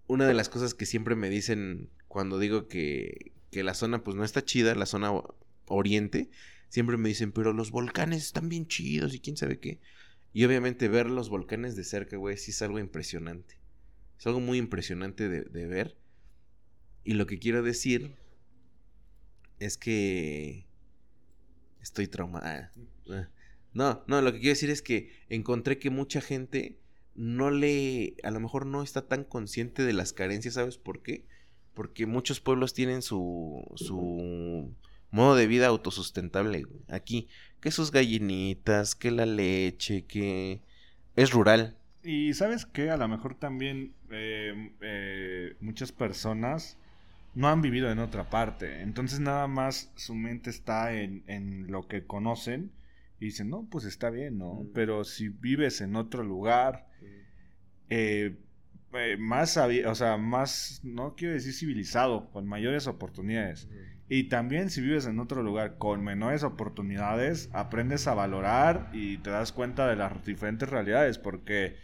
una 0.09 0.27
de 0.27 0.35
las 0.35 0.49
cosas 0.49 0.75
que 0.75 0.87
siempre 0.87 1.15
me 1.15 1.31
dicen 1.31 1.91
cuando 2.09 2.39
digo 2.39 2.67
que, 2.67 3.33
que 3.53 3.63
la 3.63 3.75
zona 3.75 4.03
pues 4.03 4.17
no 4.17 4.25
está 4.25 4.45
chida, 4.45 4.75
la 4.75 4.87
zona 4.87 5.13
oriente, 5.67 6.31
siempre 6.69 6.97
me 6.97 7.09
dicen, 7.09 7.31
pero 7.33 7.53
los 7.53 7.71
volcanes 7.71 8.25
están 8.25 8.49
bien 8.49 8.67
chidos 8.67 9.15
y 9.15 9.21
quién 9.21 9.37
sabe 9.37 9.61
qué. 9.61 9.81
Y 10.33 10.45
obviamente 10.45 10.89
ver 10.89 11.09
los 11.09 11.29
volcanes 11.29 11.77
de 11.77 11.85
cerca, 11.85 12.17
güey, 12.17 12.37
sí 12.37 12.51
es 12.51 12.63
algo 12.63 12.79
impresionante. 12.79 13.58
Es 14.19 14.27
algo 14.27 14.41
muy 14.41 14.59
impresionante 14.59 15.29
de, 15.29 15.67
ver. 15.67 15.97
Y 17.05 17.15
lo 17.15 17.27
que 17.27 17.39
quiero 17.39 17.63
decir 17.63 18.17
es 19.61 19.79
que 19.79 20.67
estoy 21.81 22.09
traumada. 22.09 22.73
No, 23.73 24.03
no, 24.07 24.21
lo 24.21 24.33
que 24.33 24.41
quiero 24.41 24.55
decir 24.55 24.71
es 24.71 24.83
que 24.83 25.13
encontré 25.29 25.79
que 25.79 25.91
mucha 25.91 26.21
gente 26.21 26.79
no 27.15 27.51
le, 27.51 28.17
a 28.23 28.31
lo 28.31 28.41
mejor 28.41 28.67
no 28.67 28.83
está 28.83 29.07
tan 29.07 29.25
consciente 29.25 29.83
de 29.83 29.93
las 29.93 30.13
carencias, 30.13 30.55
¿sabes 30.55 30.79
por 30.79 31.03
qué? 31.03 31.25
Porque 31.75 32.07
muchos 32.07 32.41
pueblos 32.41 32.75
tienen 32.75 33.03
su, 33.03 33.65
su 33.77 34.75
modo 35.11 35.37
de 35.37 35.47
vida 35.47 35.67
autosustentable. 35.69 36.65
Aquí, 36.89 37.29
que 37.61 37.71
sus 37.71 37.91
gallinitas, 37.91 38.95
que 38.95 39.11
la 39.11 39.27
leche, 39.27 40.05
que 40.07 40.63
es 41.17 41.31
rural. 41.31 41.77
Y 42.03 42.35
sabes 42.35 42.67
que 42.67 42.91
a 42.91 42.97
lo 42.97 43.09
mejor 43.09 43.35
también 43.35 43.95
eh, 44.11 44.73
eh, 44.81 45.57
muchas 45.61 45.93
personas 45.93 46.79
no 47.35 47.49
han 47.49 47.63
vivido 47.63 47.91
en 47.91 47.99
otra 47.99 48.31
parte. 48.31 48.83
Entonces 48.83 49.21
nada 49.21 49.47
más 49.47 49.93
su 49.97 50.15
mente 50.15 50.51
está 50.51 50.93
en, 50.95 51.23
en 51.27 51.71
lo 51.71 51.87
que 51.87 52.05
conocen 52.05 52.73
y 53.21 53.27
dicen, 53.27 53.51
no, 53.51 53.67
pues 53.71 53.85
está 53.85 54.11
bien, 54.11 54.39
¿no? 54.39 54.55
Mm. 54.55 54.73
Pero 54.75 55.05
si 55.05 55.29
vives 55.29 55.81
en 55.81 55.97
otro 55.97 56.23
lugar, 56.23 56.87
mm. 57.01 57.07
eh, 57.91 58.37
más, 59.19 59.57
o 59.57 59.95
sea, 59.95 60.17
más, 60.17 60.81
no 60.83 61.15
quiero 61.15 61.35
decir 61.35 61.53
civilizado, 61.53 62.31
con 62.31 62.47
mayores 62.47 62.87
oportunidades. 62.87 63.67
Mm. 63.67 63.99
Y 64.11 64.25
también 64.25 64.71
si 64.71 64.81
vives 64.81 65.07
en 65.07 65.21
otro 65.21 65.43
lugar 65.43 65.77
con 65.77 66.03
menores 66.03 66.43
oportunidades, 66.43 67.51
aprendes 67.53 68.07
a 68.07 68.15
valorar 68.15 68.89
y 68.93 69.19
te 69.19 69.31
das 69.31 69.53
cuenta 69.53 69.87
de 69.87 69.97
las 69.97 70.25
diferentes 70.25 70.69
realidades, 70.69 71.19
porque 71.19 71.77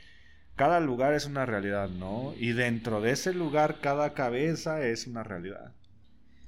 cada 0.57 0.80
lugar 0.80 1.14
es 1.14 1.26
una 1.26 1.46
realidad, 1.46 1.88
¿no? 1.88 2.32
Y 2.38 2.52
dentro 2.52 3.00
de 3.00 3.11
ese 3.11 3.34
lugar 3.34 3.80
cada 3.80 4.14
cabeza 4.14 4.86
es 4.86 5.07
una 5.07 5.22
realidad. 5.22 5.72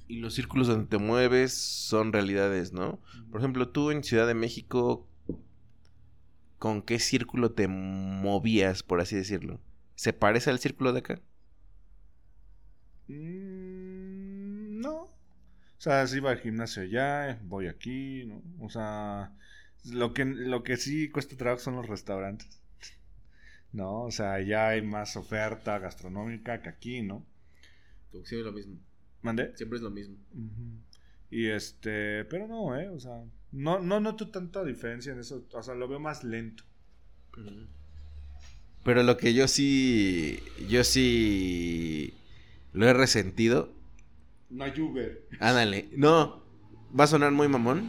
Y 0.09 0.21
los 0.21 0.35
círculos 0.35 0.69
donde 0.69 0.87
te 0.87 0.99
mueves 0.99 1.53
son 1.53 2.13
realidades, 2.13 2.73
¿no? 2.73 3.01
Por 3.31 3.41
ejemplo, 3.41 3.69
tú 3.69 3.91
en 3.91 4.05
Ciudad 4.05 4.27
de 4.29 4.35
México, 4.35 5.09
¿con 6.59 6.83
qué 6.83 7.01
círculo 7.01 7.53
te 7.53 7.67
movías, 7.67 8.85
por 8.85 9.01
así 9.01 9.17
decirlo? 9.17 9.61
¿Se 9.97 10.13
parece 10.13 10.51
al 10.51 10.61
círculo 10.61 10.93
de 10.93 11.01
acá? 11.01 11.21
Mm, 13.09 14.81
no. 14.81 15.03
O 15.03 15.79
sea, 15.79 16.07
si 16.07 16.19
iba 16.19 16.31
al 16.31 16.39
gimnasio 16.39 16.83
allá, 16.83 17.41
voy 17.45 17.67
aquí, 17.67 18.25
¿no? 18.27 18.43
O 18.65 18.71
sea, 18.71 19.33
lo 19.85 20.13
que, 20.15 20.25
lo 20.25 20.63
que 20.63 20.77
sí 20.77 21.11
cuesta 21.11 21.37
trabajo 21.37 21.61
son 21.63 21.77
los 21.77 21.89
restaurantes. 21.89 22.61
¿No? 23.73 24.05
O 24.05 24.11
sea, 24.11 24.35
allá 24.35 24.69
hay 24.69 24.83
más 24.83 25.17
oferta 25.17 25.79
gastronómica 25.79 26.63
que 26.63 26.69
aquí, 26.69 27.03
¿no? 27.03 27.25
Siempre 28.11 28.39
es 28.39 28.45
lo 28.45 28.53
mismo. 28.53 28.79
¿Mande? 29.23 29.57
Siempre 29.57 29.77
es 29.77 29.83
lo 29.83 29.91
mismo. 29.91 30.17
Y 31.31 31.47
este, 31.47 32.25
pero 32.27 32.47
no, 32.47 32.79
¿eh? 32.79 32.89
O 32.89 32.99
sea, 32.99 33.25
no, 33.53 33.81
no 33.81 34.01
noto 34.01 34.31
tanta 34.31 34.65
diferencia 34.65 35.13
en 35.13 35.21
eso. 35.21 35.45
O 35.53 35.63
sea, 35.63 35.75
lo 35.75 35.89
veo 35.89 36.01
más 36.01 36.25
lento. 36.25 36.65
Pero 38.85 39.03
lo 39.03 39.17
que 39.17 39.35
yo 39.35 39.47
sí, 39.49 40.39
yo 40.69 40.85
sí 40.85 42.15
lo 42.73 42.89
he 42.89 42.95
resentido 42.95 43.77
no 44.51 44.65
hay 44.65 44.81
Uber. 44.81 45.29
Ándale. 45.41 45.89
No, 45.97 46.43
va 46.99 47.05
a 47.05 47.07
sonar 47.09 47.33
muy 47.33 47.49
mamón. 47.49 47.85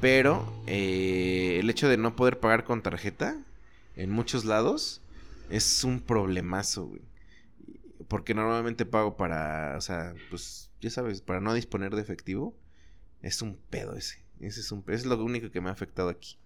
Pero 0.00 0.50
eh, 0.66 1.58
el 1.60 1.68
hecho 1.68 1.88
de 1.88 1.98
no 1.98 2.16
poder 2.16 2.40
pagar 2.40 2.64
con 2.64 2.82
tarjeta 2.82 3.36
en 3.96 4.10
muchos 4.10 4.44
lados 4.44 5.02
es 5.50 5.84
un 5.84 6.00
problemazo, 6.00 6.86
güey. 6.86 7.02
Porque 8.08 8.34
normalmente 8.34 8.86
pago 8.86 9.16
para, 9.16 9.76
o 9.76 9.80
sea, 9.80 10.14
pues 10.30 10.70
ya 10.80 10.90
sabes, 10.90 11.20
para 11.20 11.40
no 11.40 11.54
disponer 11.54 11.94
de 11.94 12.02
efectivo. 12.02 12.54
Es 13.22 13.42
un 13.42 13.58
pedo 13.68 13.94
ese. 13.94 14.24
Ese 14.40 14.60
es, 14.60 14.72
un, 14.72 14.82
es 14.88 15.04
lo 15.04 15.22
único 15.22 15.50
que 15.50 15.60
me 15.60 15.68
ha 15.68 15.72
afectado 15.72 16.08
aquí. 16.08 16.38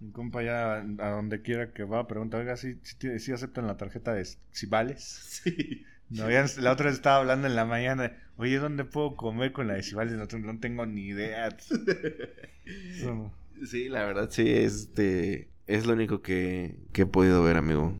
Mi 0.00 0.10
compa 0.10 0.42
ya 0.42 0.78
a 0.78 1.10
donde 1.10 1.42
quiera 1.42 1.72
que 1.72 1.84
va 1.84 2.08
pregunta, 2.08 2.38
oiga, 2.38 2.56
si, 2.56 2.80
si, 2.82 3.32
aceptan 3.32 3.68
la 3.68 3.76
tarjeta 3.76 4.12
de 4.12 4.24
si 4.24 4.66
vales. 4.66 5.02
Sí. 5.44 5.84
No, 6.12 6.28
la 6.28 6.72
otra 6.72 6.86
vez 6.86 6.96
estaba 6.96 7.16
hablando 7.16 7.46
en 7.46 7.56
la 7.56 7.64
mañana. 7.64 8.12
Oye, 8.36 8.58
¿dónde 8.58 8.84
puedo 8.84 9.16
comer 9.16 9.52
con 9.52 9.68
la? 9.68 9.78
No, 9.78 10.38
no 10.38 10.60
tengo 10.60 10.86
ni 10.86 11.08
idea. 11.08 11.56
sí, 13.66 13.88
la 13.88 14.04
verdad, 14.04 14.28
sí, 14.30 14.50
este 14.50 15.48
es 15.66 15.86
lo 15.86 15.94
único 15.94 16.20
que, 16.20 16.76
que 16.92 17.02
he 17.02 17.06
podido 17.06 17.42
ver, 17.42 17.56
amigo. 17.56 17.96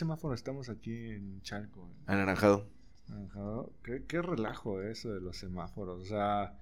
Semáforo 0.00 0.34
estamos 0.34 0.70
aquí 0.70 1.10
en 1.10 1.42
Chalco? 1.42 1.86
Anaranjado. 2.06 2.66
Anaranjado. 3.08 3.70
¿Qué, 3.82 4.22
relajo 4.22 4.80
eso 4.80 5.12
de 5.12 5.20
los 5.20 5.36
semáforos. 5.36 6.00
O 6.00 6.04
sea, 6.06 6.58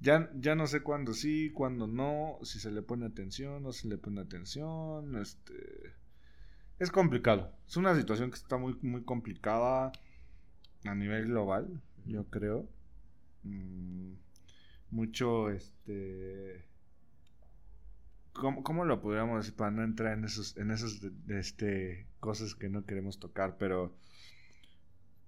ya, 0.00 0.28
ya 0.34 0.56
no 0.56 0.66
sé 0.66 0.82
cuándo 0.82 1.14
sí, 1.14 1.52
cuándo 1.52 1.86
no, 1.86 2.40
si 2.42 2.58
se 2.58 2.72
le 2.72 2.82
pone 2.82 3.06
atención, 3.06 3.62
no 3.62 3.72
se 3.72 3.86
le 3.86 3.98
pone 3.98 4.20
atención, 4.20 5.16
este... 5.16 5.94
Es 6.80 6.90
complicado. 6.90 7.52
Es 7.68 7.76
una 7.76 7.94
situación 7.94 8.30
que 8.30 8.36
está 8.36 8.56
muy, 8.56 8.76
muy 8.82 9.04
complicada 9.04 9.92
a 10.84 10.94
nivel 10.96 11.26
global, 11.26 11.80
yo 12.04 12.24
creo. 12.30 12.68
Mm, 13.44 14.14
mucho, 14.90 15.50
este... 15.50 16.64
¿Cómo, 18.32 18.62
¿Cómo, 18.62 18.84
lo 18.84 19.00
podríamos 19.00 19.38
decir 19.40 19.54
para 19.54 19.70
no 19.70 19.84
entrar 19.84 20.16
en 20.16 20.24
esos, 20.24 20.56
en 20.56 20.70
esos 20.70 21.00
este, 21.28 22.06
cosas 22.20 22.54
que 22.54 22.68
no 22.68 22.84
queremos 22.84 23.18
tocar? 23.18 23.56
Pero 23.58 23.94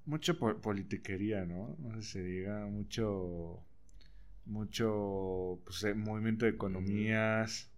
mucho 0.07 0.39
politiquería, 0.39 1.45
¿no? 1.45 1.77
No 1.79 1.95
sé 1.97 2.03
si 2.03 2.09
se 2.13 2.23
diga, 2.23 2.67
mucho 2.67 3.63
mucho 4.47 5.61
pues, 5.65 5.85
eh, 5.85 5.95
movimiento 5.95 6.45
de 6.45 6.53
economías. 6.53 7.71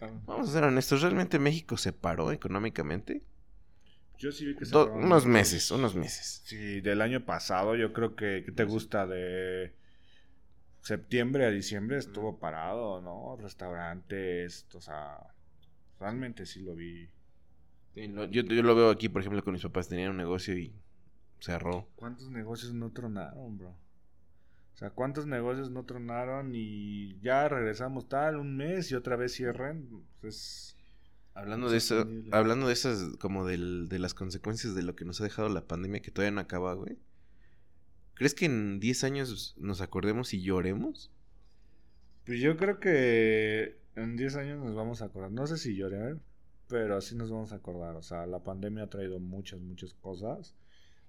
Ah. 0.00 0.10
Vamos 0.26 0.48
a 0.48 0.52
ser 0.52 0.64
honestos, 0.64 1.02
¿realmente 1.02 1.38
México 1.38 1.76
se 1.76 1.92
paró 1.92 2.32
económicamente? 2.32 3.22
Yo 4.16 4.32
sí 4.32 4.46
vi 4.46 4.56
que 4.56 4.64
se 4.64 4.72
paró 4.72 4.94
Unos 4.94 5.26
meses, 5.26 5.70
unos 5.70 5.94
meses. 5.94 6.42
Sí, 6.44 6.80
del 6.80 7.02
año 7.02 7.24
pasado, 7.24 7.76
yo 7.76 7.92
creo 7.92 8.16
que, 8.16 8.42
¿qué 8.46 8.52
te 8.52 8.64
gusta? 8.64 9.06
De 9.06 9.74
septiembre 10.80 11.44
a 11.44 11.50
diciembre 11.50 11.98
estuvo 11.98 12.38
parado, 12.38 13.00
¿no? 13.00 13.36
Restaurantes, 13.36 14.66
o 14.74 14.80
sea, 14.80 15.18
realmente 16.00 16.46
sí 16.46 16.62
lo 16.62 16.74
vi. 16.74 17.08
yo, 17.94 18.26
yo, 18.26 18.62
lo 18.62 18.74
veo 18.74 18.90
aquí, 18.90 19.08
por 19.08 19.20
ejemplo, 19.20 19.42
con 19.42 19.54
mis 19.54 19.62
papás 19.62 19.88
tenían 19.88 20.10
un 20.10 20.16
negocio 20.16 20.56
y 20.56 20.72
cerró. 21.40 21.88
¿Cuántos 21.96 22.30
negocios 22.30 22.72
no 22.74 22.90
tronaron, 22.90 23.58
bro? 23.58 23.70
O 24.74 24.78
sea, 24.78 24.90
¿cuántos 24.90 25.26
negocios 25.26 25.70
no 25.70 25.84
tronaron 25.84 26.52
y 26.54 27.18
ya 27.20 27.48
regresamos 27.48 28.08
tal 28.08 28.36
un 28.36 28.56
mes 28.56 28.92
y 28.92 28.94
otra 28.94 29.16
vez 29.16 29.34
cierren? 29.34 29.88
Pues 30.20 30.76
hablando 31.34 31.68
de 31.68 31.78
eso, 31.78 32.06
hablando 32.30 32.68
de 32.68 32.74
esas 32.74 33.16
como 33.18 33.44
del, 33.44 33.88
de 33.88 33.98
las 33.98 34.14
consecuencias 34.14 34.76
de 34.76 34.82
lo 34.82 34.94
que 34.94 35.04
nos 35.04 35.20
ha 35.20 35.24
dejado 35.24 35.48
la 35.48 35.66
pandemia 35.66 36.00
que 36.00 36.12
todavía 36.12 36.30
no 36.30 36.40
acaba, 36.40 36.74
güey. 36.74 36.96
¿Crees 38.18 38.34
que 38.34 38.46
en 38.46 38.80
10 38.80 39.04
años 39.04 39.54
nos 39.58 39.80
acordemos 39.80 40.34
y 40.34 40.42
lloremos? 40.42 41.12
Pues 42.26 42.40
yo 42.40 42.56
creo 42.56 42.80
que 42.80 43.78
en 43.94 44.16
10 44.16 44.36
años 44.36 44.58
nos 44.58 44.74
vamos 44.74 45.02
a 45.02 45.04
acordar. 45.04 45.30
No 45.30 45.46
sé 45.46 45.56
si 45.56 45.76
llorar, 45.76 46.18
pero 46.66 46.96
así 46.96 47.14
nos 47.14 47.30
vamos 47.30 47.52
a 47.52 47.56
acordar. 47.56 47.94
O 47.94 48.02
sea, 48.02 48.26
la 48.26 48.42
pandemia 48.42 48.84
ha 48.84 48.90
traído 48.90 49.20
muchas, 49.20 49.60
muchas 49.60 49.94
cosas. 49.94 50.56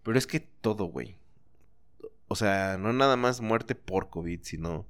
Pero 0.04 0.20
es 0.20 0.28
que 0.28 0.40
todo, 0.40 0.86
güey. 0.86 1.16
O 2.28 2.36
sea, 2.36 2.78
no 2.78 2.94
nada 2.94 3.18
más 3.18 3.42
muerte 3.42 3.74
por 3.74 4.12
COVID, 4.12 4.42
sino 4.44 4.86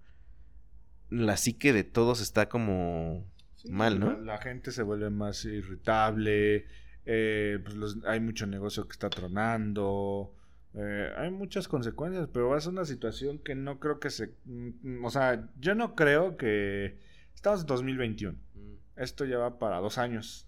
la 1.09 1.37
psique 1.37 1.71
de 1.71 1.85
todos 1.85 2.19
está 2.19 2.49
como 2.49 3.25
mal, 3.69 3.97
¿no? 3.97 4.19
La, 4.19 4.39
gente 4.39 4.73
se 4.73 4.83
vuelve 4.83 5.09
más 5.09 5.45
irritable, 5.45 6.65
eh, 7.05 7.59
pues 7.63 7.95
hay 8.05 8.19
mucho 8.19 8.45
negocio 8.45 8.85
que 8.87 8.91
está 8.91 9.09
tronando, 9.09 10.35
eh, 10.75 11.13
hay 11.17 11.31
muchas 11.31 11.67
consecuencias, 11.67 12.29
pero 12.31 12.55
es 12.55 12.65
una 12.67 12.85
situación 12.85 13.39
que 13.39 13.55
no 13.55 13.79
creo 13.79 13.99
que 13.99 14.09
se... 14.09 14.33
Mm, 14.45 15.03
o 15.03 15.09
sea, 15.09 15.49
yo 15.59 15.75
no 15.75 15.95
creo 15.95 16.37
que... 16.37 16.97
Estamos 17.33 17.61
en 17.61 17.67
2021. 17.67 18.37
Mm. 18.37 18.73
Esto 18.97 19.25
ya 19.25 19.37
va 19.37 19.59
para 19.59 19.77
dos 19.77 19.97
años, 19.97 20.47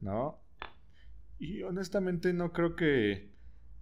¿no? 0.00 0.38
Y 1.38 1.62
honestamente 1.62 2.32
no 2.32 2.52
creo 2.52 2.74
que 2.74 3.30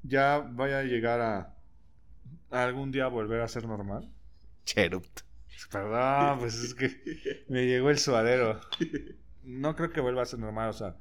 ya 0.03 0.39
vaya 0.39 0.81
a 0.81 0.83
llegar 0.83 1.21
a 1.21 1.55
algún 2.51 2.91
día 2.91 3.07
volver 3.09 3.41
a 3.41 3.49
ser 3.49 3.67
normal? 3.67 4.11
Cherupt. 4.65 5.21
Perdón, 5.71 6.39
pues 6.41 6.55
es 6.57 6.75
que 6.75 7.45
me 7.49 7.67
llegó 7.67 7.91
el 7.91 7.99
suadero. 7.99 8.61
No 9.43 9.77
creo 9.77 9.91
que 9.93 10.01
vuelva 10.01 10.23
a 10.23 10.27
ser 10.27 10.39
normal, 10.39 10.71
o 10.71 10.73
sea, 10.73 10.97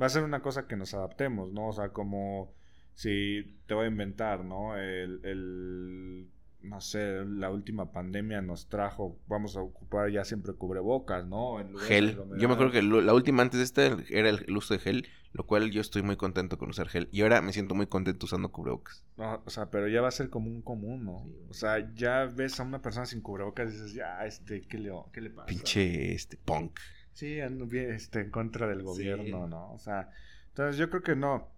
va 0.00 0.06
a 0.06 0.10
ser 0.10 0.22
una 0.22 0.42
cosa 0.42 0.66
que 0.66 0.76
nos 0.76 0.92
adaptemos, 0.94 1.52
¿no? 1.52 1.68
O 1.68 1.72
sea, 1.72 1.90
como 1.90 2.52
si 2.96 3.56
te 3.66 3.74
voy 3.74 3.84
a 3.84 3.88
inventar, 3.88 4.44
¿no? 4.44 4.76
El, 4.76 5.20
el 5.22 6.28
no 6.62 6.80
sé, 6.80 7.24
la 7.24 7.50
última 7.50 7.92
pandemia 7.92 8.42
nos 8.42 8.68
trajo, 8.68 9.18
vamos 9.28 9.56
a 9.56 9.60
ocupar 9.60 10.10
ya 10.10 10.24
siempre 10.24 10.52
cubrebocas, 10.54 11.24
¿no? 11.26 11.58
gel. 11.86 12.18
Yo 12.38 12.48
me 12.48 12.54
acuerdo 12.54 12.72
que 12.72 12.82
la 12.82 13.14
última 13.14 13.42
antes 13.42 13.58
de 13.58 13.64
esta 13.64 13.98
era 14.10 14.30
el, 14.30 14.56
uso 14.56 14.74
de 14.74 14.80
gel, 14.80 15.08
lo 15.32 15.46
cual 15.46 15.70
yo 15.70 15.80
estoy 15.80 16.02
muy 16.02 16.16
contento 16.16 16.58
con 16.58 16.70
usar 16.70 16.88
gel. 16.88 17.08
Y 17.12 17.22
ahora 17.22 17.40
me 17.42 17.52
siento 17.52 17.74
muy 17.74 17.86
contento 17.86 18.26
usando 18.26 18.50
cubrebocas. 18.50 19.04
No, 19.16 19.42
o 19.44 19.50
sea, 19.50 19.70
pero 19.70 19.86
ya 19.86 20.00
va 20.00 20.08
a 20.08 20.12
ser 20.12 20.28
como 20.28 20.50
un 20.50 20.62
común, 20.62 21.04
¿no? 21.04 21.26
o 21.48 21.54
sea, 21.54 21.92
ya 21.94 22.24
ves 22.24 22.58
a 22.58 22.64
una 22.64 22.82
persona 22.82 23.06
sin 23.06 23.20
cubrebocas 23.20 23.68
y 23.68 23.72
dices, 23.72 23.94
ya, 23.94 24.26
este, 24.26 24.62
¿qué 24.62 24.78
le, 24.78 24.90
qué 25.12 25.20
le 25.20 25.30
pasa? 25.30 25.46
Pinche, 25.46 26.14
este, 26.14 26.36
punk. 26.36 26.80
Sí, 27.12 27.38
este, 27.38 28.20
en 28.22 28.30
contra 28.30 28.66
del 28.66 28.82
gobierno, 28.82 29.46
¿no? 29.46 29.72
O 29.72 29.78
sea, 29.78 30.10
entonces 30.48 30.78
yo 30.78 30.90
creo 30.90 31.02
que 31.02 31.16
no. 31.16 31.48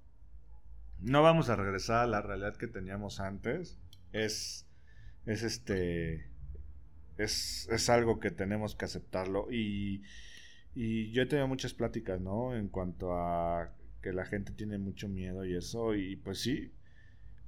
No 1.01 1.23
vamos 1.23 1.49
a 1.49 1.57
regresar 1.57 2.05
a 2.05 2.07
la 2.07 2.23
realidad 2.23 2.57
que 2.57 2.67
teníamos 2.67 3.21
antes. 3.21 3.79
Es 4.13 4.67
es 5.27 5.43
este 5.43 6.27
es, 7.19 7.69
es, 7.71 7.91
algo 7.91 8.21
que 8.21 8.31
tenemos 8.31 8.77
que 8.77 8.85
aceptarlo 8.87 9.51
y, 9.51 10.03
y 10.75 11.11
yo 11.11 11.23
he 11.23 11.27
tenido 11.27 11.49
muchas 11.49 11.75
pláticas, 11.75 12.21
¿no? 12.21 12.55
En 12.55 12.69
cuanto 12.69 13.13
a 13.13 13.71
que 14.03 14.13
la 14.13 14.25
gente 14.25 14.53
tiene 14.53 14.79
mucho 14.79 15.09
miedo 15.09 15.45
y 15.45 15.57
eso 15.57 15.95
y 15.95 16.17
pues 16.17 16.41
sí, 16.41 16.73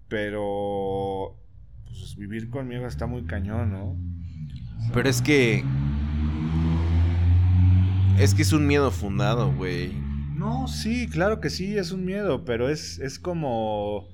pero 0.09 1.39
pues 1.85 2.17
vivir 2.17 2.51
con 2.51 2.69
miedo 2.69 2.87
está 2.87 3.07
muy 3.07 3.25
cañón, 3.25 3.73
¿no? 3.73 3.97
Pero 4.93 5.09
es 5.09 5.23
que 5.23 5.65
es 8.19 8.35
que 8.35 8.43
es 8.43 8.53
un 8.53 8.67
miedo 8.67 8.91
fundado, 8.91 9.53
güey. 9.55 10.10
No, 10.41 10.67
sí, 10.67 11.09
claro 11.09 11.41
que 11.41 11.51
sí, 11.51 11.77
es 11.77 11.93
un 11.93 12.05
miedo, 12.05 12.45
pero 12.45 12.69
es, 12.69 12.99
es 12.99 13.19
como 13.19 14.09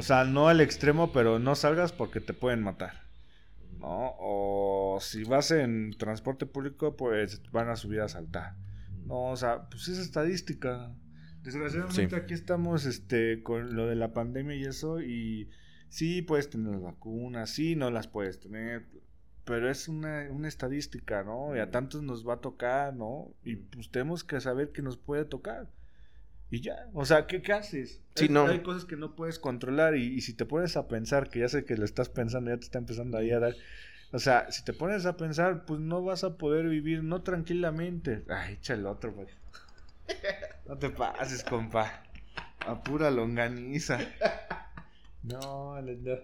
o 0.00 0.02
sea, 0.02 0.24
no 0.24 0.48
al 0.48 0.62
extremo, 0.62 1.12
pero 1.12 1.38
no 1.38 1.54
salgas 1.54 1.92
porque 1.92 2.20
te 2.20 2.32
pueden 2.32 2.62
matar. 2.62 3.04
¿No? 3.78 4.14
O 4.18 4.98
si 4.98 5.24
vas 5.24 5.50
en 5.50 5.94
transporte 5.98 6.46
público, 6.46 6.96
pues 6.96 7.42
van 7.52 7.68
a 7.68 7.76
subir 7.76 8.00
a 8.00 8.08
saltar. 8.08 8.56
No, 9.04 9.24
o 9.24 9.36
sea, 9.36 9.68
pues 9.68 9.88
es 9.88 9.98
estadística. 9.98 10.90
Desgraciadamente 11.42 12.16
aquí 12.16 12.32
estamos 12.32 12.86
este 12.86 13.42
con 13.42 13.76
lo 13.76 13.86
de 13.88 13.96
la 13.96 14.14
pandemia 14.14 14.56
y 14.56 14.64
eso 14.64 15.02
y 15.02 15.50
sí 15.90 16.22
puedes 16.22 16.48
tener 16.48 16.72
las 16.72 16.82
vacunas, 16.82 17.50
sí 17.50 17.76
no 17.76 17.90
las 17.90 18.08
puedes 18.08 18.40
tener, 18.40 18.86
pero 19.44 19.70
es 19.70 19.88
una, 19.88 20.28
una 20.30 20.48
estadística, 20.48 21.22
¿no? 21.22 21.56
Y 21.56 21.58
a 21.58 21.70
tantos 21.70 22.02
nos 22.02 22.26
va 22.26 22.34
a 22.34 22.40
tocar, 22.40 22.94
¿no? 22.94 23.32
Y 23.44 23.56
pues 23.56 23.90
tenemos 23.90 24.24
que 24.24 24.40
saber 24.40 24.70
que 24.70 24.82
nos 24.82 24.96
puede 24.96 25.24
tocar. 25.24 25.68
Y 26.50 26.60
ya, 26.60 26.88
o 26.94 27.04
sea, 27.04 27.26
¿qué, 27.26 27.42
qué 27.42 27.52
haces? 27.52 28.00
Sí, 28.16 28.28
no. 28.28 28.46
Hay 28.46 28.60
cosas 28.60 28.84
que 28.84 28.96
no 28.96 29.14
puedes 29.14 29.38
controlar 29.38 29.96
y, 29.96 30.20
si 30.20 30.34
te 30.34 30.44
pones 30.44 30.76
a 30.76 30.88
pensar, 30.88 31.30
que 31.30 31.40
ya 31.40 31.48
sé 31.48 31.64
que 31.64 31.76
lo 31.76 31.84
estás 31.84 32.08
pensando, 32.08 32.50
ya 32.50 32.56
te 32.56 32.64
está 32.64 32.78
empezando 32.78 33.18
ahí 33.18 33.30
a 33.30 33.38
dar... 33.38 33.54
O 34.12 34.18
sea, 34.18 34.50
si 34.50 34.64
te 34.64 34.72
pones 34.72 35.06
a 35.06 35.16
pensar, 35.16 35.64
pues 35.64 35.78
no 35.78 36.02
vas 36.02 36.24
a 36.24 36.36
poder 36.36 36.68
vivir 36.68 37.04
no 37.04 37.22
tranquilamente. 37.22 38.24
Ay, 38.28 38.54
echa 38.54 38.74
el 38.74 38.86
otro, 38.86 39.14
pues. 39.14 39.28
No 40.66 40.76
te 40.76 40.90
pases, 40.90 41.42
compa. 41.42 42.04
A 42.60 42.82
pura 42.82 43.10
longaniza. 43.10 43.98
No, 45.22 45.82
no. 45.82 46.18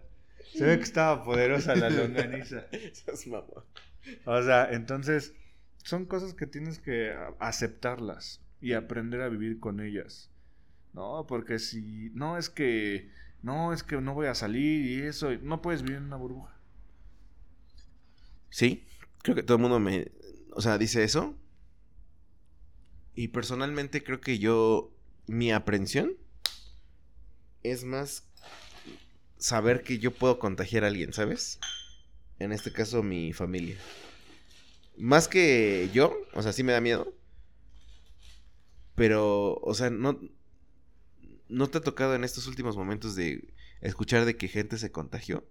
Se 0.52 0.64
ve 0.64 0.76
que 0.78 0.84
estaba 0.84 1.22
poderosa 1.24 1.74
la 1.76 1.90
longaniza. 1.90 2.66
O 4.24 4.40
sea, 4.40 4.70
entonces, 4.70 5.34
son 5.78 6.04
cosas 6.04 6.32
que 6.32 6.46
tienes 6.46 6.78
que 6.78 7.12
aceptarlas 7.40 8.40
y 8.60 8.72
aprender 8.72 9.20
a 9.20 9.28
vivir 9.28 9.58
con 9.58 9.80
ellas. 9.80 10.30
No, 10.92 11.26
porque 11.28 11.58
si 11.58 12.10
no 12.14 12.38
es 12.38 12.48
que 12.48 13.10
no 13.42 13.72
es 13.72 13.82
que 13.82 14.00
no 14.00 14.14
voy 14.14 14.26
a 14.26 14.34
salir 14.34 14.86
y 14.86 15.02
eso, 15.02 15.30
no 15.42 15.62
puedes 15.62 15.82
vivir 15.82 15.98
en 15.98 16.04
una 16.04 16.16
burbuja. 16.16 16.56
Sí, 18.50 18.84
creo 19.22 19.36
que 19.36 19.42
todo 19.42 19.56
el 19.56 19.62
mundo 19.62 19.78
me, 19.78 20.10
o 20.52 20.60
sea, 20.60 20.78
dice 20.78 21.04
eso. 21.04 21.36
Y 23.14 23.28
personalmente 23.28 24.02
creo 24.02 24.20
que 24.20 24.38
yo 24.38 24.92
mi 25.26 25.52
aprensión 25.52 26.12
es 27.62 27.84
más 27.84 28.25
saber 29.38 29.82
que 29.82 29.98
yo 29.98 30.12
puedo 30.12 30.38
contagiar 30.38 30.84
a 30.84 30.88
alguien, 30.88 31.12
¿sabes? 31.12 31.58
En 32.38 32.52
este 32.52 32.72
caso 32.72 33.02
mi 33.02 33.32
familia. 33.32 33.76
Más 34.96 35.28
que 35.28 35.90
yo, 35.92 36.16
o 36.32 36.42
sea, 36.42 36.52
sí 36.52 36.62
me 36.62 36.72
da 36.72 36.80
miedo, 36.80 37.14
pero, 38.94 39.56
o 39.56 39.74
sea, 39.74 39.90
no, 39.90 40.18
no 41.48 41.68
te 41.68 41.78
ha 41.78 41.82
tocado 41.82 42.14
en 42.14 42.24
estos 42.24 42.46
últimos 42.46 42.76
momentos 42.76 43.14
de 43.14 43.52
escuchar 43.82 44.24
de 44.24 44.36
que 44.36 44.48
gente 44.48 44.78
se 44.78 44.90
contagió. 44.90 45.46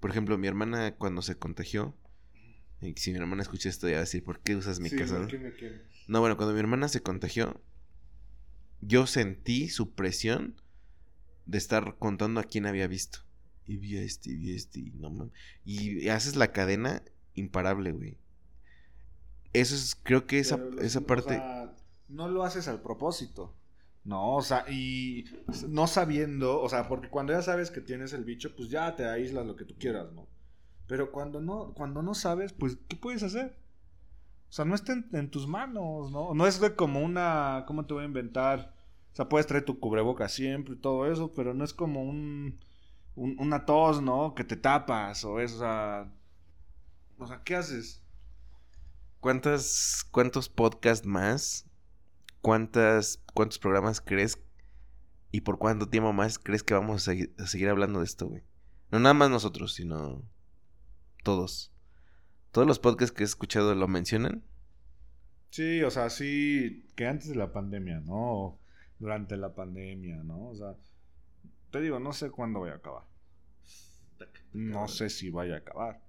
Por 0.00 0.10
ejemplo, 0.10 0.38
mi 0.38 0.46
hermana 0.46 0.94
cuando 0.94 1.20
se 1.22 1.36
contagió, 1.36 1.94
y 2.80 2.92
si 2.94 3.10
mi 3.10 3.18
hermana 3.18 3.42
escucha 3.42 3.68
esto 3.68 3.88
ya 3.88 3.94
va 3.94 3.98
a 3.98 4.02
decir, 4.02 4.22
¿por 4.22 4.40
qué 4.40 4.54
usas 4.54 4.78
mi 4.78 4.90
casa? 4.90 5.26
No, 6.06 6.20
bueno, 6.20 6.36
cuando 6.36 6.54
mi 6.54 6.60
hermana 6.60 6.88
se 6.88 7.02
contagió, 7.02 7.60
yo 8.80 9.06
sentí 9.06 9.68
su 9.68 9.94
presión 9.94 10.60
de 11.46 11.58
estar 11.58 11.96
contando 11.98 12.40
a 12.40 12.44
quién 12.44 12.66
había 12.66 12.86
visto. 12.86 13.20
y 13.66 13.76
vi 13.78 13.96
a 13.96 14.02
este, 14.02 14.30
y 14.30 14.36
vi 14.36 14.52
a 14.52 14.56
este, 14.56 14.80
y 14.80 14.90
no 14.92 15.10
mames. 15.10 15.32
Y 15.64 16.08
haces 16.08 16.36
la 16.36 16.52
cadena 16.52 17.02
imparable, 17.34 17.92
güey. 17.92 18.18
Eso 19.52 19.74
es, 19.74 19.96
creo 20.02 20.26
que 20.26 20.38
esa, 20.38 20.58
esa 20.80 21.00
parte... 21.02 21.40
no 22.08 22.28
lo 22.28 22.44
haces 22.44 22.68
al 22.68 22.82
propósito. 22.82 23.54
No, 24.04 24.34
o 24.34 24.42
sea, 24.42 24.66
y 24.70 25.24
no 25.68 25.86
sabiendo, 25.86 26.60
o 26.60 26.68
sea, 26.68 26.88
porque 26.88 27.08
cuando 27.08 27.32
ya 27.32 27.40
sabes 27.40 27.70
que 27.70 27.80
tienes 27.80 28.12
el 28.12 28.24
bicho, 28.24 28.54
pues 28.54 28.68
ya 28.68 28.94
te 28.96 29.06
aíslas 29.06 29.46
lo 29.46 29.56
que 29.56 29.64
tú 29.64 29.76
quieras, 29.78 30.12
¿no? 30.12 30.28
Pero 30.86 31.10
cuando 31.10 31.40
no, 31.40 31.72
cuando 31.72 32.02
no 32.02 32.14
sabes, 32.14 32.52
pues, 32.52 32.76
¿qué 32.86 32.96
puedes 32.96 33.22
hacer? 33.22 33.56
O 34.50 34.52
sea, 34.52 34.66
no 34.66 34.74
está 34.74 34.92
en, 34.92 35.30
tus 35.30 35.46
manos, 35.46 36.12
¿no? 36.12 36.34
No 36.34 36.46
es 36.46 36.60
como 36.76 37.00
una, 37.00 37.64
¿cómo 37.66 37.86
te 37.86 37.94
voy 37.94 38.02
a 38.02 38.06
inventar? 38.06 38.73
O 39.14 39.16
sea, 39.16 39.28
puedes 39.28 39.46
traer 39.46 39.64
tu 39.64 39.78
cubreboca 39.78 40.28
siempre 40.28 40.74
y 40.74 40.78
todo 40.78 41.10
eso, 41.10 41.32
pero 41.32 41.54
no 41.54 41.64
es 41.64 41.72
como 41.72 42.02
un, 42.02 42.58
una 43.14 43.64
tos, 43.64 44.02
¿no? 44.02 44.34
Que 44.34 44.44
te 44.44 44.56
tapas 44.56 45.24
o 45.24 45.40
eso, 45.40 45.56
o 45.56 45.60
sea, 45.60 46.12
o 47.16 47.26
sea, 47.26 47.42
¿qué 47.42 47.54
haces? 47.56 48.02
¿Cuántas, 49.20 50.06
¿Cuántos 50.10 50.50
podcasts 50.50 51.06
más 51.06 51.66
¿cuántas, 52.44 53.22
¿cuántos 53.32 53.58
programas 53.58 54.02
crees 54.02 54.38
y 55.32 55.40
por 55.40 55.56
cuánto 55.58 55.88
tiempo 55.88 56.12
más 56.12 56.38
crees 56.38 56.62
que 56.62 56.74
vamos 56.74 57.08
a, 57.08 57.14
seguir, 57.46 57.68
hablando 57.70 58.00
de 58.00 58.04
esto, 58.04 58.28
güey? 58.28 58.42
No 58.92 58.98
nada 58.98 59.14
más 59.14 59.30
nosotros, 59.30 59.72
sino 59.72 60.22
todos. 61.22 61.72
¿Todos 62.52 62.66
los 62.66 62.78
podcasts 62.78 63.16
que 63.16 63.22
he 63.22 63.26
escuchado 63.26 63.74
lo 63.74 63.88
mencionan? 63.88 64.44
Sí, 65.48 65.82
o 65.82 65.90
sea, 65.90 66.10
sí, 66.10 66.86
que 66.96 67.06
antes 67.06 67.30
de 67.30 67.36
la 67.36 67.50
pandemia, 67.50 68.00
¿no? 68.00 68.58
Durante 69.04 69.36
la 69.36 69.54
pandemia, 69.54 70.22
¿no? 70.22 70.48
O 70.48 70.54
sea, 70.54 70.74
te 71.70 71.82
digo, 71.82 72.00
no 72.00 72.14
sé 72.14 72.30
cuándo 72.30 72.60
voy 72.60 72.70
a 72.70 72.76
acabar. 72.76 73.04
No 74.54 74.88
sé 74.88 75.10
si 75.10 75.28
vaya 75.28 75.56
a 75.56 75.58
acabar. 75.58 76.00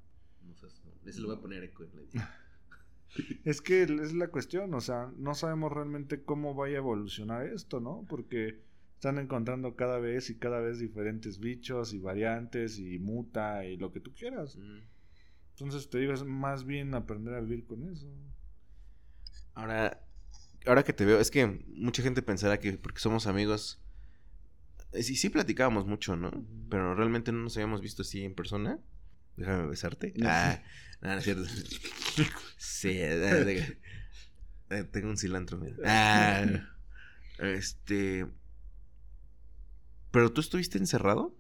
No 0.47 0.55
sé, 0.55 0.67
ese 1.05 1.19
lo 1.19 1.27
voy 1.27 1.35
a 1.35 1.41
poner 1.41 1.63
eco 1.65 1.83
Es 3.43 3.61
que 3.61 3.83
es 3.83 4.13
la 4.13 4.29
cuestión, 4.29 4.73
o 4.73 4.79
sea, 4.79 5.11
no 5.17 5.35
sabemos 5.35 5.73
realmente 5.73 6.23
cómo 6.23 6.55
vaya 6.55 6.75
a 6.75 6.77
evolucionar 6.77 7.45
esto, 7.47 7.81
¿no? 7.81 8.05
Porque 8.07 8.61
están 8.93 9.17
encontrando 9.19 9.75
cada 9.75 9.99
vez 9.99 10.29
y 10.29 10.37
cada 10.37 10.61
vez 10.61 10.79
diferentes 10.79 11.41
bichos 11.41 11.93
y 11.93 11.99
variantes 11.99 12.79
y 12.79 12.97
muta 12.97 13.65
y 13.65 13.75
lo 13.75 13.91
que 13.91 13.99
tú 13.99 14.13
quieras. 14.13 14.57
Entonces 15.49 15.89
te 15.89 15.97
digo, 15.97 16.13
es 16.13 16.23
más 16.23 16.65
bien 16.65 16.95
aprender 16.95 17.33
a 17.33 17.41
vivir 17.41 17.65
con 17.65 17.89
eso. 17.89 18.07
Ahora, 19.53 20.01
ahora 20.65 20.83
que 20.83 20.93
te 20.93 21.05
veo, 21.05 21.19
es 21.19 21.31
que 21.31 21.45
mucha 21.47 22.01
gente 22.03 22.21
pensará 22.21 22.59
que 22.59 22.73
porque 22.73 22.99
somos 22.99 23.27
amigos, 23.27 23.81
eh, 24.91 25.03
sí, 25.03 25.15
sí 25.15 25.29
platicábamos 25.29 25.85
mucho, 25.85 26.15
¿no? 26.15 26.31
Pero 26.69 26.95
realmente 26.95 27.31
no 27.31 27.39
nos 27.39 27.57
habíamos 27.57 27.81
visto 27.81 28.01
así 28.01 28.23
en 28.23 28.35
persona. 28.35 28.79
Déjame 29.37 29.67
besarte. 29.67 30.13
Ah, 30.23 30.59
no, 31.01 31.09
no 31.09 31.17
es 31.17 31.23
cierto. 31.23 31.43
Sí, 32.57 32.89
eh, 32.91 33.77
eh, 34.69 34.83
tengo 34.85 35.09
un 35.09 35.17
cilantro, 35.17 35.57
mira. 35.57 35.75
Ah, 35.85 36.45
este. 37.39 38.25
¿Pero 40.11 40.31
tú 40.31 40.39
estuviste 40.39 40.77
encerrado? 40.77 41.35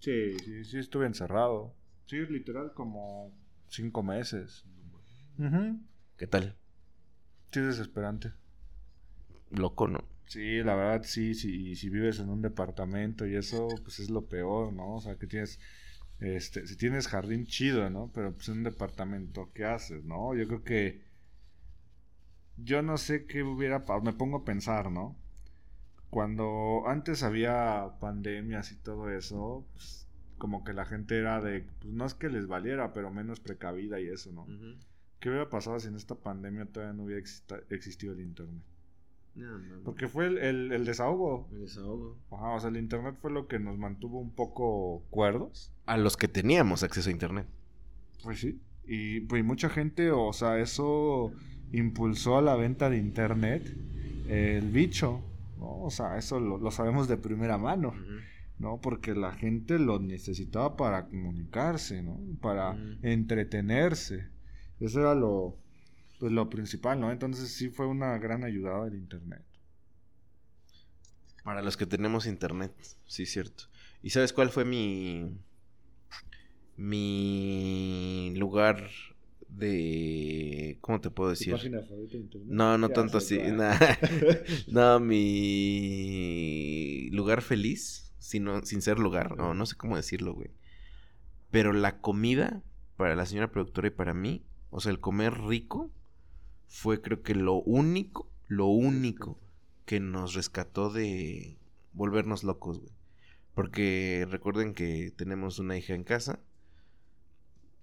Sí, 0.00 0.38
sí, 0.38 0.64
sí 0.64 0.78
estuve 0.78 1.06
encerrado. 1.06 1.74
Sí, 2.06 2.16
literal, 2.26 2.72
como 2.72 3.32
cinco 3.68 4.02
meses. 4.02 4.64
¿Qué 6.16 6.26
tal? 6.26 6.56
Sí, 7.50 7.60
desesperante. 7.60 8.32
Loco, 9.56 9.88
¿no? 9.88 10.04
Sí, 10.26 10.62
la 10.62 10.74
verdad, 10.74 11.02
sí, 11.04 11.34
sí, 11.34 11.76
si 11.76 11.88
vives 11.88 12.18
en 12.18 12.30
un 12.30 12.42
departamento 12.42 13.26
y 13.26 13.36
eso, 13.36 13.68
pues 13.82 14.00
es 14.00 14.10
lo 14.10 14.26
peor, 14.26 14.72
¿no? 14.72 14.94
O 14.94 15.00
sea, 15.00 15.16
que 15.16 15.26
tienes 15.26 15.60
este, 16.20 16.66
si 16.66 16.76
tienes 16.76 17.08
jardín 17.08 17.46
chido, 17.46 17.90
¿no? 17.90 18.10
Pero 18.14 18.32
pues 18.32 18.48
en 18.48 18.58
un 18.58 18.64
departamento, 18.64 19.50
¿qué 19.54 19.64
haces, 19.64 20.04
no? 20.04 20.34
Yo 20.34 20.46
creo 20.46 20.64
que 20.64 21.02
yo 22.56 22.80
no 22.82 22.96
sé 22.96 23.26
qué 23.26 23.42
hubiera 23.42 23.84
me 24.02 24.14
pongo 24.14 24.38
a 24.38 24.44
pensar, 24.44 24.90
¿no? 24.90 25.16
Cuando 26.08 26.84
antes 26.86 27.22
había 27.22 27.98
pandemias 28.00 28.72
y 28.72 28.76
todo 28.76 29.10
eso, 29.10 29.66
pues, 29.74 30.06
como 30.38 30.64
que 30.64 30.72
la 30.72 30.86
gente 30.86 31.18
era 31.18 31.40
de, 31.42 31.66
pues 31.80 31.92
no 31.92 32.06
es 32.06 32.14
que 32.14 32.30
les 32.30 32.46
valiera, 32.46 32.92
pero 32.92 33.10
menos 33.10 33.40
precavida 33.40 34.00
y 34.00 34.06
eso, 34.06 34.32
¿no? 34.32 34.46
¿Qué 35.20 35.28
hubiera 35.28 35.50
pasado 35.50 35.78
si 35.80 35.88
en 35.88 35.96
esta 35.96 36.14
pandemia 36.14 36.66
todavía 36.66 36.94
no 36.94 37.04
hubiera 37.04 37.22
existido 37.70 38.14
el 38.14 38.20
internet? 38.20 38.62
Porque 39.84 40.08
fue 40.08 40.26
el, 40.26 40.84
desahogo. 40.84 41.48
El 41.52 41.62
desahogo. 41.62 42.16
Ajá, 42.30 42.54
o 42.54 42.60
sea, 42.60 42.70
el 42.70 42.76
internet 42.76 43.16
fue 43.20 43.30
lo 43.30 43.46
que 43.46 43.58
nos 43.58 43.76
mantuvo 43.78 44.18
un 44.18 44.30
poco 44.30 45.02
cuerdos. 45.10 45.72
A 45.86 45.96
los 45.96 46.16
que 46.16 46.28
teníamos 46.28 46.82
acceso 46.82 47.08
a 47.08 47.12
internet. 47.12 47.46
Pues 48.22 48.40
sí. 48.40 48.60
Y 48.86 49.20
pues 49.20 49.44
mucha 49.44 49.68
gente, 49.68 50.10
o 50.10 50.32
sea, 50.32 50.58
eso 50.58 51.32
impulsó 51.72 52.38
a 52.38 52.42
la 52.42 52.56
venta 52.56 52.88
de 52.88 52.98
internet 52.98 53.76
el 54.28 54.70
bicho, 54.70 55.20
¿no? 55.58 55.82
O 55.82 55.90
sea, 55.90 56.16
eso 56.18 56.40
lo, 56.40 56.70
sabemos 56.70 57.08
de 57.08 57.16
primera 57.16 57.58
mano, 57.58 57.94
¿no? 58.58 58.80
Porque 58.80 59.14
la 59.14 59.32
gente 59.32 59.78
lo 59.78 59.98
necesitaba 59.98 60.76
para 60.76 61.06
comunicarse, 61.06 62.02
¿no? 62.02 62.18
Para 62.40 62.76
entretenerse. 63.02 64.28
Eso 64.80 65.00
era 65.00 65.14
lo, 65.14 65.56
pues 66.18 66.32
lo 66.32 66.48
principal, 66.48 67.00
¿no? 67.00 67.12
Entonces 67.12 67.50
sí 67.50 67.68
fue 67.68 67.86
una 67.86 68.16
gran 68.18 68.44
ayuda 68.44 68.86
el 68.86 68.94
internet. 68.94 69.44
Para 71.44 71.62
los 71.62 71.76
que 71.76 71.86
tenemos 71.86 72.26
internet, 72.26 72.72
sí, 73.06 73.26
cierto. 73.26 73.64
¿Y 74.02 74.10
sabes 74.10 74.32
cuál 74.32 74.50
fue 74.50 74.64
mi 74.64 75.38
mi 76.76 78.34
lugar 78.36 78.88
de 79.48 80.78
¿cómo 80.80 81.00
te 81.00 81.10
puedo 81.10 81.30
decir? 81.30 81.52
página 81.52 81.82
favorita 81.82 82.12
de 82.12 82.24
internet? 82.24 82.50
No, 82.50 82.78
no 82.78 82.88
tanto 82.90 83.18
así, 83.18 83.38
no, 84.68 85.00
mi 85.00 87.08
lugar 87.10 87.42
feliz, 87.42 88.12
sino 88.18 88.62
sin 88.64 88.82
ser 88.82 88.98
lugar, 88.98 89.36
no, 89.36 89.54
no 89.54 89.66
sé 89.66 89.76
cómo 89.76 89.96
decirlo, 89.96 90.34
güey. 90.34 90.50
Pero 91.50 91.72
la 91.72 92.00
comida 92.00 92.62
para 92.96 93.14
la 93.14 93.26
señora 93.26 93.50
productora 93.50 93.88
y 93.88 93.92
para 93.92 94.14
mí, 94.14 94.44
o 94.70 94.80
sea, 94.80 94.90
el 94.90 95.00
comer 95.00 95.40
rico 95.42 95.90
fue 96.68 97.00
creo 97.00 97.22
que 97.22 97.34
lo 97.34 97.54
único, 97.54 98.28
lo 98.48 98.66
único 98.66 99.38
que 99.84 100.00
nos 100.00 100.34
rescató 100.34 100.90
de 100.90 101.58
volvernos 101.92 102.44
locos, 102.44 102.80
güey. 102.80 102.92
Porque 103.54 104.26
recuerden 104.28 104.74
que 104.74 105.12
tenemos 105.16 105.58
una 105.58 105.78
hija 105.78 105.94
en 105.94 106.04
casa, 106.04 106.40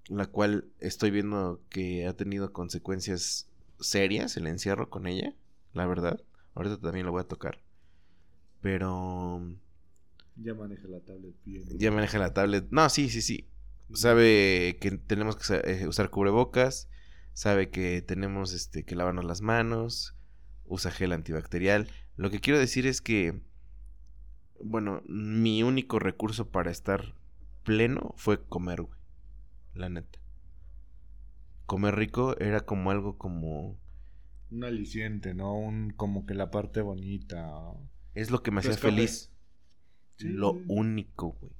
la 0.08 0.28
cual 0.28 0.70
estoy 0.80 1.10
viendo 1.10 1.62
que 1.70 2.06
ha 2.06 2.14
tenido 2.16 2.54
consecuencias 2.54 3.50
serias 3.80 4.38
el 4.38 4.48
encierro 4.48 4.90
con 4.90 5.08
ella, 5.08 5.34
la 5.74 5.88
verdad. 5.88 6.22
Ahorita 6.54 6.80
también 6.80 7.06
lo 7.06 7.12
voy 7.12 7.22
a 7.22 7.28
tocar. 7.28 7.60
Pero... 8.62 9.42
Ya 10.36 10.54
maneja 10.54 10.88
la 10.88 11.00
tablet 11.00 11.36
bien. 11.44 11.64
Ya 11.78 11.92
maneja 11.92 12.20
la 12.20 12.34
tablet. 12.34 12.68
No, 12.70 12.90
sí, 12.90 13.10
sí, 13.10 13.22
sí. 13.22 13.48
Sabe 13.94 14.78
que 14.80 14.92
tenemos 14.92 15.36
que 15.36 15.56
eh, 15.56 15.88
usar 15.88 16.10
cubrebocas 16.10 16.88
sabe 17.34 17.70
que 17.70 18.02
tenemos 18.02 18.54
este, 18.54 18.84
que 18.84 18.96
lavarnos 18.96 19.26
las 19.26 19.42
manos, 19.42 20.16
usa 20.66 20.92
gel 20.92 21.12
antibacterial. 21.12 21.88
Lo 22.16 22.30
que 22.30 22.40
quiero 22.40 22.60
decir 22.60 22.88
es 22.88 23.02
que, 23.02 23.42
bueno, 24.64 25.02
mi 25.08 25.64
único 25.64 26.00
recurso 26.00 26.50
para 26.50 26.72
estar 26.72 27.16
pleno 27.64 28.14
fue 28.18 28.44
comer, 28.46 28.84
güey. 28.84 29.00
La 29.74 29.90
neta. 29.90 30.20
Comer 31.66 31.96
rico 31.96 32.38
era 32.40 32.62
como 32.62 32.92
algo 32.92 33.18
como... 33.18 33.80
Un 34.52 34.64
aliciente, 34.64 35.34
¿no? 35.34 35.58
Un, 35.58 35.92
como 35.92 36.26
que 36.26 36.36
la 36.36 36.52
parte 36.52 36.82
bonita. 36.82 37.50
Es 38.14 38.30
lo 38.30 38.44
que 38.44 38.52
me 38.52 38.60
hacía 38.60 38.74
feliz. 38.74 39.32
Lo 40.20 40.52
único, 40.68 41.32
güey. 41.32 41.54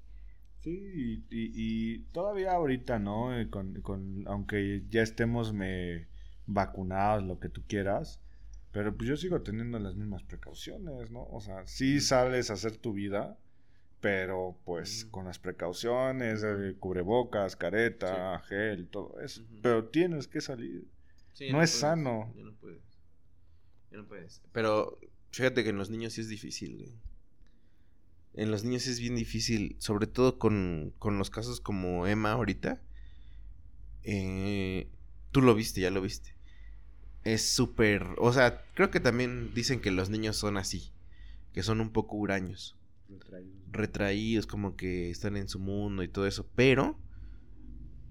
Sí, 0.64 1.26
y, 1.30 2.00
todavía 2.14 2.54
ahorita, 2.54 2.98
¿no? 2.98 3.38
Eh, 3.38 3.50
con, 3.50 3.82
con, 3.82 4.24
aunque 4.28 4.84
ya 4.90 5.02
estemos 5.02 5.52
me, 5.52 6.08
vacunados, 6.46 7.22
lo 7.22 7.38
que 7.38 7.50
tú 7.50 7.64
quieras, 7.68 8.22
pero 8.72 8.96
pues 8.96 9.10
yo 9.10 9.18
sigo 9.18 9.42
teniendo 9.42 9.78
las 9.78 9.96
mismas 9.96 10.24
precauciones, 10.24 11.12
¿no? 11.12 11.26
O 11.26 11.42
sea, 11.42 11.68
sí 11.68 12.00
sales 12.00 12.50
a 12.50 12.54
hacer 12.54 12.78
tu 12.78 12.94
vida, 12.94 13.38
pero 14.00 14.58
pues 14.64 15.04
con 15.04 15.26
las 15.26 15.38
precauciones, 15.38 16.46
eh, 16.46 16.78
cubrebocas, 16.80 17.58
careta, 17.58 18.40
gel, 18.48 18.88
todo 18.88 19.20
eso. 19.20 19.44
Pero 19.62 19.90
tienes 19.90 20.30
que 20.30 20.40
salir. 20.40 20.88
no, 21.52 21.62
es 21.62 21.72
sano. 21.72 22.34
Ya 22.38 22.44
no 22.44 22.54
puedes. 22.54 22.84
Ya 23.92 23.98
no 23.98 24.08
puedes. 24.08 24.42
Pero 24.54 24.98
fíjate 25.32 25.66
que 25.66 25.72
en 25.72 25.78
los 25.78 25.90
niños 25.90 26.14
sí 26.14 26.22
es 26.22 26.30
difícil, 26.30 26.78
güey 26.78 27.13
en 28.36 28.52
los 28.52 28.64
niños 28.64 28.88
es 28.88 29.00
bien 29.00 29.16
difícil, 29.16 29.76
sobre 29.80 30.08
todo 30.08 30.40
con, 30.40 30.94
con 31.00 31.18
los 31.18 31.30
casos 31.30 31.62
como 31.62 32.08
Emma 32.08 32.32
ahorita. 32.32 32.82
Eh, 34.04 34.88
tú 35.32 35.42
lo 35.42 35.56
viste, 35.56 35.82
ya 35.82 35.92
lo 35.92 36.02
viste. 36.02 36.36
Es 37.24 37.48
súper, 37.48 38.08
o 38.18 38.34
sea, 38.34 38.66
creo 38.74 38.92
que 38.92 39.00
también 39.00 39.54
dicen 39.54 39.80
que 39.80 39.92
los 39.92 40.10
niños 40.10 40.36
son 40.36 40.58
así, 40.58 40.92
que 41.54 41.64
son 41.64 41.80
un 41.80 41.92
poco 41.92 42.18
huraños. 42.18 42.76
retraídos. 43.08 43.54
retraídos, 43.72 44.48
como 44.48 44.76
que 44.76 45.10
están 45.10 45.38
en 45.38 45.48
su 45.48 45.60
mundo 45.60 46.04
y 46.04 46.08
todo 46.08 46.28
eso. 46.28 46.50
Pero 46.56 47.00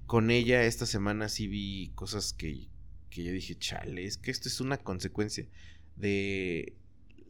con 0.07 0.31
ella 0.31 0.65
esta 0.65 0.87
semana 0.87 1.29
sí 1.29 1.47
vi 1.47 1.91
cosas 1.95 2.33
que, 2.33 2.69
que 3.11 3.25
yo 3.25 3.33
dije, 3.33 3.57
chale, 3.57 4.05
es 4.05 4.17
que 4.17 4.31
esto 4.31 4.49
es 4.49 4.61
una 4.61 4.79
consecuencia 4.79 5.47
de... 5.97 6.77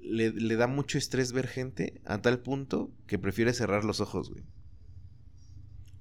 Le, 0.02 0.30
le 0.30 0.56
da 0.56 0.66
mucho 0.66 0.98
estrés 0.98 1.32
ver 1.32 1.46
gente 1.46 2.00
a 2.04 2.20
tal 2.20 2.40
punto 2.40 2.90
que 3.06 3.18
prefiere 3.18 3.52
cerrar 3.52 3.84
los 3.84 4.00
ojos, 4.00 4.30
güey. 4.30 4.44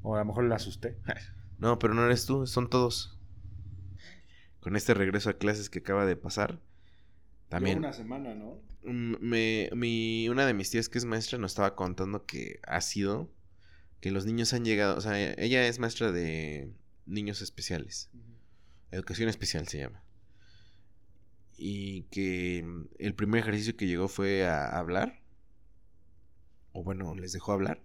O 0.02 0.16
a 0.16 0.20
lo 0.20 0.26
mejor 0.26 0.46
la 0.46 0.56
asusté. 0.56 0.98
No, 1.60 1.78
pero 1.78 1.94
no 1.94 2.04
eres 2.04 2.26
tú, 2.26 2.48
son 2.48 2.72
todos. 2.72 3.20
Con 4.62 4.76
este 4.76 4.96
regreso 4.96 5.30
a 5.30 5.34
clases 5.38 5.70
que 5.70 5.78
acaba 5.78 6.08
de 6.08 6.16
pasar. 6.16 6.60
También. 7.50 7.78
una 7.78 7.94
semana, 7.94 8.34
¿no? 8.34 8.60
Mm, 8.84 9.16
me, 9.20 9.70
mi, 9.76 10.28
una 10.28 10.48
de 10.48 10.56
mis 10.56 10.72
tías 10.72 10.90
que 10.90 10.98
es 10.98 11.06
maestra 11.06 11.38
nos 11.38 11.52
estaba 11.52 11.76
contando 11.76 12.26
que 12.26 12.60
ha 12.66 12.82
sido 12.82 13.30
que 14.00 14.10
los 14.10 14.26
niños 14.26 14.54
han 14.54 14.66
llegado, 14.66 14.98
o 14.98 15.02
sea, 15.02 15.20
ella 15.34 15.68
es 15.68 15.78
maestra 15.78 16.12
de 16.12 16.74
niños 17.06 17.42
especiales. 17.44 18.10
Educación 18.90 19.30
especial 19.30 19.68
se 19.68 19.78
llama. 19.78 20.04
Y 21.64 22.04
que 22.10 22.64
mm, 22.66 22.86
el 22.98 23.14
primer 23.14 23.42
ejercicio 23.42 23.78
que 23.78 23.86
llegó 23.86 24.08
fue 24.08 24.48
a 24.48 24.80
hablar. 24.80 25.22
O 26.74 26.84
bueno, 26.84 27.14
les 27.14 27.34
dejó 27.34 27.52
hablar. 27.52 27.84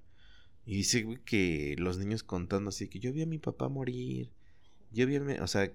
Y 0.65 0.77
dice, 0.77 1.07
que 1.27 1.77
los 1.79 1.99
niños 1.99 2.23
contando 2.23 2.71
así, 2.71 2.89
que 2.89 3.01
yo 3.01 3.13
vi 3.13 3.23
a 3.23 3.27
mi 3.27 3.39
papá 3.39 3.69
morir. 3.69 4.33
Yo 4.93 5.07
vi 5.07 5.17
a 5.17 5.21
mi... 5.21 5.35
O 5.35 5.47
sea, 5.47 5.71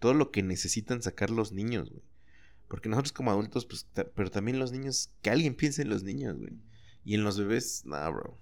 todo 0.00 0.12
lo 0.12 0.30
que 0.30 0.42
necesitan 0.42 1.02
sacar 1.02 1.30
los 1.30 1.52
niños, 1.52 1.90
güey. 1.90 2.02
Porque 2.68 2.90
nosotros 2.90 3.12
como 3.12 3.30
adultos, 3.30 3.64
pues, 3.64 3.86
pero 3.94 4.30
también 4.30 4.58
los 4.58 4.72
niños, 4.72 5.12
que 5.22 5.30
alguien 5.30 5.54
piense 5.54 5.80
en 5.80 5.88
los 5.88 6.02
niños, 6.02 6.36
güey. 6.36 6.52
Y 7.04 7.14
en 7.14 7.24
los 7.24 7.38
bebés, 7.38 7.86
nada, 7.86 8.10
bro. 8.10 8.38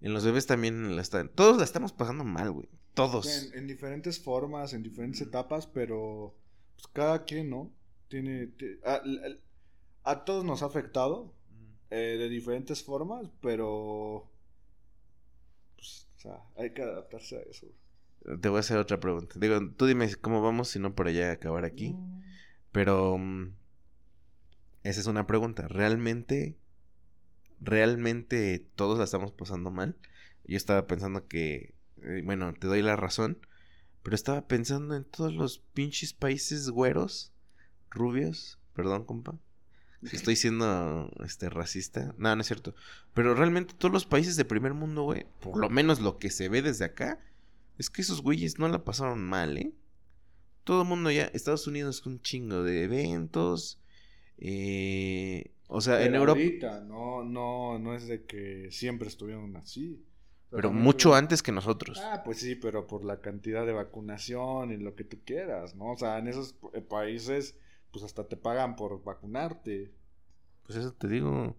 En 0.00 0.14
los 0.14 0.24
bebés 0.24 0.46
también 0.46 0.96
la 0.96 1.02
están. 1.02 1.28
Todos 1.28 1.58
la 1.58 1.64
estamos 1.64 1.92
pasando 1.92 2.24
mal, 2.24 2.52
güey. 2.52 2.68
Todos. 2.94 3.52
En, 3.52 3.66
diferentes 3.66 4.18
formas, 4.18 4.72
en 4.72 4.82
diferentes 4.82 5.20
etapas, 5.20 5.66
pero 5.66 6.34
pues 6.76 6.86
cada 6.92 7.24
quien, 7.24 7.50
¿no? 7.50 7.72
Tiene. 8.08 8.52
a, 10.04 10.24
todos 10.24 10.44
nos 10.44 10.62
ha 10.62 10.66
afectado 10.66 11.34
eh, 11.90 12.16
de 12.18 12.28
diferentes 12.28 12.84
formas, 12.84 13.28
pero 13.40 14.30
o 16.16 16.18
sea, 16.18 16.40
hay 16.56 16.72
que 16.72 16.82
adaptarse 16.82 17.36
a 17.36 17.40
eso. 17.40 17.66
Te 18.40 18.48
voy 18.48 18.58
a 18.58 18.60
hacer 18.60 18.78
otra 18.78 18.98
pregunta. 18.98 19.38
Digo, 19.38 19.58
tú 19.76 19.86
dime 19.86 20.12
cómo 20.16 20.42
vamos, 20.42 20.68
si 20.68 20.78
no 20.78 20.94
por 20.94 21.08
allá 21.08 21.32
acabar 21.32 21.64
aquí. 21.64 21.94
Pero 22.72 23.18
mm, 23.18 23.52
esa 24.82 25.00
es 25.00 25.06
una 25.06 25.26
pregunta. 25.26 25.68
¿Realmente, 25.68 26.56
realmente 27.60 28.66
todos 28.74 28.98
la 28.98 29.04
estamos 29.04 29.32
pasando 29.32 29.70
mal? 29.70 29.96
Yo 30.44 30.56
estaba 30.56 30.86
pensando 30.86 31.26
que, 31.28 31.74
eh, 32.02 32.22
bueno, 32.24 32.52
te 32.54 32.66
doy 32.66 32.82
la 32.82 32.96
razón, 32.96 33.38
pero 34.06 34.14
estaba 34.14 34.46
pensando 34.46 34.94
en 34.94 35.02
todos 35.02 35.34
los 35.34 35.58
pinches 35.58 36.12
países 36.12 36.70
güeros, 36.70 37.32
rubios, 37.90 38.56
perdón, 38.72 39.04
compa, 39.04 39.36
estoy 40.12 40.36
siendo 40.36 41.10
este 41.24 41.50
racista. 41.50 42.14
No, 42.16 42.36
no 42.36 42.40
es 42.40 42.46
cierto. 42.46 42.76
Pero 43.14 43.34
realmente 43.34 43.74
todos 43.76 43.92
los 43.92 44.06
países 44.06 44.36
de 44.36 44.44
primer 44.44 44.74
mundo, 44.74 45.02
güey, 45.02 45.26
por 45.40 45.58
lo 45.58 45.68
menos 45.70 46.00
lo 46.00 46.18
que 46.18 46.30
se 46.30 46.48
ve 46.48 46.62
desde 46.62 46.84
acá, 46.84 47.18
es 47.78 47.90
que 47.90 48.00
esos 48.00 48.22
güeyes 48.22 48.60
no 48.60 48.68
la 48.68 48.84
pasaron 48.84 49.24
mal, 49.24 49.58
¿eh? 49.58 49.72
Todo 50.62 50.82
el 50.82 50.88
mundo 50.88 51.10
ya, 51.10 51.24
Estados 51.34 51.66
Unidos 51.66 52.00
con 52.00 52.12
un 52.12 52.20
chingo 52.20 52.62
de 52.62 52.84
eventos. 52.84 53.80
Eh, 54.38 55.50
o 55.66 55.80
sea, 55.80 56.04
en 56.04 56.14
Europa. 56.14 56.40
no, 56.86 57.24
no, 57.24 57.80
no 57.80 57.92
es 57.92 58.06
de 58.06 58.24
que 58.24 58.68
siempre 58.70 59.08
estuvieron 59.08 59.56
así. 59.56 60.00
Pero, 60.50 60.72
mucho 60.72 61.14
antes 61.14 61.42
que 61.42 61.52
nosotros. 61.52 62.00
Ah, 62.04 62.22
pues 62.24 62.38
sí, 62.38 62.54
pero 62.54 62.86
por 62.86 63.04
la 63.04 63.20
cantidad 63.20 63.66
de 63.66 63.72
vacunación 63.72 64.72
y 64.72 64.76
lo 64.76 64.94
que 64.94 65.04
tú 65.04 65.18
quieras, 65.24 65.74
¿no? 65.74 65.92
O 65.92 65.96
sea, 65.96 66.18
en 66.18 66.28
esos 66.28 66.54
países 66.88 67.58
pues 67.90 68.04
hasta 68.04 68.28
te 68.28 68.36
pagan 68.36 68.76
por 68.76 69.02
vacunarte. 69.02 69.90
Pues 70.64 70.78
eso 70.78 70.92
te 70.92 71.08
digo, 71.08 71.56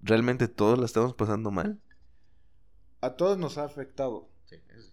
realmente 0.00 0.46
todos 0.46 0.78
la 0.78 0.86
estamos 0.86 1.12
pasando 1.14 1.50
mal. 1.50 1.80
A 3.00 3.16
todos 3.16 3.36
nos 3.36 3.58
ha 3.58 3.64
afectado. 3.64 4.28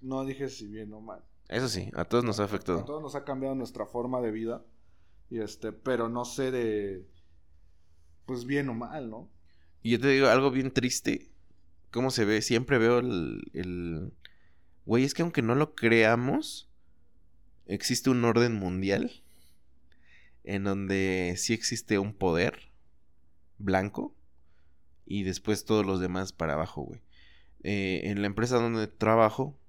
No 0.01 0.25
dije 0.25 0.49
si 0.49 0.65
bien 0.65 0.91
o 0.93 0.99
mal. 0.99 1.23
Eso 1.47 1.67
sí, 1.67 1.91
a 1.93 2.05
todos 2.05 2.23
nos 2.23 2.39
ha 2.39 2.45
afectado. 2.45 2.79
A 2.79 2.85
todos 2.85 3.03
nos 3.03 3.13
ha 3.13 3.23
cambiado 3.23 3.53
nuestra 3.53 3.85
forma 3.85 4.19
de 4.21 4.31
vida. 4.31 4.63
Y 5.29 5.41
este, 5.41 5.71
pero 5.71 6.09
no 6.09 6.25
sé 6.25 6.49
de 6.49 7.05
pues 8.25 8.45
bien 8.45 8.69
o 8.69 8.73
mal, 8.73 9.09
¿no? 9.09 9.29
Y 9.83 9.91
yo 9.91 9.99
te 9.99 10.07
digo 10.07 10.27
algo 10.27 10.49
bien 10.49 10.71
triste. 10.71 11.28
¿Cómo 11.91 12.11
se 12.11 12.25
ve? 12.25 12.41
Siempre 12.41 12.77
veo 12.77 12.99
el, 12.99 13.49
el... 13.53 14.13
Güey, 14.85 15.03
es 15.03 15.13
que 15.13 15.21
aunque 15.21 15.41
no 15.41 15.55
lo 15.55 15.75
creamos, 15.75 16.69
existe 17.65 18.09
un 18.09 18.23
orden 18.25 18.53
mundial 18.53 19.23
en 20.43 20.63
donde 20.63 21.35
sí 21.37 21.53
existe 21.53 21.99
un 21.99 22.13
poder 22.13 22.71
blanco 23.57 24.15
y 25.05 25.23
después 25.23 25.65
todos 25.65 25.85
los 25.85 25.99
demás 25.99 26.33
para 26.33 26.53
abajo, 26.53 26.83
güey. 26.83 27.01
Eh, 27.63 28.01
en 28.05 28.21
la 28.21 28.27
empresa 28.27 28.57
donde 28.57 28.87
trabajo, 28.87 29.59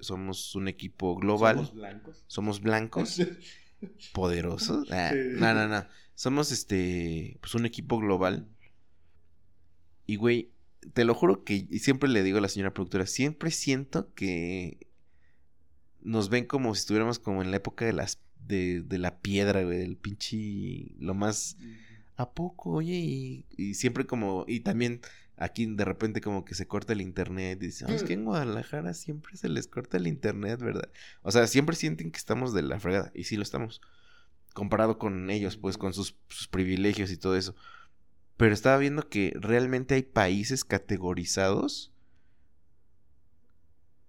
somos 0.00 0.54
un 0.54 0.68
equipo 0.68 1.16
global. 1.16 1.56
Somos 1.56 1.74
blancos. 1.74 2.24
Somos 2.26 2.60
blancos. 2.60 3.22
poderosos. 4.12 4.90
Ah, 4.90 5.12
no, 5.14 5.54
no, 5.54 5.68
no. 5.68 5.86
Somos 6.14 6.52
este, 6.52 7.38
pues 7.40 7.54
un 7.54 7.66
equipo 7.66 7.98
global. 7.98 8.48
Y, 10.06 10.16
güey, 10.16 10.52
te 10.92 11.04
lo 11.04 11.14
juro 11.14 11.44
que 11.44 11.66
siempre 11.78 12.08
le 12.08 12.22
digo 12.22 12.38
a 12.38 12.40
la 12.40 12.48
señora 12.48 12.74
productora, 12.74 13.06
siempre 13.06 13.50
siento 13.50 14.12
que 14.14 14.88
nos 16.00 16.28
ven 16.28 16.46
como 16.46 16.74
si 16.74 16.80
estuviéramos 16.80 17.18
como 17.18 17.42
en 17.42 17.50
la 17.50 17.58
época 17.58 17.84
de 17.84 17.92
las 17.92 18.20
de, 18.46 18.82
de 18.82 18.98
la 18.98 19.20
piedra, 19.20 19.62
güey, 19.62 19.78
del 19.78 19.96
pinche, 19.96 20.94
lo 20.98 21.14
más... 21.14 21.56
¿A 22.16 22.30
poco? 22.32 22.70
Oye, 22.72 22.94
y, 22.94 23.44
y, 23.56 23.74
siempre 23.74 24.04
como, 24.04 24.44
y 24.48 24.60
también 24.60 25.02
aquí 25.36 25.66
de 25.66 25.84
repente 25.84 26.20
como 26.20 26.44
que 26.44 26.54
se 26.54 26.66
corta 26.66 26.92
el 26.92 27.00
internet 27.00 27.62
y 27.62 27.66
dicen, 27.66 27.90
es 27.90 28.02
que 28.02 28.14
en 28.14 28.24
Guadalajara 28.24 28.92
siempre 28.92 29.36
se 29.36 29.48
les 29.48 29.68
corta 29.68 29.98
el 29.98 30.08
internet, 30.08 30.58
¿verdad? 30.60 30.90
O 31.22 31.30
sea, 31.30 31.46
siempre 31.46 31.76
sienten 31.76 32.10
que 32.10 32.18
estamos 32.18 32.52
de 32.52 32.62
la 32.62 32.80
fregada, 32.80 33.12
y 33.14 33.24
sí 33.24 33.36
lo 33.36 33.44
estamos, 33.44 33.80
comparado 34.52 34.98
con 34.98 35.30
ellos, 35.30 35.56
pues 35.56 35.78
con 35.78 35.94
sus, 35.94 36.16
sus 36.28 36.48
privilegios 36.48 37.12
y 37.12 37.16
todo 37.16 37.36
eso. 37.36 37.54
Pero 38.38 38.54
estaba 38.54 38.78
viendo 38.78 39.10
que 39.10 39.34
realmente 39.38 39.94
hay 39.94 40.02
países 40.02 40.64
categorizados 40.64 41.92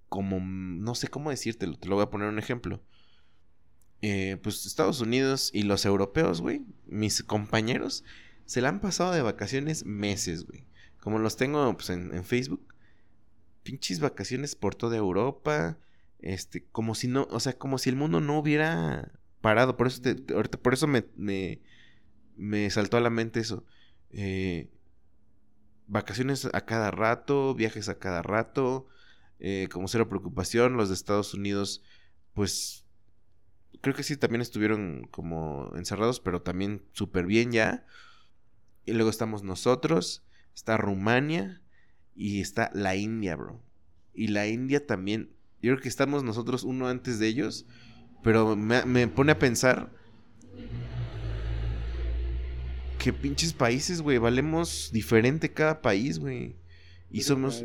como, 0.07 0.39
no 0.39 0.95
sé 0.95 1.07
cómo 1.07 1.29
decírtelo, 1.29 1.77
te 1.77 1.87
lo 1.87 1.95
voy 1.95 2.03
a 2.03 2.09
poner 2.09 2.29
un 2.29 2.39
ejemplo. 2.39 2.81
Eh, 4.01 4.37
pues 4.41 4.65
Estados 4.65 5.01
Unidos 5.01 5.51
y 5.53 5.63
los 5.63 5.85
europeos, 5.85 6.41
güey, 6.41 6.61
mis 6.87 7.21
compañeros, 7.21 8.03
se 8.45 8.61
la 8.61 8.69
han 8.69 8.79
pasado 8.79 9.11
de 9.11 9.21
vacaciones 9.21 9.85
meses, 9.85 10.45
güey. 10.45 10.65
Como 10.99 11.19
los 11.19 11.37
tengo 11.37 11.71
pues, 11.75 11.89
en, 11.89 12.23
Facebook. 12.25 12.73
Pinches 13.63 13.99
vacaciones 13.99 14.55
por 14.55 14.75
toda 14.75 14.97
Europa. 14.97 15.77
Este, 16.19 16.65
como 16.71 16.95
si 16.95 17.07
no, 17.07 17.27
o 17.29 17.39
sea, 17.39 17.53
como 17.53 17.77
si 17.77 17.89
el 17.89 17.95
mundo 17.95 18.21
no 18.21 18.39
hubiera 18.39 19.11
parado. 19.41 19.77
Por 19.77 19.87
eso, 19.87 20.01
ahorita, 20.33 20.57
por 20.57 20.73
eso 20.73 20.87
me, 20.87 21.05
me, 22.35 22.69
saltó 22.69 22.97
a 22.97 23.01
la 23.01 23.09
mente 23.09 23.39
eso. 23.39 23.65
Eh, 24.11 24.69
vacaciones 25.87 26.47
a 26.53 26.65
cada 26.65 26.91
rato, 26.91 27.53
viajes 27.55 27.89
a 27.89 27.99
cada 27.99 28.21
rato, 28.21 28.87
eh, 29.39 29.67
como 29.71 29.87
cero 29.87 30.09
preocupación. 30.09 30.77
Los 30.77 30.89
de 30.89 30.95
Estados 30.95 31.33
Unidos, 31.33 31.83
pues 32.33 32.85
creo 33.81 33.95
que 33.95 34.03
sí 34.03 34.17
también 34.17 34.41
estuvieron 34.41 35.07
como 35.11 35.71
encerrados, 35.75 36.19
pero 36.19 36.41
también 36.41 36.83
súper 36.93 37.25
bien 37.25 37.51
ya. 37.51 37.85
Y 38.85 38.93
luego 38.93 39.09
estamos 39.09 39.43
nosotros, 39.43 40.23
está 40.55 40.77
Rumania 40.77 41.61
y 42.15 42.41
está 42.41 42.71
la 42.73 42.95
India, 42.95 43.35
bro. 43.35 43.61
Y 44.13 44.27
la 44.27 44.47
India 44.47 44.85
también, 44.85 45.31
yo 45.61 45.71
creo 45.71 45.81
que 45.81 45.89
estamos 45.89 46.23
nosotros 46.23 46.63
uno 46.63 46.87
antes 46.87 47.19
de 47.19 47.27
ellos, 47.27 47.65
pero 48.23 48.55
me, 48.55 49.07
pone 49.07 49.31
a 49.31 49.39
pensar 49.39 49.93
que 52.99 53.13
pinches 53.13 53.53
países, 53.53 54.01
güey, 54.01 54.19
valemos 54.19 54.91
diferente 54.93 55.51
cada 55.51 55.81
país, 55.81 56.19
güey. 56.19 56.55
Y 57.09 57.21
somos... 57.21 57.63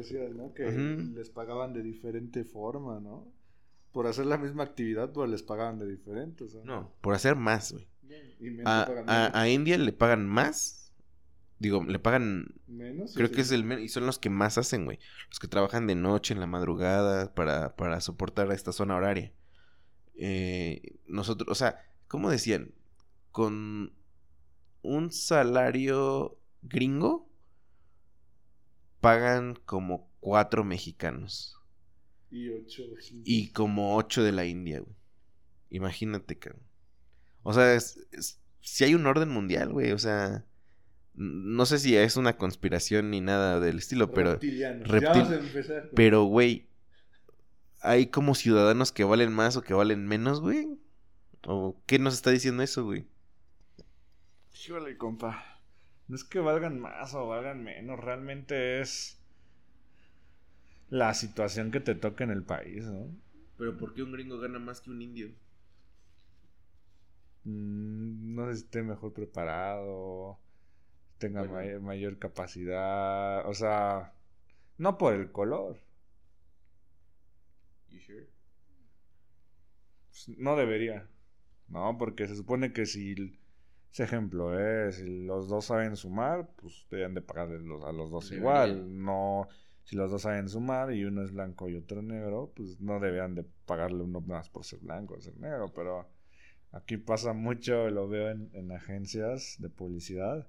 Que 0.54 0.72
les 1.14 1.28
pagaban 1.28 1.74
de 1.74 1.82
diferente 1.82 2.44
forma, 2.44 3.00
¿no? 3.00 3.34
por 3.94 4.08
hacer 4.08 4.26
la 4.26 4.36
misma 4.36 4.64
actividad, 4.64 5.12
pues 5.12 5.30
les 5.30 5.44
pagaban 5.44 5.78
de 5.78 5.86
diferente. 5.88 6.44
No, 6.64 6.92
por 7.00 7.14
hacer 7.14 7.36
más, 7.36 7.72
güey. 7.72 7.86
A, 8.64 9.48
India 9.48 9.78
le 9.78 9.92
pagan 9.92 10.26
más. 10.28 10.92
Digo, 11.60 11.84
le 11.84 12.00
pagan. 12.00 12.56
Menos. 12.66 13.14
Creo 13.14 13.30
que 13.30 13.42
es 13.42 13.52
el 13.52 13.70
Y 13.80 13.88
son 13.88 14.04
los 14.04 14.18
que 14.18 14.30
más 14.30 14.58
hacen, 14.58 14.84
güey. 14.84 14.98
Los 15.28 15.38
que 15.38 15.46
trabajan 15.46 15.86
de 15.86 15.94
noche, 15.94 16.34
en 16.34 16.40
la 16.40 16.48
madrugada, 16.48 17.32
para, 17.34 17.76
para 17.76 18.00
soportar 18.00 18.50
esta 18.50 18.72
zona 18.72 18.96
horaria. 18.96 19.32
Eh, 20.16 20.96
nosotros, 21.06 21.48
o 21.48 21.54
sea, 21.54 21.80
¿cómo 22.08 22.30
decían? 22.30 22.72
Con 23.30 23.92
un 24.84 25.10
salario 25.10 26.38
gringo, 26.62 27.28
pagan 29.00 29.58
como 29.64 30.08
cuatro 30.20 30.62
mexicanos. 30.62 31.58
Y 32.30 32.50
ocho. 32.50 32.82
Y 33.24 33.50
como 33.50 33.96
ocho 33.96 34.22
de 34.22 34.32
la 34.32 34.44
India, 34.44 34.80
güey. 34.80 34.94
Imagínate, 35.70 36.38
cabrón. 36.38 36.62
O 37.42 37.52
sea, 37.52 37.78
si 38.60 38.84
hay 38.84 38.94
un 38.94 39.06
orden 39.06 39.30
mundial, 39.30 39.72
güey. 39.72 39.92
O 39.92 39.98
sea, 39.98 40.44
no 41.14 41.66
sé 41.66 41.78
si 41.78 41.96
es 41.96 42.16
una 42.16 42.36
conspiración 42.36 43.10
ni 43.10 43.20
nada 43.20 43.60
del 43.60 43.78
estilo, 43.78 44.12
pero... 44.12 44.38
Pero, 45.94 46.24
güey, 46.24 46.68
hay 47.80 48.06
como 48.06 48.34
ciudadanos 48.34 48.92
que 48.92 49.04
valen 49.04 49.32
más 49.32 49.56
o 49.56 49.62
que 49.62 49.74
valen 49.74 50.06
menos, 50.06 50.40
güey. 50.40 50.68
¿O 51.46 51.80
qué 51.86 51.98
nos 51.98 52.14
está 52.14 52.30
diciendo 52.30 52.62
eso, 52.62 52.84
güey? 52.84 53.06
Híjole, 54.54 54.96
compa. 54.96 55.44
No 56.06 56.16
es 56.16 56.24
que 56.24 56.38
valgan 56.38 56.80
más 56.80 57.14
o 57.14 57.26
valgan 57.26 57.64
menos, 57.64 57.98
realmente 57.98 58.80
es 58.80 59.20
la 60.90 61.12
situación 61.14 61.70
que 61.70 61.80
te 61.80 61.94
toca 61.94 62.24
en 62.24 62.30
el 62.30 62.44
país, 62.44 62.84
¿no? 62.84 63.08
Pero 63.58 63.76
¿por 63.76 63.94
qué 63.94 64.02
un 64.02 64.12
gringo 64.12 64.38
gana 64.38 64.58
más 64.58 64.80
que 64.80 64.90
un 64.90 65.02
indio? 65.02 65.28
Mm, 67.44 68.34
no 68.34 68.46
sé 68.48 68.56
si 68.56 68.64
esté 68.64 68.82
mejor 68.82 69.12
preparado, 69.12 70.38
tenga 71.18 71.44
mayor, 71.80 72.18
capacidad, 72.18 73.48
o 73.48 73.54
sea, 73.54 74.14
no 74.78 74.98
por 74.98 75.14
el 75.14 75.32
color. 75.32 75.80
You 77.90 78.00
sure? 78.00 78.28
Pues, 80.10 80.28
no 80.38 80.56
debería. 80.56 81.08
No, 81.68 81.96
porque 81.98 82.28
se 82.28 82.36
supone 82.36 82.72
que 82.72 82.86
si 82.86 83.36
ese 83.94 84.02
ejemplo, 84.02 84.58
¿eh? 84.58 84.90
si 84.90 85.24
los 85.24 85.48
dos 85.48 85.66
saben 85.66 85.94
sumar, 85.94 86.48
pues 86.56 86.84
deberían 86.90 87.14
de 87.14 87.20
pagar 87.20 87.48
a 87.48 87.92
los 87.92 88.10
dos 88.10 88.32
igual. 88.32 89.04
No, 89.04 89.46
si 89.84 89.94
los 89.94 90.10
dos 90.10 90.22
saben 90.22 90.48
sumar 90.48 90.92
y 90.92 91.04
uno 91.04 91.22
es 91.22 91.30
blanco 91.30 91.68
y 91.68 91.76
otro 91.76 92.02
negro, 92.02 92.52
pues 92.56 92.80
no 92.80 92.98
deberían 92.98 93.36
de 93.36 93.44
pagarle 93.66 94.02
uno 94.02 94.20
más 94.20 94.48
por 94.48 94.64
ser 94.64 94.80
blanco 94.80 95.14
o 95.14 95.20
ser 95.20 95.36
negro. 95.36 95.72
Pero 95.72 96.08
aquí 96.72 96.96
pasa 96.96 97.34
mucho, 97.34 97.88
lo 97.88 98.08
veo 98.08 98.30
en, 98.30 98.72
agencias 98.72 99.54
de 99.60 99.68
publicidad, 99.68 100.48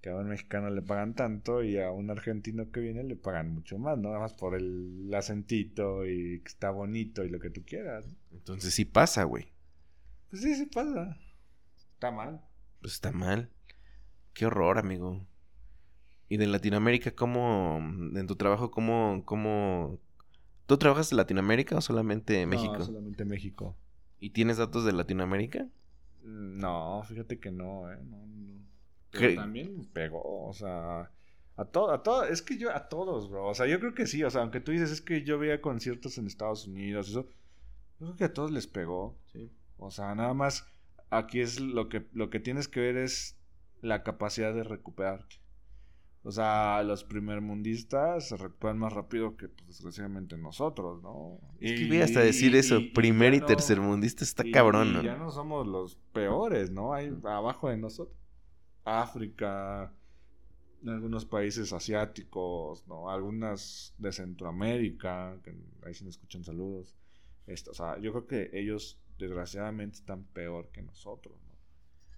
que 0.00 0.10
a 0.10 0.14
un 0.14 0.28
mexicano 0.28 0.70
le 0.70 0.82
pagan 0.82 1.14
tanto 1.14 1.64
y 1.64 1.78
a 1.78 1.90
un 1.90 2.08
argentino 2.08 2.70
que 2.70 2.78
viene 2.78 3.02
le 3.02 3.16
pagan 3.16 3.52
mucho 3.52 3.78
más, 3.78 3.98
¿no? 3.98 4.10
Nada 4.10 4.20
más 4.20 4.34
por 4.34 4.54
el 4.54 5.12
acentito 5.12 6.06
y 6.06 6.38
que 6.38 6.48
está 6.48 6.70
bonito 6.70 7.24
y 7.24 7.30
lo 7.30 7.40
que 7.40 7.50
tú 7.50 7.64
quieras. 7.66 8.06
Entonces 8.30 8.72
sí 8.72 8.84
pasa, 8.84 9.24
güey. 9.24 9.48
Pues 10.30 10.42
sí, 10.42 10.54
sí 10.54 10.66
pasa. 10.66 11.18
Está 12.04 12.14
mal. 12.14 12.40
Pues 12.82 12.92
está 12.92 13.12
mal. 13.12 13.50
Qué 14.34 14.44
horror, 14.44 14.76
amigo. 14.76 15.26
¿Y 16.28 16.36
de 16.36 16.46
Latinoamérica 16.46 17.12
cómo, 17.12 17.78
en 17.78 18.26
tu 18.26 18.36
trabajo, 18.36 18.70
cómo, 18.70 19.22
cómo... 19.24 19.98
¿Tú 20.66 20.76
trabajas 20.76 21.12
en 21.12 21.16
Latinoamérica 21.16 21.78
o 21.78 21.80
solamente 21.80 22.44
México? 22.46 22.76
No, 22.76 22.84
solamente 22.84 23.24
México. 23.24 23.74
¿Y 24.20 24.30
tienes 24.30 24.58
datos 24.58 24.84
de 24.84 24.92
Latinoamérica? 24.92 25.66
Mm, 26.24 26.58
no, 26.58 27.02
fíjate 27.04 27.40
que 27.40 27.50
no, 27.50 27.90
eh. 27.90 27.96
No, 28.04 28.18
Pero 29.10 29.34
también 29.36 29.88
pegó, 29.94 30.46
o 30.46 30.52
sea... 30.52 31.10
A 31.56 31.64
todo, 31.64 31.90
a 31.90 32.02
todo, 32.02 32.24
es 32.24 32.42
que 32.42 32.58
yo, 32.58 32.70
a 32.70 32.86
todos, 32.90 33.30
bro. 33.30 33.48
O 33.48 33.54
sea, 33.54 33.66
yo 33.66 33.80
creo 33.80 33.94
que 33.94 34.06
sí, 34.06 34.22
o 34.24 34.28
sea, 34.28 34.42
aunque 34.42 34.60
tú 34.60 34.72
dices, 34.72 34.90
es 34.90 35.00
que 35.00 35.24
yo 35.24 35.38
veía 35.38 35.62
conciertos 35.62 36.18
en 36.18 36.26
Estados 36.26 36.66
Unidos, 36.66 37.08
eso, 37.08 37.22
yo 37.98 38.06
creo 38.08 38.16
que 38.16 38.24
a 38.24 38.34
todos 38.34 38.50
les 38.50 38.66
pegó. 38.66 39.16
Sí. 39.32 39.50
O 39.78 39.90
sea, 39.90 40.14
nada 40.14 40.34
más 40.34 40.73
aquí 41.10 41.40
es 41.40 41.60
lo 41.60 41.88
que, 41.88 42.06
lo 42.12 42.30
que 42.30 42.40
tienes 42.40 42.68
que 42.68 42.80
ver 42.80 42.96
es 42.96 43.36
la 43.80 44.02
capacidad 44.02 44.54
de 44.54 44.64
recuperarte. 44.64 45.36
O 46.26 46.32
sea, 46.32 46.82
los 46.82 47.04
primermundistas 47.04 48.28
se 48.28 48.38
recuperan 48.38 48.78
más 48.78 48.94
rápido 48.94 49.36
que, 49.36 49.48
pues, 49.48 49.66
desgraciadamente, 49.66 50.38
nosotros, 50.38 51.02
¿no? 51.02 51.38
Es 51.60 51.78
que 51.78 51.86
voy 51.86 52.00
hasta 52.00 52.20
decir 52.20 52.56
eso, 52.56 52.80
primer 52.94 53.34
y, 53.34 53.42
tercermundista 53.42 54.24
está 54.24 54.42
cabrón, 54.50 54.94
¿no? 54.94 55.02
ya 55.02 55.16
no 55.16 55.30
somos 55.30 55.66
los 55.66 55.96
peores, 56.14 56.70
¿no? 56.70 56.94
Hay 56.94 57.14
abajo 57.24 57.68
de 57.68 57.76
nosotros. 57.76 58.16
África, 58.86 59.92
algunos 60.86 61.26
países 61.26 61.74
asiáticos, 61.74 62.86
¿no? 62.86 63.10
Algunas 63.10 63.94
de 63.98 64.10
Centroamérica, 64.10 65.38
que 65.44 65.54
ahí 65.84 65.92
sí 65.92 66.04
me 66.04 66.10
escuchan 66.10 66.42
saludos. 66.42 66.96
Esto, 67.46 67.72
o 67.72 67.74
sea, 67.74 67.98
yo 67.98 68.12
creo 68.12 68.26
que 68.26 68.58
ellos 68.58 68.98
desgraciadamente 69.18 69.98
están 69.98 70.24
peor 70.24 70.70
que 70.70 70.82
nosotros. 70.82 71.34
¿no? 71.46 71.54